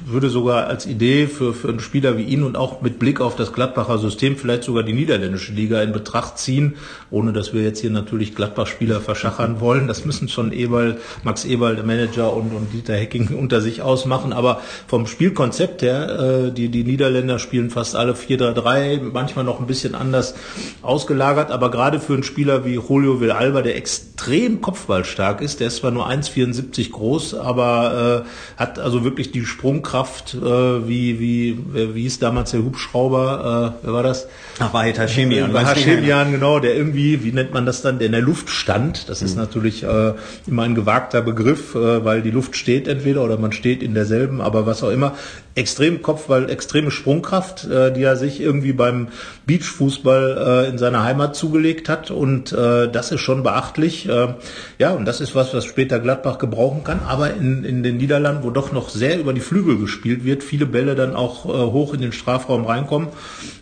würde 0.05 0.29
sogar 0.29 0.67
als 0.67 0.87
Idee 0.87 1.27
für, 1.27 1.55
für 1.55 1.69
einen 1.69 1.81
Spieler 1.81 2.19
wie 2.19 2.25
ihn 2.25 2.43
und 2.43 2.57
auch 2.57 2.83
mit 2.83 2.99
Blick 2.99 3.21
auf 3.21 3.37
das 3.37 3.53
Gladbacher 3.53 3.99
System 3.99 4.37
vielleicht 4.37 4.65
sogar 4.65 4.83
die 4.83 4.93
niederländische 4.93 5.53
Liga 5.53 5.81
in 5.83 5.93
Betracht 5.93 6.39
ziehen, 6.39 6.75
ohne 7.11 7.33
dass 7.33 7.55
wir 7.55 7.63
jetzt 7.63 7.81
hier 7.81 7.91
natürlich 7.91 8.35
Gladbach-Spieler 8.35 9.01
verschachern 9.01 9.61
wollen. 9.61 9.87
Das 9.87 10.05
müssen 10.05 10.29
schon 10.29 10.53
Eberl, 10.53 10.99
Max 11.23 11.45
Eberl, 11.45 11.77
der 11.77 11.85
Manager 11.85 12.33
und, 12.33 12.53
und 12.53 12.73
Dieter 12.73 12.95
Hecking 12.95 13.29
unter 13.39 13.61
sich 13.61 13.83
ausmachen. 13.83 14.33
Aber 14.33 14.61
vom 14.87 15.07
Spielkonzept 15.07 15.83
her, 15.83 16.47
äh, 16.49 16.53
die, 16.53 16.69
die 16.69 16.85
Niederländer 16.85 17.39
spielen 17.39 17.71
fast 17.71 17.97
alle 17.97 18.13
4-3-3, 18.13 19.01
manchmal 19.13 19.45
noch 19.45 19.61
ein 19.61 19.67
bisschen 19.67 19.95
anders 19.95 20.35
ausgelagert, 20.83 21.51
aber 21.51 21.71
gerade 21.71 22.01
für 22.01 22.15
einen 22.15 22.23
Spieler 22.23 22.65
wie 22.65 22.75
Julio 22.75 23.21
Villalba, 23.21 23.63
der 23.63 23.77
extrem 23.77 24.61
kopfballstark 24.61 25.41
ist, 25.41 25.61
der 25.61 25.69
ist 25.69 25.77
zwar 25.77 25.91
nur 25.91 26.09
1,74 26.09 26.91
groß, 26.91 27.35
aber 27.35 28.25
äh, 28.25 28.61
hat 28.61 28.79
also 28.79 29.05
wirklich 29.05 29.31
die 29.31 29.45
Sprungkraft, 29.87 30.35
äh, 30.35 30.89
wie, 30.89 31.21
wie, 31.21 31.59
wie 31.95 32.03
hieß 32.03 32.19
damals 32.19 32.51
der 32.51 32.63
Hubschrauber, 32.63 33.75
äh, 33.83 33.87
wer 33.87 33.93
war 33.93 34.03
das? 34.03 34.27
Ach, 34.59 34.73
Wahid 34.75 34.99
Hashemian. 34.99 35.55
Hashemian, 35.55 36.33
genau, 36.33 36.59
der 36.59 36.75
irgendwie, 36.75 37.23
wie 37.23 37.33
nennt 37.33 37.55
man 37.55 37.67
das 37.67 37.83
dann, 37.83 37.99
der 37.99 38.07
in 38.07 38.13
der 38.13 38.23
Luft 38.23 38.51
stand. 38.51 39.09
Das 39.09 39.23
ist 39.23 39.37
mhm. 39.37 39.43
natürlich 39.43 39.85
äh, 39.85 40.13
immer 40.47 40.65
ein 40.65 40.75
gewagter 40.75 41.23
Begriff, 41.23 41.75
äh, 41.75 42.05
weil 42.05 42.23
die 42.23 42.31
Luft 42.31 42.57
steht 42.57 42.89
entweder 42.89 43.23
oder 43.23 43.39
man 43.39 43.53
steht 43.53 43.83
in 43.83 43.95
derselben, 43.95 44.41
aber 44.41 44.67
was 44.67 44.83
auch 44.83 44.91
immer. 44.91 45.15
Extrem 45.57 46.03
Kopfball, 46.03 46.51
extreme 46.51 46.91
Sprungkraft, 46.91 47.65
äh, 47.65 47.93
die 47.93 48.03
er 48.03 48.15
sich 48.15 48.41
irgendwie 48.41 48.73
beim 48.73 49.09
Beachfußball 49.47 50.65
äh, 50.67 50.69
in 50.69 50.79
seiner 50.79 51.03
Heimat 51.03 51.35
zugelegt 51.35 51.89
hat 51.89 52.11
und 52.11 52.53
äh, 52.53 52.89
das 52.89 53.11
ist 53.11 53.23
schon 53.23 53.43
beachtlich. 53.43 54.09
Äh, 54.09 54.35
ja, 54.79 54.91
und 54.93 55.07
das 55.07 55.21
ist 55.21 55.35
was, 55.35 55.55
was 55.55 55.65
später 55.65 55.99
Gladbach 55.99 56.39
gebrauchen 56.39 56.85
kann, 56.85 57.01
aber 57.09 57.35
in, 57.35 57.65
in 57.65 57.83
den 57.83 57.97
Niederlanden, 57.97 58.45
wo 58.45 58.51
doch 58.51 58.71
noch 58.71 58.91
sehr 58.91 59.19
über 59.19 59.33
die 59.33 59.41
Flügel 59.41 59.79
gespielt 59.79 60.25
wird, 60.25 60.43
viele 60.43 60.67
Bälle 60.67 60.95
dann 60.95 61.17
auch 61.17 61.47
äh, 61.47 61.49
hoch 61.49 61.95
in 61.95 62.03
den 62.03 62.13
Strafraum 62.13 62.67
reinkommen, 62.67 63.09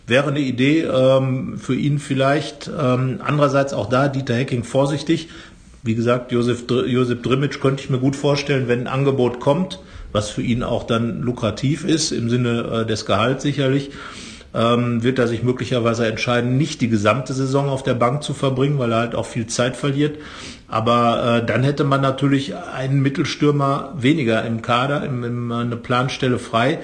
wäre 0.05 0.27
eine 0.29 0.41
Idee 0.41 0.81
ähm, 0.81 1.57
für 1.57 1.75
ihn 1.75 1.99
vielleicht. 1.99 2.69
Ähm, 2.77 3.21
andererseits 3.23 3.73
auch 3.73 3.87
da 3.87 4.09
Dieter 4.09 4.35
Hecking 4.35 4.65
vorsichtig. 4.65 5.29
Wie 5.83 5.95
gesagt, 5.95 6.31
Josef, 6.31 6.65
Josef 6.69 7.21
Drimmitsch 7.21 7.59
könnte 7.59 7.83
ich 7.83 7.89
mir 7.89 7.99
gut 7.99 8.15
vorstellen, 8.15 8.67
wenn 8.67 8.81
ein 8.81 8.87
Angebot 8.87 9.39
kommt, 9.39 9.79
was 10.15 10.29
für 10.31 10.41
ihn 10.41 10.63
auch 10.63 10.83
dann 10.83 11.21
lukrativ 11.21 11.85
ist, 11.85 12.11
im 12.11 12.29
Sinne 12.29 12.81
äh, 12.81 12.85
des 12.87 13.05
Gehalts 13.05 13.43
sicherlich, 13.43 13.91
ähm, 14.55 15.03
wird 15.03 15.19
er 15.19 15.27
sich 15.27 15.43
möglicherweise 15.43 16.07
entscheiden, 16.07 16.57
nicht 16.57 16.79
die 16.79 16.87
gesamte 16.87 17.33
Saison 17.33 17.67
auf 17.67 17.83
der 17.83 17.93
Bank 17.93 18.23
zu 18.23 18.33
verbringen, 18.33 18.79
weil 18.79 18.93
er 18.93 18.99
halt 18.99 19.15
auch 19.15 19.25
viel 19.25 19.47
Zeit 19.47 19.75
verliert. 19.75 20.17
Aber 20.67 21.41
äh, 21.41 21.45
dann 21.45 21.63
hätte 21.63 21.83
man 21.83 22.01
natürlich 22.01 22.55
einen 22.55 23.01
Mittelstürmer 23.01 23.93
weniger 23.97 24.43
im 24.45 24.61
Kader, 24.61 25.03
im, 25.03 25.51
eine 25.51 25.75
Planstelle 25.75 26.39
frei. 26.39 26.79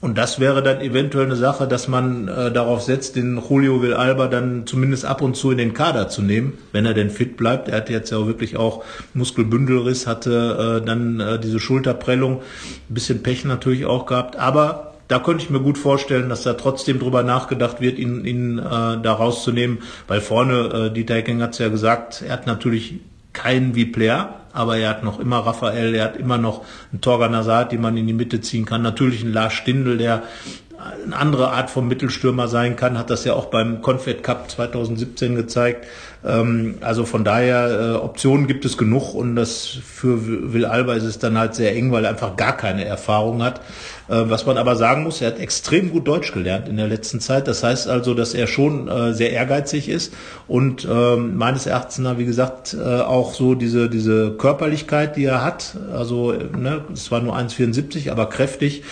Und 0.00 0.18
das 0.18 0.38
wäre 0.40 0.62
dann 0.62 0.80
eventuell 0.82 1.24
eine 1.24 1.36
Sache, 1.36 1.66
dass 1.66 1.88
man 1.88 2.28
äh, 2.28 2.52
darauf 2.52 2.82
setzt, 2.82 3.16
den 3.16 3.40
Julio 3.48 3.82
Villalba 3.82 4.28
dann 4.28 4.66
zumindest 4.66 5.06
ab 5.06 5.22
und 5.22 5.36
zu 5.36 5.50
in 5.50 5.58
den 5.58 5.72
Kader 5.72 6.08
zu 6.08 6.20
nehmen, 6.20 6.58
wenn 6.72 6.84
er 6.84 6.92
denn 6.92 7.08
fit 7.08 7.36
bleibt. 7.36 7.68
Er 7.68 7.78
hatte 7.78 7.92
jetzt 7.92 8.10
ja 8.10 8.18
auch 8.18 8.26
wirklich 8.26 8.56
auch 8.58 8.84
Muskelbündelriss, 9.14 10.06
hatte 10.06 10.80
äh, 10.82 10.86
dann 10.86 11.20
äh, 11.20 11.40
diese 11.40 11.58
Schulterprellung, 11.58 12.36
ein 12.36 12.94
bisschen 12.94 13.22
Pech 13.22 13.44
natürlich 13.46 13.86
auch 13.86 14.04
gehabt. 14.04 14.36
Aber 14.36 14.92
da 15.08 15.18
könnte 15.18 15.44
ich 15.44 15.50
mir 15.50 15.60
gut 15.60 15.78
vorstellen, 15.78 16.28
dass 16.28 16.42
da 16.42 16.54
trotzdem 16.54 16.98
drüber 16.98 17.22
nachgedacht 17.22 17.80
wird, 17.80 17.98
ihn, 17.98 18.24
ihn 18.24 18.58
äh, 18.58 18.62
da 18.62 19.12
rauszunehmen, 19.12 19.78
weil 20.08 20.20
vorne, 20.20 20.88
äh, 20.88 20.92
Dieter 20.92 21.14
Hecking 21.14 21.40
hat 21.40 21.52
es 21.52 21.58
ja 21.58 21.68
gesagt, 21.68 22.22
er 22.26 22.34
hat 22.34 22.46
natürlich 22.46 22.96
keinen 23.36 23.74
wie 23.74 23.84
Player, 23.84 24.40
aber 24.52 24.78
er 24.78 24.88
hat 24.88 25.04
noch 25.04 25.20
immer 25.20 25.38
Raphael, 25.38 25.94
er 25.94 26.04
hat 26.04 26.16
immer 26.16 26.38
noch 26.38 26.64
einen 26.90 27.00
Torgan 27.00 27.36
Hazard, 27.36 27.70
den 27.72 27.82
man 27.82 27.96
in 27.96 28.06
die 28.06 28.14
Mitte 28.14 28.40
ziehen 28.40 28.64
kann. 28.64 28.82
Natürlich 28.82 29.22
einen 29.22 29.32
Lars 29.32 29.52
Stindl, 29.52 29.98
der 29.98 30.22
eine 31.04 31.16
andere 31.16 31.50
Art 31.50 31.70
von 31.70 31.88
Mittelstürmer 31.88 32.48
sein 32.48 32.76
kann, 32.76 32.98
hat 32.98 33.10
das 33.10 33.24
ja 33.24 33.34
auch 33.34 33.46
beim 33.46 33.82
Confed 33.82 34.22
Cup 34.22 34.50
2017 34.50 35.34
gezeigt. 35.34 35.86
Ähm, 36.24 36.76
also 36.80 37.04
von 37.04 37.24
daher, 37.24 37.68
äh, 37.68 37.94
Optionen 37.96 38.46
gibt 38.46 38.64
es 38.64 38.76
genug 38.76 39.14
und 39.14 39.36
das 39.36 39.66
für 39.66 40.52
Will 40.52 40.64
Alba 40.64 40.94
ist 40.94 41.04
es 41.04 41.18
dann 41.18 41.38
halt 41.38 41.54
sehr 41.54 41.74
eng, 41.74 41.92
weil 41.92 42.04
er 42.04 42.10
einfach 42.10 42.36
gar 42.36 42.56
keine 42.56 42.84
Erfahrung 42.84 43.42
hat. 43.42 43.60
Äh, 44.08 44.24
was 44.28 44.46
man 44.46 44.56
aber 44.56 44.76
sagen 44.76 45.02
muss, 45.02 45.20
er 45.20 45.28
hat 45.28 45.38
extrem 45.38 45.90
gut 45.90 46.06
Deutsch 46.06 46.32
gelernt 46.32 46.68
in 46.68 46.76
der 46.76 46.86
letzten 46.86 47.20
Zeit. 47.20 47.48
Das 47.48 47.62
heißt 47.62 47.88
also, 47.88 48.14
dass 48.14 48.34
er 48.34 48.46
schon 48.46 48.88
äh, 48.88 49.12
sehr 49.12 49.32
ehrgeizig 49.32 49.88
ist 49.88 50.14
und 50.46 50.86
ähm, 50.90 51.36
meines 51.36 51.66
Erachtens, 51.66 51.96
wie 52.18 52.24
gesagt, 52.24 52.76
auch 52.76 53.34
so 53.34 53.54
diese, 53.54 53.88
diese 53.88 54.32
Körperlichkeit, 54.32 55.16
die 55.16 55.24
er 55.24 55.42
hat. 55.42 55.76
Also, 55.92 56.32
ne, 56.32 56.84
es 56.92 57.10
war 57.10 57.20
nur 57.20 57.36
1,74, 57.36 58.10
aber 58.10 58.28
kräftig. 58.28 58.82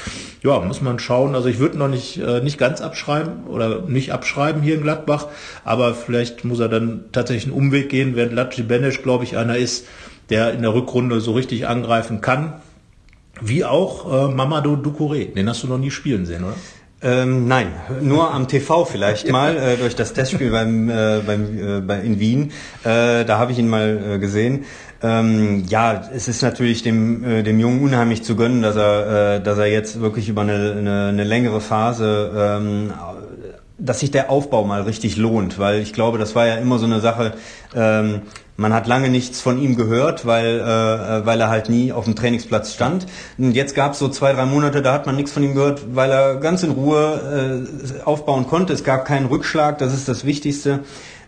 Ja, 0.42 0.60
muss 0.60 0.80
man 0.80 0.98
schauen. 0.98 1.34
Also 1.34 1.48
ich 1.48 1.58
würde 1.58 1.78
noch 1.78 1.88
nicht, 1.88 2.20
nicht 2.42 2.58
ganz 2.58 2.80
abschreiben 2.80 3.44
oder 3.46 3.82
nicht 3.82 4.12
abschreiben 4.12 4.62
hier 4.62 4.76
in 4.76 4.82
Gladbach, 4.82 5.26
aber 5.64 5.94
vielleicht 5.94 6.44
muss 6.44 6.60
er 6.60 6.68
dann 6.68 7.04
tatsächlich 7.12 7.52
einen 7.52 7.66
Umweg 7.66 7.88
gehen, 7.88 8.16
während 8.16 8.32
Laci 8.32 8.62
Benesch, 8.62 9.02
glaube 9.02 9.24
ich, 9.24 9.36
einer 9.36 9.56
ist, 9.56 9.86
der 10.30 10.52
in 10.52 10.62
der 10.62 10.74
Rückrunde 10.74 11.20
so 11.20 11.32
richtig 11.32 11.66
angreifen 11.66 12.20
kann. 12.20 12.54
Wie 13.40 13.64
auch 13.64 14.30
äh, 14.30 14.32
Mamadou 14.32 14.76
Ducouré. 14.76 15.32
Den 15.34 15.48
hast 15.48 15.62
du 15.62 15.66
noch 15.66 15.78
nie 15.78 15.90
spielen 15.90 16.26
sehen, 16.26 16.44
oder? 16.44 16.54
Ähm, 17.02 17.46
nein, 17.48 17.66
nur 18.00 18.32
am 18.32 18.48
TV 18.48 18.86
vielleicht 18.86 19.28
mal 19.30 19.56
äh, 19.56 19.76
durch 19.76 19.94
das 19.94 20.14
Testspiel 20.14 20.50
beim, 20.50 20.88
äh, 20.88 21.20
beim 21.26 21.58
äh, 21.58 21.80
bei, 21.82 22.00
in 22.00 22.18
Wien. 22.18 22.52
Äh, 22.82 23.26
da 23.26 23.38
habe 23.38 23.52
ich 23.52 23.58
ihn 23.58 23.68
mal 23.68 24.14
äh, 24.14 24.18
gesehen. 24.18 24.64
Ähm, 25.02 25.64
ja, 25.68 26.08
es 26.14 26.28
ist 26.28 26.40
natürlich 26.40 26.82
dem 26.82 27.22
äh, 27.22 27.42
dem 27.42 27.60
Jungen 27.60 27.82
unheimlich 27.82 28.22
zu 28.22 28.36
gönnen, 28.36 28.62
dass 28.62 28.76
er 28.76 29.34
äh, 29.34 29.42
dass 29.42 29.58
er 29.58 29.66
jetzt 29.66 30.00
wirklich 30.00 30.30
über 30.30 30.42
eine, 30.42 30.76
eine, 30.78 31.08
eine 31.08 31.24
längere 31.24 31.60
Phase 31.60 32.32
ähm, 32.34 32.92
dass 33.76 34.00
sich 34.00 34.10
der 34.10 34.30
Aufbau 34.30 34.64
mal 34.64 34.82
richtig 34.82 35.16
lohnt, 35.16 35.58
weil 35.58 35.80
ich 35.80 35.92
glaube, 35.92 36.16
das 36.18 36.34
war 36.34 36.46
ja 36.46 36.54
immer 36.56 36.78
so 36.78 36.86
eine 36.86 37.00
Sache, 37.00 37.34
ähm, 37.74 38.22
man 38.56 38.72
hat 38.72 38.86
lange 38.86 39.08
nichts 39.08 39.40
von 39.40 39.60
ihm 39.60 39.76
gehört, 39.76 40.26
weil, 40.26 40.60
äh, 40.60 41.26
weil 41.26 41.40
er 41.40 41.48
halt 41.48 41.68
nie 41.68 41.92
auf 41.92 42.04
dem 42.04 42.14
Trainingsplatz 42.14 42.74
stand. 42.74 43.06
Und 43.36 43.52
jetzt 43.52 43.74
gab 43.74 43.92
es 43.92 43.98
so 43.98 44.08
zwei, 44.08 44.32
drei 44.32 44.46
Monate, 44.46 44.80
da 44.80 44.92
hat 44.92 45.06
man 45.06 45.16
nichts 45.16 45.32
von 45.32 45.42
ihm 45.42 45.54
gehört, 45.54 45.94
weil 45.94 46.10
er 46.10 46.36
ganz 46.36 46.62
in 46.62 46.70
Ruhe 46.70 47.66
äh, 47.98 48.02
aufbauen 48.02 48.46
konnte. 48.46 48.72
Es 48.72 48.84
gab 48.84 49.04
keinen 49.04 49.26
Rückschlag, 49.26 49.78
das 49.78 49.92
ist 49.92 50.08
das 50.08 50.24
Wichtigste. 50.24 50.80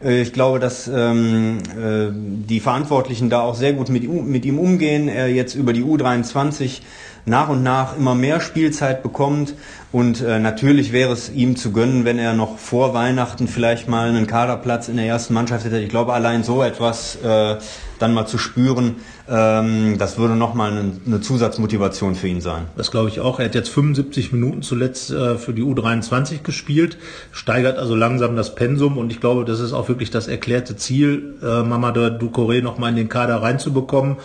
Äh, 0.03 0.23
ich 0.23 0.33
glaube, 0.33 0.61
dass 0.61 0.89
ähm, 0.89 1.59
äh, 1.77 2.09
die 2.13 2.61
Verantwortlichen 2.61 3.29
da 3.29 3.41
auch 3.41 3.57
sehr 3.57 3.73
gut 3.73 3.89
mit, 3.89 4.09
mit 4.09 4.45
ihm 4.45 4.59
umgehen. 4.59 5.09
Er 5.09 5.29
jetzt 5.29 5.55
über 5.55 5.73
die 5.73 5.83
U23 5.83 6.81
nach 7.27 7.49
und 7.49 7.63
nach 7.63 7.97
immer 7.97 8.15
mehr 8.15 8.41
Spielzeit 8.41 9.03
bekommt. 9.03 9.55
Und 9.93 10.21
äh, 10.21 10.39
natürlich 10.39 10.93
wäre 10.93 11.13
es 11.13 11.31
ihm 11.31 11.57
zu 11.57 11.73
gönnen, 11.73 12.05
wenn 12.05 12.19
er 12.19 12.35
noch 12.35 12.59
vor 12.59 12.95
Weihnachten 12.95 13.49
vielleicht 13.49 13.89
mal 13.89 14.09
einen 14.09 14.27
Kaderplatz 14.27 14.89
in 14.89 14.97
der 14.97 15.07
ersten 15.07 15.35
Mannschaft 15.35 15.65
hätte. 15.65 15.79
Ich 15.79 15.89
glaube, 15.89 16.13
allein 16.13 16.45
so 16.45 16.63
etwas 16.63 17.17
äh, 17.17 17.57
dann 17.99 18.13
mal 18.13 18.27
zu 18.27 18.37
spüren, 18.39 18.97
ähm, 19.29 19.97
das 19.99 20.19
würde 20.19 20.37
nochmal 20.37 20.71
eine, 20.73 20.93
eine 21.07 21.21
Zusatzmotivation 21.21 22.15
für 22.15 22.29
ihn 22.29 22.41
sein. 22.41 22.67
Das 22.77 22.91
glaube 22.91 23.09
ich 23.09 23.21
auch. 23.21 23.41
Er 23.41 23.47
hat 23.47 23.55
jetzt 23.55 23.71
75 23.71 24.33
Minuten 24.33 24.63
zuletzt 24.63 25.11
äh, 25.11 25.37
für 25.37 25.55
die 25.55 25.63
U23 25.63 26.43
gespielt, 26.43 26.99
steigert 27.33 27.79
also 27.79 27.95
langsam 27.95 28.37
das 28.37 28.55
Pensum 28.55 28.99
und 28.99 29.11
ich 29.11 29.21
glaube, 29.21 29.45
das 29.45 29.61
ist 29.61 29.73
auch 29.73 29.89
wirklich 29.89 30.11
das 30.11 30.29
erklärte 30.29 30.77
Ziel, 30.77 31.37
äh, 31.43 31.63
Mamadou 31.63 32.07
Ducoré 32.07 32.63
nochmal 32.63 32.91
in 32.91 32.97
den 32.97 33.09
Kader 33.09 33.43
reinzubekommen 33.43 34.17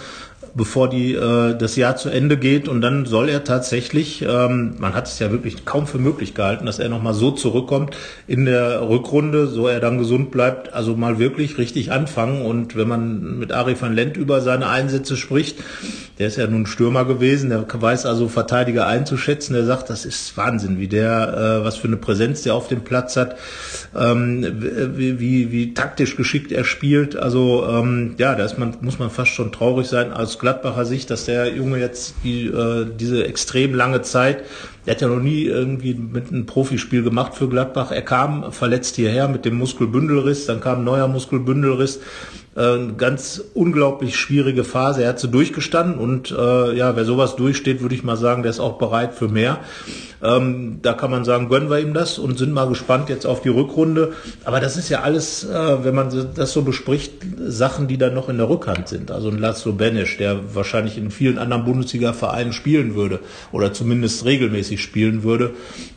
bevor 0.54 0.90
die, 0.90 1.14
äh, 1.14 1.56
das 1.56 1.76
Jahr 1.76 1.96
zu 1.96 2.10
Ende 2.10 2.38
geht. 2.38 2.68
Und 2.68 2.82
dann 2.82 3.06
soll 3.06 3.30
er 3.30 3.44
tatsächlich, 3.44 4.22
ähm, 4.22 4.76
man 4.80 4.94
hat 4.94 5.08
es 5.08 5.20
ja 5.20 5.32
wirklich 5.32 5.66
kaum 5.66 5.88
für 5.88 5.98
möglich 5.98 6.34
gehalten, 6.34 6.66
dass 6.66 6.80
er 6.80 6.90
nochmal 6.90 7.14
so 7.14 7.32
zurückkommt 7.32 7.96
in 8.28 8.46
der 8.46 8.88
Rückrunde, 8.88 9.48
so 9.48 9.68
er 9.68 9.80
dann 9.80 9.98
gesund 9.98 10.32
bleibt, 10.32 10.74
also 10.74 10.96
mal 10.96 11.20
wirklich 11.20 11.58
richtig 11.58 11.92
anfangen. 11.92 12.42
Und 12.42 12.76
wenn 12.76 12.88
man 12.88 13.40
mit 13.40 13.52
Ari 13.52 13.80
van 13.80 13.94
Lent 13.94 14.18
über 14.18 14.42
seine 14.42 14.68
Einsätze 14.68 15.16
spricht, 15.18 15.58
der 16.20 16.28
ist 16.28 16.38
ja 16.38 16.48
nun 16.48 16.66
Stürmer 16.66 17.06
gewesen, 17.06 17.50
der 17.50 17.66
weiß 17.72 18.06
also 18.06 18.28
Verteidiger 18.28 18.86
einzuschätzen, 18.88 19.54
der 19.54 19.66
sagt, 19.66 19.90
das 19.90 20.06
ist 20.06 20.36
Wahnsinn, 20.38 20.80
wie 20.80 20.88
der, 20.88 21.62
äh, 21.62 21.66
was 21.66 21.78
für 21.78 21.88
eine 21.88 21.98
Präsenz 21.98 22.44
der 22.44 22.56
auf 22.56 22.68
dem 22.68 22.82
Platz 22.82 23.18
hat, 23.18 23.38
ähm, 23.98 24.46
wie, 24.96 25.20
wie, 25.20 25.52
wie 25.52 25.74
taktisch 25.74 26.16
geschickt 26.16 26.52
er 26.52 26.64
spielt. 26.64 27.16
Also 27.16 27.66
ähm, 27.68 28.16
ja, 28.18 28.36
da 28.36 28.44
ist 28.44 28.58
man, 28.58 28.76
muss 28.82 29.00
man 29.00 29.10
fast 29.10 29.32
schon 29.32 29.52
traurig 29.52 29.88
sein 29.88 30.12
als 30.12 30.38
Gladbacher 30.42 30.86
Sicht, 30.86 31.10
dass 31.10 31.26
der 31.26 31.54
Junge 31.54 31.78
jetzt 31.78 32.16
die, 32.24 32.48
äh, 32.48 32.86
diese 33.00 33.26
extrem 33.26 33.74
lange 33.76 34.02
Zeit 34.02 34.44
Der 34.86 34.96
hat 34.96 35.02
ja 35.02 35.08
noch 35.08 35.22
nie 35.22 35.44
irgendwie 35.44 35.94
mit 35.94 36.30
einem 36.30 36.46
Profispiel 36.46 37.04
gemacht 37.04 37.36
für 37.36 37.48
Gladbach. 37.48 37.92
Er 37.92 38.02
kam 38.02 38.52
verletzt 38.52 38.96
hierher 38.96 39.28
mit 39.28 39.46
dem 39.46 39.56
Muskelbündelriss, 39.56 40.48
dann 40.48 40.60
kam 40.60 40.80
ein 40.80 40.84
neuer 40.84 41.08
Muskelbündelriss. 41.08 42.00
Äh, 42.54 42.94
ganz 42.98 43.42
unglaublich 43.54 44.18
schwierige 44.18 44.66
Phase. 44.66 45.04
Er 45.04 45.10
hat 45.10 45.20
sie 45.20 45.30
durchgestanden 45.30 45.98
und 45.98 46.32
äh, 46.32 46.76
ja, 46.76 46.96
wer 46.98 47.06
sowas 47.06 47.38
durchsteht, 47.38 47.82
würde 47.82 47.96
ich 47.96 48.04
mal 48.04 48.18
sagen, 48.18 48.44
der 48.44 48.50
ist 48.50 48.60
auch 48.60 48.78
bereit 48.78 49.14
für 49.14 49.30
mehr. 49.30 49.60
Ähm, 50.24 50.80
da 50.82 50.94
kann 50.94 51.12
man 51.12 51.24
sagen, 51.24 51.50
gönnen 51.50 51.70
wir 51.70 51.80
ihm 51.80 51.94
das 51.94 52.20
und 52.20 52.38
sind 52.38 52.54
mal 52.54 52.68
gespannt 52.68 53.10
jetzt 53.10 53.26
auf 53.26 53.42
die 53.42 53.50
Rückrunde. 53.50 54.14
Aber 54.44 54.60
das 54.60 54.78
ist 54.78 54.90
ja 54.90 55.00
alles, 55.02 55.46
äh, 55.46 55.84
wenn 55.84 55.96
man 55.96 56.12
das 56.36 56.52
so 56.52 56.62
bespricht, 56.62 57.14
Sachen, 57.40 57.88
die 57.88 57.98
dann 57.98 58.14
noch 58.14 58.30
in 58.30 58.38
der 58.38 58.50
Rückhand 58.50 58.88
sind. 58.88 59.12
Also 59.12 59.30
ein 59.30 59.40
Laszlo 59.40 59.72
Benesch, 59.72 60.18
der 60.18 60.54
wahrscheinlich 60.54 60.98
in 60.98 61.10
vielen 61.10 61.38
anderen 61.38 61.66
Bundesliga-Vereinen 61.66 62.54
spielen 62.54 62.96
würde 62.96 63.20
oder 63.52 63.74
zumindest 63.74 64.26
regelmäßig 64.26 64.71
spielen 64.78 65.24
würde. 65.24 65.52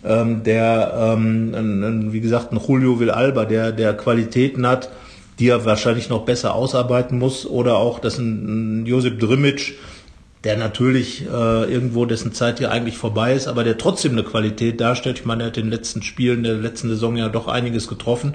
Ähm, 0.04 0.42
der, 0.42 1.14
ähm, 1.16 1.54
ein, 1.54 2.12
wie 2.12 2.20
gesagt, 2.20 2.52
ein 2.52 2.60
Julio 2.66 3.00
Villalba, 3.00 3.44
der, 3.44 3.72
der 3.72 3.94
Qualitäten 3.94 4.66
hat, 4.66 4.90
die 5.38 5.48
er 5.48 5.64
wahrscheinlich 5.64 6.08
noch 6.08 6.24
besser 6.24 6.54
ausarbeiten 6.54 7.18
muss. 7.18 7.46
Oder 7.46 7.76
auch, 7.76 7.98
dass 7.98 8.18
ein, 8.18 8.82
ein 8.82 8.86
Josip 8.86 9.18
Drimic, 9.18 9.74
der 10.44 10.58
natürlich 10.58 11.22
äh, 11.22 11.72
irgendwo 11.72 12.04
dessen 12.04 12.32
Zeit 12.32 12.58
hier 12.58 12.70
eigentlich 12.70 12.98
vorbei 12.98 13.32
ist, 13.34 13.48
aber 13.48 13.64
der 13.64 13.78
trotzdem 13.78 14.12
eine 14.12 14.22
Qualität 14.22 14.80
darstellt. 14.80 15.18
Ich 15.18 15.24
meine, 15.24 15.44
er 15.44 15.46
hat 15.46 15.56
in 15.56 15.64
den 15.64 15.72
letzten 15.72 16.02
Spielen 16.02 16.42
der 16.42 16.54
letzten 16.54 16.88
Saison 16.88 17.16
ja 17.16 17.30
doch 17.30 17.48
einiges 17.48 17.88
getroffen. 17.88 18.34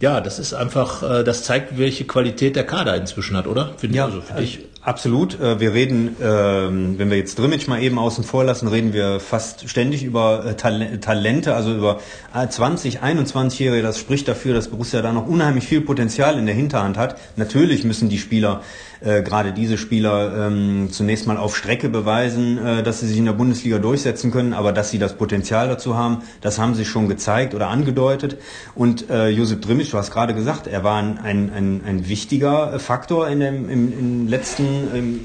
Ja, 0.00 0.20
das 0.20 0.38
ist 0.38 0.54
einfach, 0.54 1.02
äh, 1.02 1.24
das 1.24 1.42
zeigt, 1.42 1.76
welche 1.76 2.04
Qualität 2.04 2.54
der 2.54 2.64
Kader 2.64 2.94
inzwischen 2.96 3.36
hat, 3.36 3.48
oder? 3.48 3.74
Finde 3.78 3.96
ja, 3.96 4.04
also, 4.04 4.20
find 4.20 4.40
ich. 4.40 4.60
Absolut. 4.82 5.38
Äh, 5.38 5.60
wir 5.60 5.74
reden, 5.74 6.16
ähm, 6.22 6.98
wenn 6.98 7.10
wir 7.10 7.18
jetzt 7.18 7.38
Drimmitsch 7.38 7.68
mal 7.68 7.82
eben 7.82 7.98
außen 7.98 8.24
vor 8.24 8.44
lassen, 8.44 8.66
reden 8.66 8.94
wir 8.94 9.20
fast 9.20 9.68
ständig 9.68 10.02
über 10.02 10.44
äh, 10.46 10.54
Talente, 10.54 11.54
also 11.54 11.74
über 11.74 12.00
20, 12.48 12.96
äh, 12.96 12.98
21-Jährige. 13.00 13.82
Das 13.82 13.98
spricht 13.98 14.26
dafür, 14.26 14.54
dass 14.54 14.68
Borussia 14.68 15.02
da 15.02 15.12
noch 15.12 15.26
unheimlich 15.26 15.64
viel 15.64 15.82
Potenzial 15.82 16.38
in 16.38 16.46
der 16.46 16.54
Hinterhand 16.54 16.96
hat. 16.96 17.18
Natürlich 17.36 17.84
müssen 17.84 18.08
die 18.08 18.18
Spieler 18.18 18.62
äh, 19.02 19.22
gerade 19.22 19.52
diese 19.52 19.78
Spieler 19.78 20.46
ähm, 20.46 20.88
zunächst 20.90 21.26
mal 21.26 21.36
auf 21.36 21.56
Strecke 21.56 21.88
beweisen, 21.88 22.58
äh, 22.58 22.82
dass 22.82 23.00
sie 23.00 23.06
sich 23.06 23.16
in 23.16 23.24
der 23.24 23.32
Bundesliga 23.32 23.78
durchsetzen 23.78 24.30
können, 24.30 24.52
aber 24.52 24.72
dass 24.72 24.90
sie 24.90 24.98
das 24.98 25.14
Potenzial 25.14 25.68
dazu 25.68 25.96
haben, 25.96 26.18
das 26.40 26.58
haben 26.58 26.74
sie 26.74 26.84
schon 26.84 27.08
gezeigt 27.08 27.54
oder 27.54 27.68
angedeutet. 27.68 28.36
Und 28.74 29.08
äh, 29.08 29.28
Josip 29.28 29.62
Drimic, 29.62 29.90
du 29.90 29.98
hast 29.98 30.10
gerade 30.10 30.34
gesagt, 30.34 30.66
er 30.66 30.84
war 30.84 30.96
ein, 30.96 31.18
ein, 31.18 31.50
ein, 31.52 31.80
ein 31.86 32.08
wichtiger 32.08 32.78
Faktor 32.78 33.28
in, 33.28 33.40
dem, 33.40 33.70
im, 33.70 33.98
im 33.98 34.28
letzten, 34.28 34.64
im, 34.94 35.20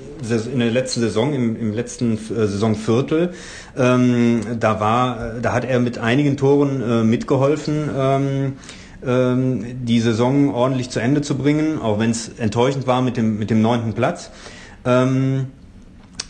in 0.54 0.60
der 0.60 0.72
letzten 0.72 1.02
Saison, 1.02 1.34
im, 1.34 1.56
im 1.56 1.74
letzten 1.74 2.14
äh, 2.14 2.48
Saisonviertel. 2.48 3.34
Ähm, 3.78 4.42
da 4.60 4.80
war, 4.80 5.34
da 5.42 5.52
hat 5.52 5.66
er 5.66 5.80
mit 5.80 5.98
einigen 5.98 6.38
Toren 6.38 6.82
äh, 6.82 7.04
mitgeholfen. 7.04 7.90
Ähm, 7.98 8.54
die 9.02 10.00
Saison 10.00 10.54
ordentlich 10.54 10.90
zu 10.90 11.00
Ende 11.00 11.22
zu 11.22 11.36
bringen, 11.38 11.82
auch 11.82 12.00
wenn 12.00 12.12
es 12.12 12.30
enttäuschend 12.40 12.88
war 12.88 13.02
mit 13.02 13.18
dem, 13.18 13.38
mit 13.38 13.50
dem 13.50 13.62
neunten 13.62 13.94
Platz. 13.94 14.32
Ähm, 14.86 15.48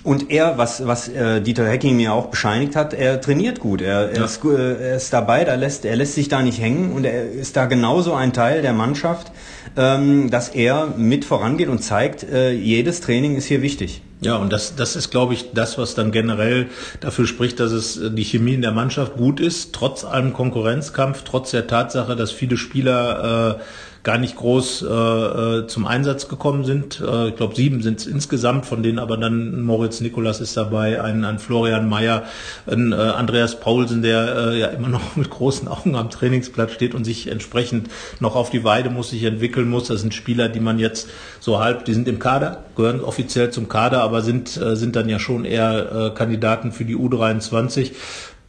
und 0.05 0.29
er, 0.29 0.59
was, 0.59 0.85
was 0.85 1.07
äh, 1.09 1.41
Dieter 1.41 1.67
Hecking 1.67 1.97
mir 1.97 2.13
auch 2.13 2.27
bescheinigt 2.27 2.75
hat, 2.75 2.93
er 2.93 3.19
trainiert 3.21 3.59
gut. 3.59 3.81
Er, 3.81 4.11
er, 4.11 4.17
ja. 4.17 4.25
ist, 4.25 4.45
äh, 4.45 4.89
er 4.89 4.95
ist 4.97 5.11
dabei, 5.11 5.43
da 5.43 5.55
lässt, 5.55 5.83
er 5.83 5.95
lässt 5.95 6.13
sich 6.13 6.29
da 6.29 6.43
nicht 6.43 6.61
hängen 6.61 6.91
und 6.91 7.05
er 7.05 7.31
ist 7.31 7.57
da 7.57 7.65
genauso 7.65 8.13
ein 8.13 8.31
Teil 8.31 8.61
der 8.61 8.73
Mannschaft, 8.73 9.31
ähm, 9.75 10.29
dass 10.29 10.49
er 10.49 10.93
mit 10.95 11.25
vorangeht 11.25 11.69
und 11.69 11.79
zeigt, 11.79 12.23
äh, 12.23 12.51
jedes 12.51 13.01
Training 13.01 13.35
ist 13.35 13.45
hier 13.45 13.63
wichtig. 13.63 14.03
Ja, 14.25 14.37
und 14.37 14.51
das, 14.51 14.75
das 14.75 14.95
ist, 14.95 15.11
glaube 15.11 15.35
ich, 15.35 15.51
das, 15.53 15.77
was 15.77 15.93
dann 15.93 16.11
generell 16.11 16.67
dafür 16.99 17.27
spricht, 17.27 17.59
dass 17.59 17.71
es 17.71 17.97
äh, 17.97 18.09
die 18.09 18.23
Chemie 18.23 18.55
in 18.55 18.63
der 18.63 18.71
Mannschaft 18.71 19.17
gut 19.17 19.39
ist, 19.39 19.71
trotz 19.73 20.03
allem 20.03 20.33
Konkurrenzkampf, 20.33 21.21
trotz 21.23 21.51
der 21.51 21.67
Tatsache, 21.67 22.15
dass 22.15 22.31
viele 22.31 22.57
Spieler 22.57 23.59
äh, 23.59 23.63
gar 24.05 24.19
nicht 24.19 24.37
groß 24.37 24.83
äh, 24.83 24.85
äh, 24.85 25.67
zum 25.67 25.85
Einsatz 25.85 26.29
gekommen 26.29 26.63
sind. 26.63 27.01
Äh, 27.01 27.29
ich 27.29 27.35
glaube, 27.35 27.55
sieben 27.55 27.81
sind 27.81 27.99
es 27.99 28.05
insgesamt, 28.05 28.67
von 28.67 28.83
denen 28.83 28.99
aber 28.99 29.17
dann 29.17 29.63
Moritz 29.63 29.99
Nikolas 29.99 30.39
ist 30.39 30.55
dabei, 30.55 31.01
ein, 31.01 31.25
ein 31.25 31.39
Florian 31.39 31.89
Mayer, 31.89 32.23
ein 32.67 32.93
äh, 32.93 32.95
Andreas 32.95 33.59
Paulsen, 33.59 34.03
der 34.03 34.51
äh, 34.51 34.59
ja 34.59 34.67
immer 34.67 34.87
noch 34.95 35.15
mit 35.15 35.29
großen 35.29 35.67
Augen 35.67 35.95
am 35.95 36.11
Trainingsplatz 36.11 36.71
steht 36.71 36.93
und 36.93 37.03
sich 37.03 37.27
entsprechend 37.27 37.89
noch 38.19 38.35
auf 38.35 38.51
die 38.51 38.63
Weide 38.63 38.91
muss, 38.91 39.09
sich 39.09 39.23
entwickeln 39.23 39.69
muss. 39.69 39.87
Das 39.87 40.01
sind 40.01 40.13
Spieler, 40.13 40.49
die 40.49 40.59
man 40.59 40.77
jetzt 40.77 41.09
so 41.39 41.59
halb, 41.59 41.83
die 41.85 41.93
sind 41.93 42.07
im 42.07 42.19
Kader, 42.19 42.63
gehören 42.75 43.01
offiziell 43.01 43.49
zum 43.49 43.67
Kader, 43.67 44.03
aber 44.03 44.21
sind, 44.21 44.55
äh, 44.55 44.75
sind 44.75 44.95
dann 44.95 45.09
ja 45.09 45.17
schon 45.17 45.45
eher 45.45 46.11
äh, 46.13 46.15
Kandidaten 46.15 46.71
für 46.71 46.85
die 46.85 46.95
U23. 46.95 47.91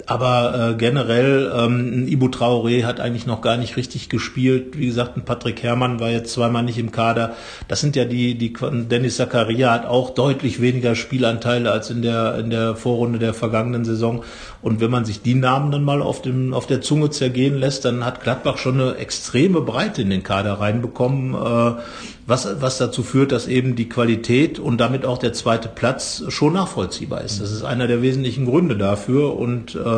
Aber 0.07 0.71
äh, 0.71 0.75
generell, 0.75 1.53
ähm, 1.53 2.07
Ibu 2.07 2.27
Traoré 2.29 2.85
hat 2.85 3.01
eigentlich 3.01 3.27
noch 3.27 3.41
gar 3.41 3.57
nicht 3.57 3.77
richtig 3.77 4.09
gespielt. 4.09 4.79
Wie 4.79 4.87
gesagt, 4.87 5.17
ein 5.17 5.25
Patrick 5.25 5.65
Herrmann 5.65 5.99
war 5.99 6.11
jetzt 6.11 6.33
zweimal 6.33 6.63
nicht 6.63 6.79
im 6.79 6.93
Kader. 6.93 7.35
Das 7.67 7.81
sind 7.81 7.97
ja 7.97 8.05
die, 8.05 8.39
die 8.39 8.53
Dennis 8.53 9.17
Zakaria 9.17 9.73
hat 9.73 9.85
auch 9.85 10.11
deutlich 10.11 10.61
weniger 10.61 10.95
Spielanteile 10.95 11.73
als 11.73 11.91
in 11.91 12.03
der, 12.03 12.39
in 12.39 12.51
der 12.51 12.77
Vorrunde 12.77 13.19
der 13.19 13.35
vergangenen 13.35 13.85
Saison. 13.85 14.23
Und 14.63 14.81
wenn 14.81 14.93
man 14.93 15.05
sich 15.05 15.23
die 15.23 15.35
Namen 15.35 15.73
dann 15.73 15.83
mal 15.83 16.01
auf, 16.03 16.23
dem, 16.23 16.55
auf 16.55 16.69
der 16.69 16.81
Zunge 16.83 17.11
zergehen 17.11 17.57
lässt, 17.57 17.85
dann 17.85 18.05
hat 18.05 18.23
Gladbach 18.23 18.59
schon 18.59 18.81
eine 18.81 18.97
extreme 18.97 19.61
Breite 19.61 20.03
in 20.03 20.11
den 20.11 20.23
Kader 20.23 20.55
reinbekommen. 20.55 21.35
Äh, 21.35 21.81
was, 22.27 22.61
was 22.61 22.79
dazu 22.79 23.03
führt, 23.05 23.31
dass 23.31 23.47
eben 23.47 23.77
die 23.77 23.89
Qualität 23.89 24.59
und 24.59 24.79
damit 24.79 25.07
auch 25.07 25.19
der 25.19 25.33
zweite 25.33 25.69
Platz 25.69 26.25
schon 26.29 26.55
nachvollziehbar 26.55 27.23
ist. 27.23 27.41
Das 27.41 27.53
ist 27.53 27.63
einer 27.63 27.87
der 27.87 28.03
wesentlichen 28.03 28.47
Gründe 28.47 28.77
dafür. 28.77 29.37
Und 29.37 29.77
äh, 29.77 29.96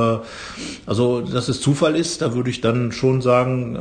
also, 0.86 1.20
dass 1.20 1.48
es 1.48 1.60
Zufall 1.60 1.96
ist, 1.96 2.22
da 2.22 2.34
würde 2.34 2.50
ich 2.50 2.60
dann 2.60 2.92
schon 2.92 3.20
sagen, 3.20 3.76
äh, 3.76 3.80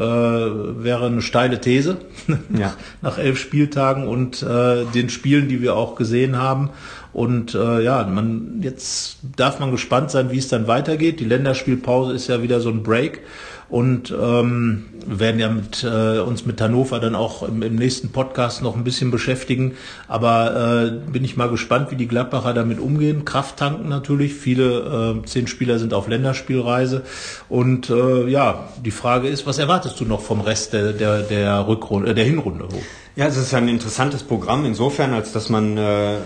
wäre 0.84 1.05
eine 1.05 1.22
steile 1.22 1.61
These 1.61 1.97
ja. 2.57 2.76
nach 3.01 3.18
elf 3.18 3.39
Spieltagen 3.39 4.07
und 4.07 4.43
äh, 4.43 4.86
den 4.93 5.09
Spielen, 5.09 5.47
die 5.47 5.61
wir 5.61 5.76
auch 5.76 5.95
gesehen 5.95 6.38
haben. 6.38 6.70
Und 7.13 7.55
äh, 7.55 7.82
ja, 7.82 8.03
man 8.03 8.59
jetzt 8.61 9.18
darf 9.36 9.59
man 9.59 9.72
gespannt 9.72 10.11
sein, 10.11 10.32
wie 10.32 10.38
es 10.38 10.49
dann 10.49 10.68
weitergeht. 10.68 11.20
Die 11.20 11.26
Länderspielpause 11.26 12.13
ist 12.13 12.28
ja 12.28 12.43
wieder 12.43 12.59
so 12.59 12.70
ein 12.70 12.84
Break. 12.84 13.22
Und 13.70 14.11
ähm, 14.18 14.86
werden 15.05 15.39
ja 15.39 15.49
mit, 15.49 15.84
äh, 15.84 16.20
uns 16.20 16.45
mit 16.45 16.59
Hannover 16.61 16.99
dann 16.99 17.15
auch 17.15 17.43
im, 17.43 17.61
im 17.61 17.76
nächsten 17.76 18.09
Podcast 18.09 18.61
noch 18.61 18.76
ein 18.76 18.84
bisschen 18.84 19.11
beschäftigen. 19.11 19.74
Aber 20.07 20.86
äh, 20.86 21.11
bin 21.11 21.24
ich 21.24 21.36
mal 21.36 21.49
gespannt, 21.49 21.91
wie 21.91 21.95
die 21.95 22.07
Gladbacher 22.07 22.53
damit 22.53 22.80
umgehen. 22.80 23.26
Kraft 23.26 23.57
tanken 23.57 23.89
natürlich. 23.89 24.34
Viele, 24.34 25.20
äh, 25.22 25.26
zehn 25.26 25.47
Spieler 25.47 25.80
sind 25.80 25.93
auf 25.93 26.07
Länderspielreise. 26.07 27.03
Und 27.49 27.89
äh, 27.89 28.28
ja, 28.28 28.70
die 28.84 28.91
Frage 28.91 29.28
ist, 29.28 29.45
was 29.45 29.57
erwartest 29.57 29.99
du 29.99 30.05
noch 30.05 30.22
vom 30.22 30.41
Rest 30.41 30.74
der, 30.74 30.93
der, 30.93 31.22
der 31.22 31.68
Rückrunde, 31.68 32.11
äh, 32.11 32.13
der 32.13 32.26
Hinrunde? 32.26 32.68
Ja, 33.15 33.26
es 33.26 33.36
ist 33.36 33.53
ein 33.53 33.68
interessantes 33.68 34.24
Programm 34.24 34.63
insofern, 34.65 35.13
als 35.13 35.32
dass 35.32 35.49
man 35.49 35.78
äh, 35.78 36.18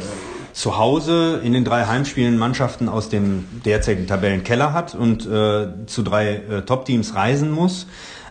zu 0.53 0.77
Hause 0.77 1.41
in 1.43 1.53
den 1.53 1.63
drei 1.63 1.85
Heimspielen 1.85 2.37
Mannschaften 2.37 2.89
aus 2.89 3.09
dem 3.09 3.47
derzeitigen 3.65 4.07
Tabellenkeller 4.07 4.73
hat 4.73 4.95
und 4.95 5.25
äh, 5.25 5.67
zu 5.85 6.03
drei 6.03 6.35
äh, 6.35 6.61
Top-Teams 6.63 7.15
reisen 7.15 7.51
muss, 7.51 7.87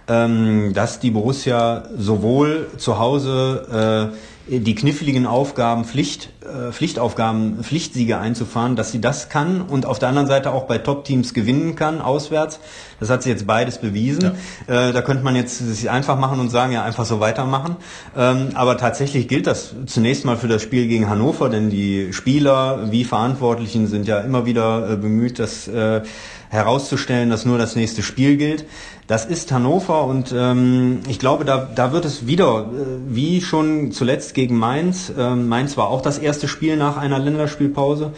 ähm, 0.08 0.72
dass 0.74 1.00
die 1.00 1.10
Borussia 1.10 1.84
sowohl 1.96 2.68
zu 2.76 2.98
Hause 2.98 4.12
äh, 4.12 4.16
die 4.58 4.74
kniffligen 4.74 5.26
Aufgaben, 5.26 5.84
Pflicht, 5.84 6.30
äh, 6.42 6.72
Pflichtaufgaben, 6.72 7.62
Pflichtsiege 7.62 8.18
einzufahren, 8.18 8.74
dass 8.74 8.90
sie 8.90 9.00
das 9.00 9.28
kann 9.28 9.62
und 9.62 9.86
auf 9.86 10.00
der 10.00 10.08
anderen 10.08 10.26
Seite 10.26 10.52
auch 10.52 10.64
bei 10.64 10.78
Top-Teams 10.78 11.34
gewinnen 11.34 11.76
kann, 11.76 12.00
auswärts. 12.00 12.58
Das 12.98 13.10
hat 13.10 13.22
sie 13.22 13.30
jetzt 13.30 13.46
beides 13.46 13.78
bewiesen. 13.78 14.32
Ja. 14.66 14.88
Äh, 14.88 14.92
da 14.92 15.02
könnte 15.02 15.22
man 15.22 15.36
jetzt 15.36 15.58
sich 15.58 15.88
einfach 15.88 16.18
machen 16.18 16.40
und 16.40 16.50
sagen, 16.50 16.72
ja, 16.72 16.82
einfach 16.82 17.04
so 17.04 17.20
weitermachen. 17.20 17.76
Ähm, 18.16 18.48
aber 18.54 18.76
tatsächlich 18.76 19.28
gilt 19.28 19.46
das 19.46 19.74
zunächst 19.86 20.24
mal 20.24 20.36
für 20.36 20.48
das 20.48 20.62
Spiel 20.62 20.88
gegen 20.88 21.08
Hannover, 21.08 21.48
denn 21.48 21.70
die 21.70 22.12
Spieler 22.12 22.90
wie 22.90 23.04
Verantwortlichen 23.04 23.86
sind 23.86 24.08
ja 24.08 24.18
immer 24.18 24.46
wieder 24.46 24.90
äh, 24.90 24.96
bemüht, 24.96 25.38
das 25.38 25.68
äh, 25.68 26.02
herauszustellen, 26.50 27.30
dass 27.30 27.46
nur 27.46 27.58
das 27.58 27.76
nächste 27.76 28.02
Spiel 28.02 28.36
gilt. 28.36 28.66
Das 29.06 29.24
ist 29.24 29.50
Hannover 29.50 30.04
und 30.04 30.34
ähm, 30.36 31.00
ich 31.08 31.18
glaube, 31.18 31.44
da, 31.44 31.68
da 31.74 31.92
wird 31.92 32.04
es 32.04 32.26
wieder, 32.26 32.70
äh, 32.72 32.86
wie 33.08 33.40
schon 33.40 33.92
zuletzt 33.92 34.34
gegen 34.34 34.56
Mainz, 34.56 35.12
äh, 35.16 35.34
Mainz 35.34 35.76
war 35.76 35.88
auch 35.88 36.02
das 36.02 36.18
erste 36.18 36.48
Spiel 36.48 36.76
nach 36.76 36.96
einer 36.96 37.18
Länderspielpause 37.18 38.12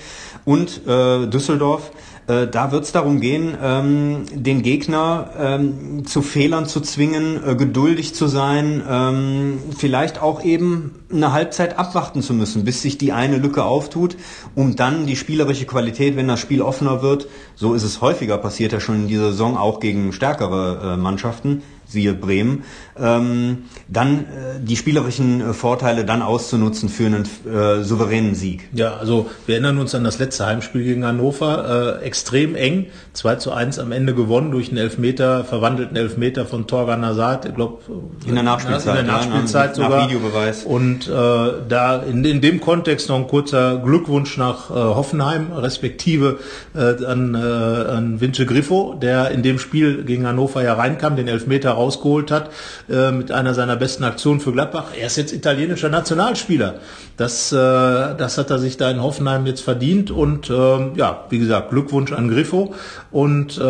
und 0.45 0.87
äh, 0.87 1.27
Düsseldorf, 1.27 1.93
äh, 2.27 2.47
da 2.47 2.71
wird 2.71 2.85
es 2.85 2.93
darum 2.93 3.21
gehen, 3.21 3.57
ähm, 3.63 4.25
den 4.33 4.63
Gegner 4.63 5.31
ähm, 5.39 6.07
zu 6.07 6.23
Fehlern 6.23 6.67
zu 6.67 6.81
zwingen, 6.81 7.41
äh, 7.45 7.57
geduldig 7.57 8.15
zu 8.15 8.29
sein, 8.29 8.83
ähm, 8.89 9.59
vielleicht 9.77 10.23
auch 10.23 10.45
eben 10.45 11.03
eine 11.13 11.33
Halbzeit 11.33 11.79
abwarten 11.79 12.23
zu 12.23 12.33
müssen, 12.33 12.65
bis 12.65 12.83
sich 12.83 12.97
die 12.97 13.13
eine 13.13 13.39
Lücke 13.39 13.65
auftut, 13.65 14.17
um 14.55 14.77
dann 14.77 15.07
die 15.07 15.17
spielerische 15.17 15.67
Qualität, 15.67 16.17
wenn 16.17 16.29
das 16.29 16.41
Spiel 16.41 16.63
offener 16.63 17.03
wird, 17.03 17.27
so 17.55 17.75
ist 17.75 17.83
es 17.83 18.01
häufiger 18.01 18.39
passiert 18.39 18.73
ja 18.73 18.81
schon 18.81 18.97
in 18.97 19.09
dieser 19.09 19.31
Saison 19.31 19.57
auch 19.57 19.81
gegen 19.81 20.13
stärkere 20.13 20.95
äh, 20.95 20.97
Mannschaften, 20.97 21.63
siehe 21.87 22.15
Bremen, 22.15 22.63
ähm, 22.99 23.65
dann 23.89 24.21
äh, 24.21 24.25
die 24.61 24.77
spielerischen 24.77 25.41
äh, 25.41 25.53
Vorteile 25.53 26.05
dann 26.05 26.23
auszunutzen 26.23 26.89
für 26.89 27.07
einen 27.07 27.29
äh, 27.47 27.83
souveränen 27.83 28.35
Sieg. 28.35 28.69
Ja, 28.73 28.97
also 28.97 29.31
wir 29.47 29.55
erinnern 29.55 29.79
uns 29.79 29.95
an 29.95 30.05
das 30.05 30.19
letzte 30.19 30.47
Heimspiel 30.47 30.85
gegen 30.85 31.05
Hannover. 31.05 31.99
Äh, 32.01 32.05
extrem 32.05 32.55
eng. 32.55 32.87
2 33.15 33.37
zu 33.37 33.53
1 33.53 33.79
am 33.79 33.93
Ende 33.93 34.15
gewonnen 34.15 34.51
durch 34.51 34.69
einen 34.69 34.79
Elfmeter, 34.79 35.45
verwandelten 35.45 35.97
Elfmeter 35.97 36.47
von 36.47 36.67
Torgan 36.67 37.05
Hazard, 37.05 37.45
ich 37.45 37.55
glaube 37.55 37.83
in 38.27 38.35
der 38.35 38.45
Nachspielzeit, 38.45 39.01
in 39.01 39.07
der 39.07 39.15
Nachspielzeit 39.15 39.77
ja, 39.77 39.85
sogar. 39.85 40.01
Nach 40.01 40.09
Videobeweis. 40.09 40.65
Und 40.65 41.09
äh, 41.09 41.11
da 41.69 42.03
in, 42.03 42.25
in 42.25 42.41
dem 42.41 42.61
Kontext 42.61 43.09
noch 43.09 43.17
ein 43.17 43.27
kurzer 43.27 43.79
Glückwunsch 43.79 44.37
nach 44.39 44.71
äh, 44.71 44.75
Hoffenheim, 44.75 45.53
respektive 45.53 46.39
äh, 46.75 47.05
an, 47.05 47.35
äh, 47.35 47.39
an 47.39 48.21
Vince 48.21 48.47
Griffo, 48.47 48.95
der 49.01 49.31
in 49.31 49.43
dem 49.43 49.59
Spiel 49.59 50.05
gegen 50.05 50.27
Hannover 50.27 50.63
ja 50.63 50.75
reinkam, 50.75 51.17
den 51.17 51.29
Elfmeter 51.29 51.73
rausgeholt 51.73 52.31
hat, 52.31 52.51
äh, 52.89 53.13
mit 53.13 53.33
einer 53.33 53.55
seiner 53.55 53.77
besten 53.77 54.05
Aktionen 54.05 54.41
für 54.41 54.53
Gladbach. 54.53 54.87
Er 54.99 55.07
ist 55.07 55.17
jetzt 55.17 55.33
italienischer 55.33 55.89
Nationalspieler. 55.89 56.77
Das, 57.17 57.53
äh, 57.53 57.57
das 57.57 58.39
hat 58.39 58.51
er 58.51 58.59
sich 58.59 58.77
da 58.77 58.91
in 58.91 59.03
Hoffenheim 59.03 59.47
jetzt 59.47 59.61
verdient 59.61 60.11
und 60.11 60.51
äh, 60.51 60.97
ja, 60.97 61.25
wie 61.31 61.39
gesagt, 61.39 61.71
Glückwunsch 61.71 62.13
an 62.13 62.29
Griffo. 62.29 62.75
Und 63.11 63.59
äh, 63.59 63.61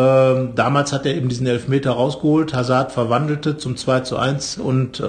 damals 0.55 0.93
hat 0.93 1.05
er 1.05 1.15
eben 1.15 1.29
diesen 1.29 1.45
Elfmeter 1.47 1.91
rausgeholt, 1.91 2.53
Hazard 2.53 2.91
verwandelte 2.91 3.57
zum 3.57 3.75
2 3.75 3.99
zu 4.01 4.17
1 4.17 4.57
und 4.57 4.99
äh, 4.99 5.03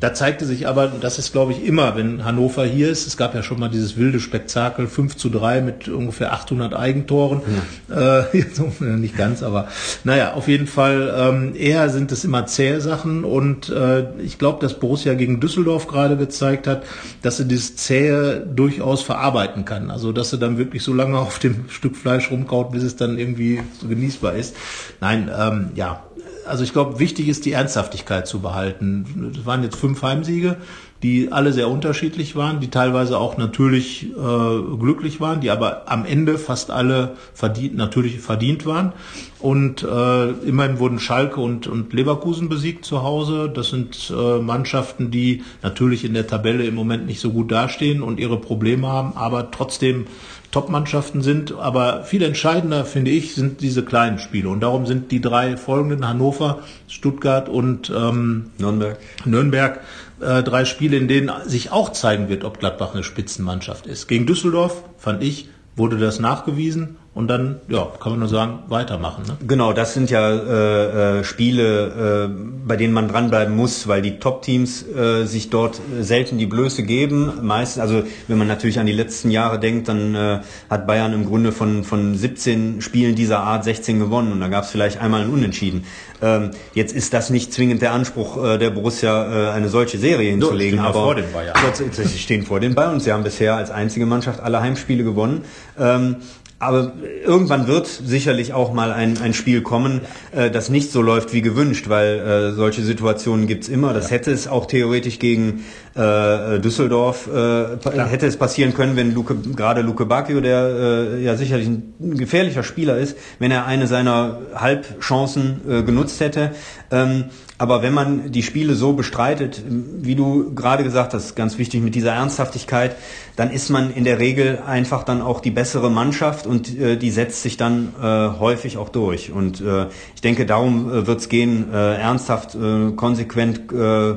da 0.00 0.14
zeigte 0.14 0.44
sich 0.44 0.66
aber, 0.66 0.88
das 0.88 1.18
ist 1.18 1.32
glaube 1.32 1.52
ich 1.52 1.64
immer, 1.64 1.96
wenn 1.96 2.24
Hannover 2.24 2.64
hier 2.64 2.90
ist, 2.90 3.06
es 3.06 3.16
gab 3.16 3.34
ja 3.34 3.42
schon 3.42 3.60
mal 3.60 3.68
dieses 3.68 3.96
wilde 3.96 4.20
Spektakel 4.20 4.86
5 4.88 5.16
zu 5.16 5.30
3 5.30 5.60
mit 5.60 5.88
ungefähr 5.88 6.32
800 6.32 6.74
Eigentoren, 6.74 7.42
ja. 7.88 8.20
äh, 8.20 8.44
nicht 8.80 9.16
ganz, 9.16 9.42
aber 9.42 9.68
naja, 10.04 10.34
auf 10.34 10.48
jeden 10.48 10.66
Fall 10.66 11.14
ähm, 11.16 11.54
eher 11.54 11.88
sind 11.88 12.10
es 12.12 12.24
immer 12.24 12.46
zähe 12.46 12.80
Sachen 12.80 13.21
und 13.24 13.68
äh, 13.68 14.12
ich 14.20 14.38
glaube, 14.38 14.60
dass 14.60 14.78
Borussia 14.78 15.14
gegen 15.14 15.40
Düsseldorf 15.40 15.86
gerade 15.86 16.16
gezeigt 16.16 16.66
hat, 16.66 16.84
dass 17.22 17.36
sie 17.36 17.46
dieses 17.46 17.76
Zähe 17.76 18.40
durchaus 18.40 19.02
verarbeiten 19.02 19.64
kann. 19.64 19.90
Also 19.90 20.12
dass 20.12 20.30
sie 20.30 20.38
dann 20.38 20.58
wirklich 20.58 20.82
so 20.82 20.92
lange 20.92 21.18
auf 21.18 21.38
dem 21.38 21.68
Stück 21.68 21.96
Fleisch 21.96 22.30
rumkaut, 22.30 22.72
bis 22.72 22.82
es 22.82 22.96
dann 22.96 23.18
irgendwie 23.18 23.62
so 23.80 23.88
genießbar 23.88 24.34
ist. 24.34 24.56
Nein, 25.00 25.30
ähm, 25.36 25.70
ja, 25.74 26.02
also 26.46 26.64
ich 26.64 26.72
glaube, 26.72 26.98
wichtig 26.98 27.28
ist 27.28 27.44
die 27.44 27.52
Ernsthaftigkeit 27.52 28.26
zu 28.26 28.40
behalten. 28.40 29.32
Es 29.38 29.46
waren 29.46 29.62
jetzt 29.62 29.76
fünf 29.76 30.02
Heimsiege, 30.02 30.56
die 31.02 31.32
alle 31.32 31.52
sehr 31.52 31.68
unterschiedlich 31.68 32.36
waren, 32.36 32.60
die 32.60 32.70
teilweise 32.70 33.18
auch 33.18 33.36
natürlich 33.36 34.04
äh, 34.04 34.76
glücklich 34.78 35.20
waren, 35.20 35.40
die 35.40 35.50
aber 35.50 35.90
am 35.90 36.04
Ende 36.04 36.38
fast 36.38 36.70
alle 36.70 37.16
verdient, 37.34 37.76
natürlich 37.76 38.20
verdient 38.20 38.66
waren. 38.66 38.92
Und 39.40 39.82
äh, 39.82 40.30
immerhin 40.30 40.78
wurden 40.78 41.00
Schalke 41.00 41.40
und, 41.40 41.66
und 41.66 41.92
Leverkusen 41.92 42.48
besiegt 42.48 42.84
zu 42.84 43.02
Hause. 43.02 43.50
Das 43.52 43.70
sind 43.70 44.12
äh, 44.16 44.38
Mannschaften, 44.38 45.10
die 45.10 45.42
natürlich 45.62 46.04
in 46.04 46.14
der 46.14 46.28
Tabelle 46.28 46.64
im 46.64 46.76
Moment 46.76 47.06
nicht 47.06 47.20
so 47.20 47.30
gut 47.30 47.50
dastehen 47.50 48.02
und 48.02 48.20
ihre 48.20 48.40
Probleme 48.40 48.86
haben, 48.86 49.16
aber 49.16 49.50
trotzdem 49.50 50.06
Top-Mannschaften 50.52 51.22
sind. 51.22 51.52
Aber 51.58 52.04
viel 52.04 52.22
entscheidender, 52.22 52.84
finde 52.84 53.10
ich, 53.10 53.34
sind 53.34 53.62
diese 53.62 53.84
kleinen 53.84 54.18
Spiele. 54.18 54.48
Und 54.48 54.60
darum 54.60 54.86
sind 54.86 55.10
die 55.10 55.20
drei 55.20 55.56
folgenden, 55.56 56.06
Hannover, 56.06 56.60
Stuttgart 56.86 57.48
und 57.48 57.90
ähm, 57.90 58.50
Nürnberg, 58.58 58.98
Nürnberg 59.24 59.80
äh, 60.22 60.42
drei 60.42 60.64
Spiele, 60.64 60.96
in 60.96 61.08
denen 61.08 61.30
sich 61.44 61.70
auch 61.70 61.92
zeigen 61.92 62.28
wird, 62.28 62.44
ob 62.44 62.58
Gladbach 62.58 62.94
eine 62.94 63.02
Spitzenmannschaft 63.02 63.86
ist. 63.86 64.08
Gegen 64.08 64.26
Düsseldorf, 64.26 64.84
fand 64.96 65.22
ich, 65.22 65.48
wurde 65.76 65.98
das 65.98 66.20
nachgewiesen 66.20 66.96
und 67.14 67.28
dann, 67.28 67.60
ja, 67.68 67.88
kann 68.00 68.12
man 68.12 68.20
nur 68.20 68.28
sagen, 68.28 68.60
weitermachen. 68.68 69.24
Ne? 69.26 69.36
Genau, 69.46 69.74
das 69.74 69.92
sind 69.92 70.08
ja 70.08 70.30
äh, 70.30 71.18
äh, 71.18 71.24
Spiele, 71.24 72.30
äh, 72.30 72.66
bei 72.66 72.76
denen 72.76 72.94
man 72.94 73.08
dranbleiben 73.08 73.54
muss, 73.54 73.86
weil 73.86 74.00
die 74.00 74.18
Top-Teams 74.18 74.86
äh, 74.88 75.24
sich 75.26 75.50
dort 75.50 75.78
selten 76.00 76.38
die 76.38 76.46
Blöße 76.46 76.84
geben. 76.84 77.30
Meistens, 77.42 77.82
also 77.82 78.04
wenn 78.28 78.38
man 78.38 78.48
natürlich 78.48 78.80
an 78.80 78.86
die 78.86 78.94
letzten 78.94 79.30
Jahre 79.30 79.60
denkt, 79.60 79.88
dann 79.88 80.14
äh, 80.14 80.40
hat 80.70 80.86
Bayern 80.86 81.12
im 81.12 81.26
Grunde 81.26 81.52
von, 81.52 81.84
von 81.84 82.16
17 82.16 82.80
Spielen 82.80 83.14
dieser 83.14 83.40
Art 83.40 83.64
16 83.64 83.98
gewonnen 83.98 84.32
und 84.32 84.40
da 84.40 84.48
gab 84.48 84.64
es 84.64 84.70
vielleicht 84.70 84.98
einmal 84.98 85.20
ein 85.20 85.28
Unentschieden. 85.28 85.84
Ähm, 86.22 86.52
jetzt 86.72 86.94
ist 86.94 87.12
das 87.12 87.28
nicht 87.28 87.52
zwingend 87.52 87.82
der 87.82 87.92
Anspruch 87.92 88.42
äh, 88.42 88.56
der 88.56 88.70
Borussia, 88.70 89.50
äh, 89.50 89.50
eine 89.50 89.68
solche 89.68 89.98
Serie 89.98 90.30
hinzulegen. 90.30 90.78
So, 90.78 90.84
aber 90.84 90.94
vor 90.94 91.14
den 91.16 91.30
Bayern. 91.30 91.54
Sie 91.90 92.18
stehen 92.18 92.44
vor 92.46 92.60
den 92.60 92.74
Bayern 92.74 92.94
und 92.94 93.00
sie 93.00 93.12
haben 93.12 93.24
bisher 93.24 93.56
als 93.56 93.70
einzige 93.70 94.06
Mannschaft 94.06 94.40
alle 94.40 94.60
Heimspiele 94.60 95.04
gewonnen. 95.04 95.44
Ähm, 95.78 96.16
aber 96.62 96.92
irgendwann 97.26 97.66
wird 97.66 97.88
sicherlich 97.88 98.52
auch 98.52 98.72
mal 98.72 98.92
ein, 98.92 99.18
ein 99.18 99.34
Spiel 99.34 99.62
kommen, 99.62 100.00
äh, 100.30 100.48
das 100.48 100.68
nicht 100.68 100.92
so 100.92 101.02
läuft 101.02 101.32
wie 101.32 101.42
gewünscht, 101.42 101.88
weil 101.88 102.20
äh, 102.20 102.52
solche 102.52 102.82
Situationen 102.82 103.48
gibt's 103.48 103.68
immer. 103.68 103.92
Das 103.92 104.12
hätte 104.12 104.30
es 104.30 104.46
auch 104.46 104.66
theoretisch 104.66 105.18
gegen 105.18 105.64
äh, 105.96 106.60
Düsseldorf 106.60 107.26
äh, 107.26 107.78
hätte 108.08 108.28
es 108.28 108.36
passieren 108.36 108.74
können, 108.74 108.94
wenn 108.94 109.12
Luke, 109.12 109.34
gerade 109.34 109.82
Luke 109.82 110.06
Bacchio, 110.06 110.40
der 110.40 111.16
äh, 111.18 111.24
ja 111.24 111.36
sicherlich 111.36 111.66
ein 111.66 112.16
gefährlicher 112.16 112.62
Spieler 112.62 112.96
ist, 112.96 113.16
wenn 113.40 113.50
er 113.50 113.66
eine 113.66 113.88
seiner 113.88 114.38
Halbchancen 114.54 115.62
äh, 115.68 115.82
genutzt 115.82 116.20
hätte. 116.20 116.52
Ähm, 116.92 117.24
aber 117.62 117.80
wenn 117.80 117.94
man 117.94 118.32
die 118.32 118.42
Spiele 118.42 118.74
so 118.74 118.92
bestreitet, 118.92 119.62
wie 119.68 120.16
du 120.16 120.52
gerade 120.52 120.82
gesagt 120.82 121.14
hast, 121.14 121.36
ganz 121.36 121.58
wichtig 121.58 121.80
mit 121.80 121.94
dieser 121.94 122.10
Ernsthaftigkeit, 122.10 122.96
dann 123.36 123.52
ist 123.52 123.70
man 123.70 123.94
in 123.94 124.02
der 124.02 124.18
Regel 124.18 124.58
einfach 124.66 125.04
dann 125.04 125.22
auch 125.22 125.38
die 125.38 125.52
bessere 125.52 125.88
Mannschaft 125.88 126.44
und 126.44 126.76
äh, 126.76 126.96
die 126.96 127.12
setzt 127.12 127.40
sich 127.40 127.56
dann 127.56 127.94
äh, 128.02 128.40
häufig 128.40 128.78
auch 128.78 128.88
durch. 128.88 129.30
Und 129.30 129.60
äh, 129.60 129.86
ich 130.16 130.20
denke, 130.22 130.44
darum 130.44 130.90
äh, 130.90 131.06
wird 131.06 131.20
es 131.20 131.28
gehen, 131.28 131.72
äh, 131.72 131.94
ernsthaft, 132.00 132.56
äh, 132.56 132.90
konsequent 132.96 133.70
äh, 133.72 134.16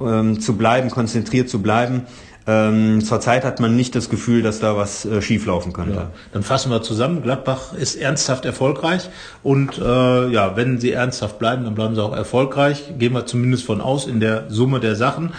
ähm, 0.00 0.40
zu 0.40 0.56
bleiben, 0.56 0.90
konzentriert 0.90 1.48
zu 1.48 1.62
bleiben. 1.62 2.02
Ähm, 2.46 3.04
zurzeit 3.04 3.44
hat 3.44 3.60
man 3.60 3.76
nicht 3.76 3.94
das 3.94 4.08
Gefühl, 4.08 4.42
dass 4.42 4.58
da 4.58 4.76
was 4.76 5.04
äh, 5.04 5.22
schieflaufen 5.22 5.72
könnte. 5.72 5.94
Ja, 5.94 6.10
dann 6.32 6.42
fassen 6.42 6.70
wir 6.70 6.82
zusammen. 6.82 7.22
Gladbach 7.22 7.72
ist 7.74 7.94
ernsthaft 7.94 8.44
erfolgreich 8.44 9.08
und 9.42 9.78
äh, 9.78 10.28
ja, 10.28 10.56
wenn 10.56 10.80
sie 10.80 10.92
ernsthaft 10.92 11.38
bleiben, 11.38 11.64
dann 11.64 11.74
bleiben 11.74 11.94
sie 11.94 12.02
auch 12.02 12.16
erfolgreich. 12.16 12.94
Gehen 12.98 13.12
wir 13.12 13.26
zumindest 13.26 13.64
von 13.64 13.80
aus 13.80 14.06
in 14.06 14.20
der 14.20 14.44
Summe 14.48 14.80
der 14.80 14.96
Sachen. 14.96 15.32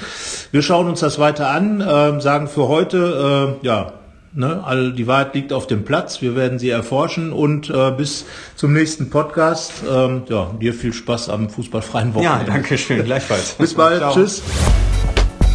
Wir 0.52 0.62
schauen 0.62 0.88
uns 0.88 1.02
das 1.02 1.20
weiter 1.20 1.50
an, 1.50 1.82
äh, 1.82 2.22
sagen 2.22 2.48
für 2.48 2.68
heute, 2.68 3.58
äh, 3.62 3.66
ja, 3.66 3.94
Ne, 4.36 4.64
all 4.66 4.94
die 4.94 5.06
Wahrheit 5.06 5.36
liegt 5.36 5.54
auf 5.54 5.68
dem 5.68 5.86
Platz. 5.86 6.24
Wir 6.24 6.36
werden 6.36 6.58
sie 6.58 6.72
erforschen 6.72 7.32
und 7.32 7.70
äh, 7.70 7.92
bis 7.92 8.26
zum 8.56 8.74
nächsten 8.74 9.12
Podcast. 9.12 9.74
Ähm, 9.88 10.24
ja, 10.28 10.50
dir 10.60 10.74
viel 10.74 10.92
Spaß 10.92 11.30
am 11.30 11.52
fußballfreien 11.52 12.16
Wochenende. 12.16 12.48
Ja, 12.48 12.52
danke 12.52 12.80
schön. 12.80 13.06
Gleichfalls. 13.06 13.54
bis 13.54 13.76
bald. 13.76 14.00
Ciao. 14.00 14.14
Tschüss. 14.16 14.42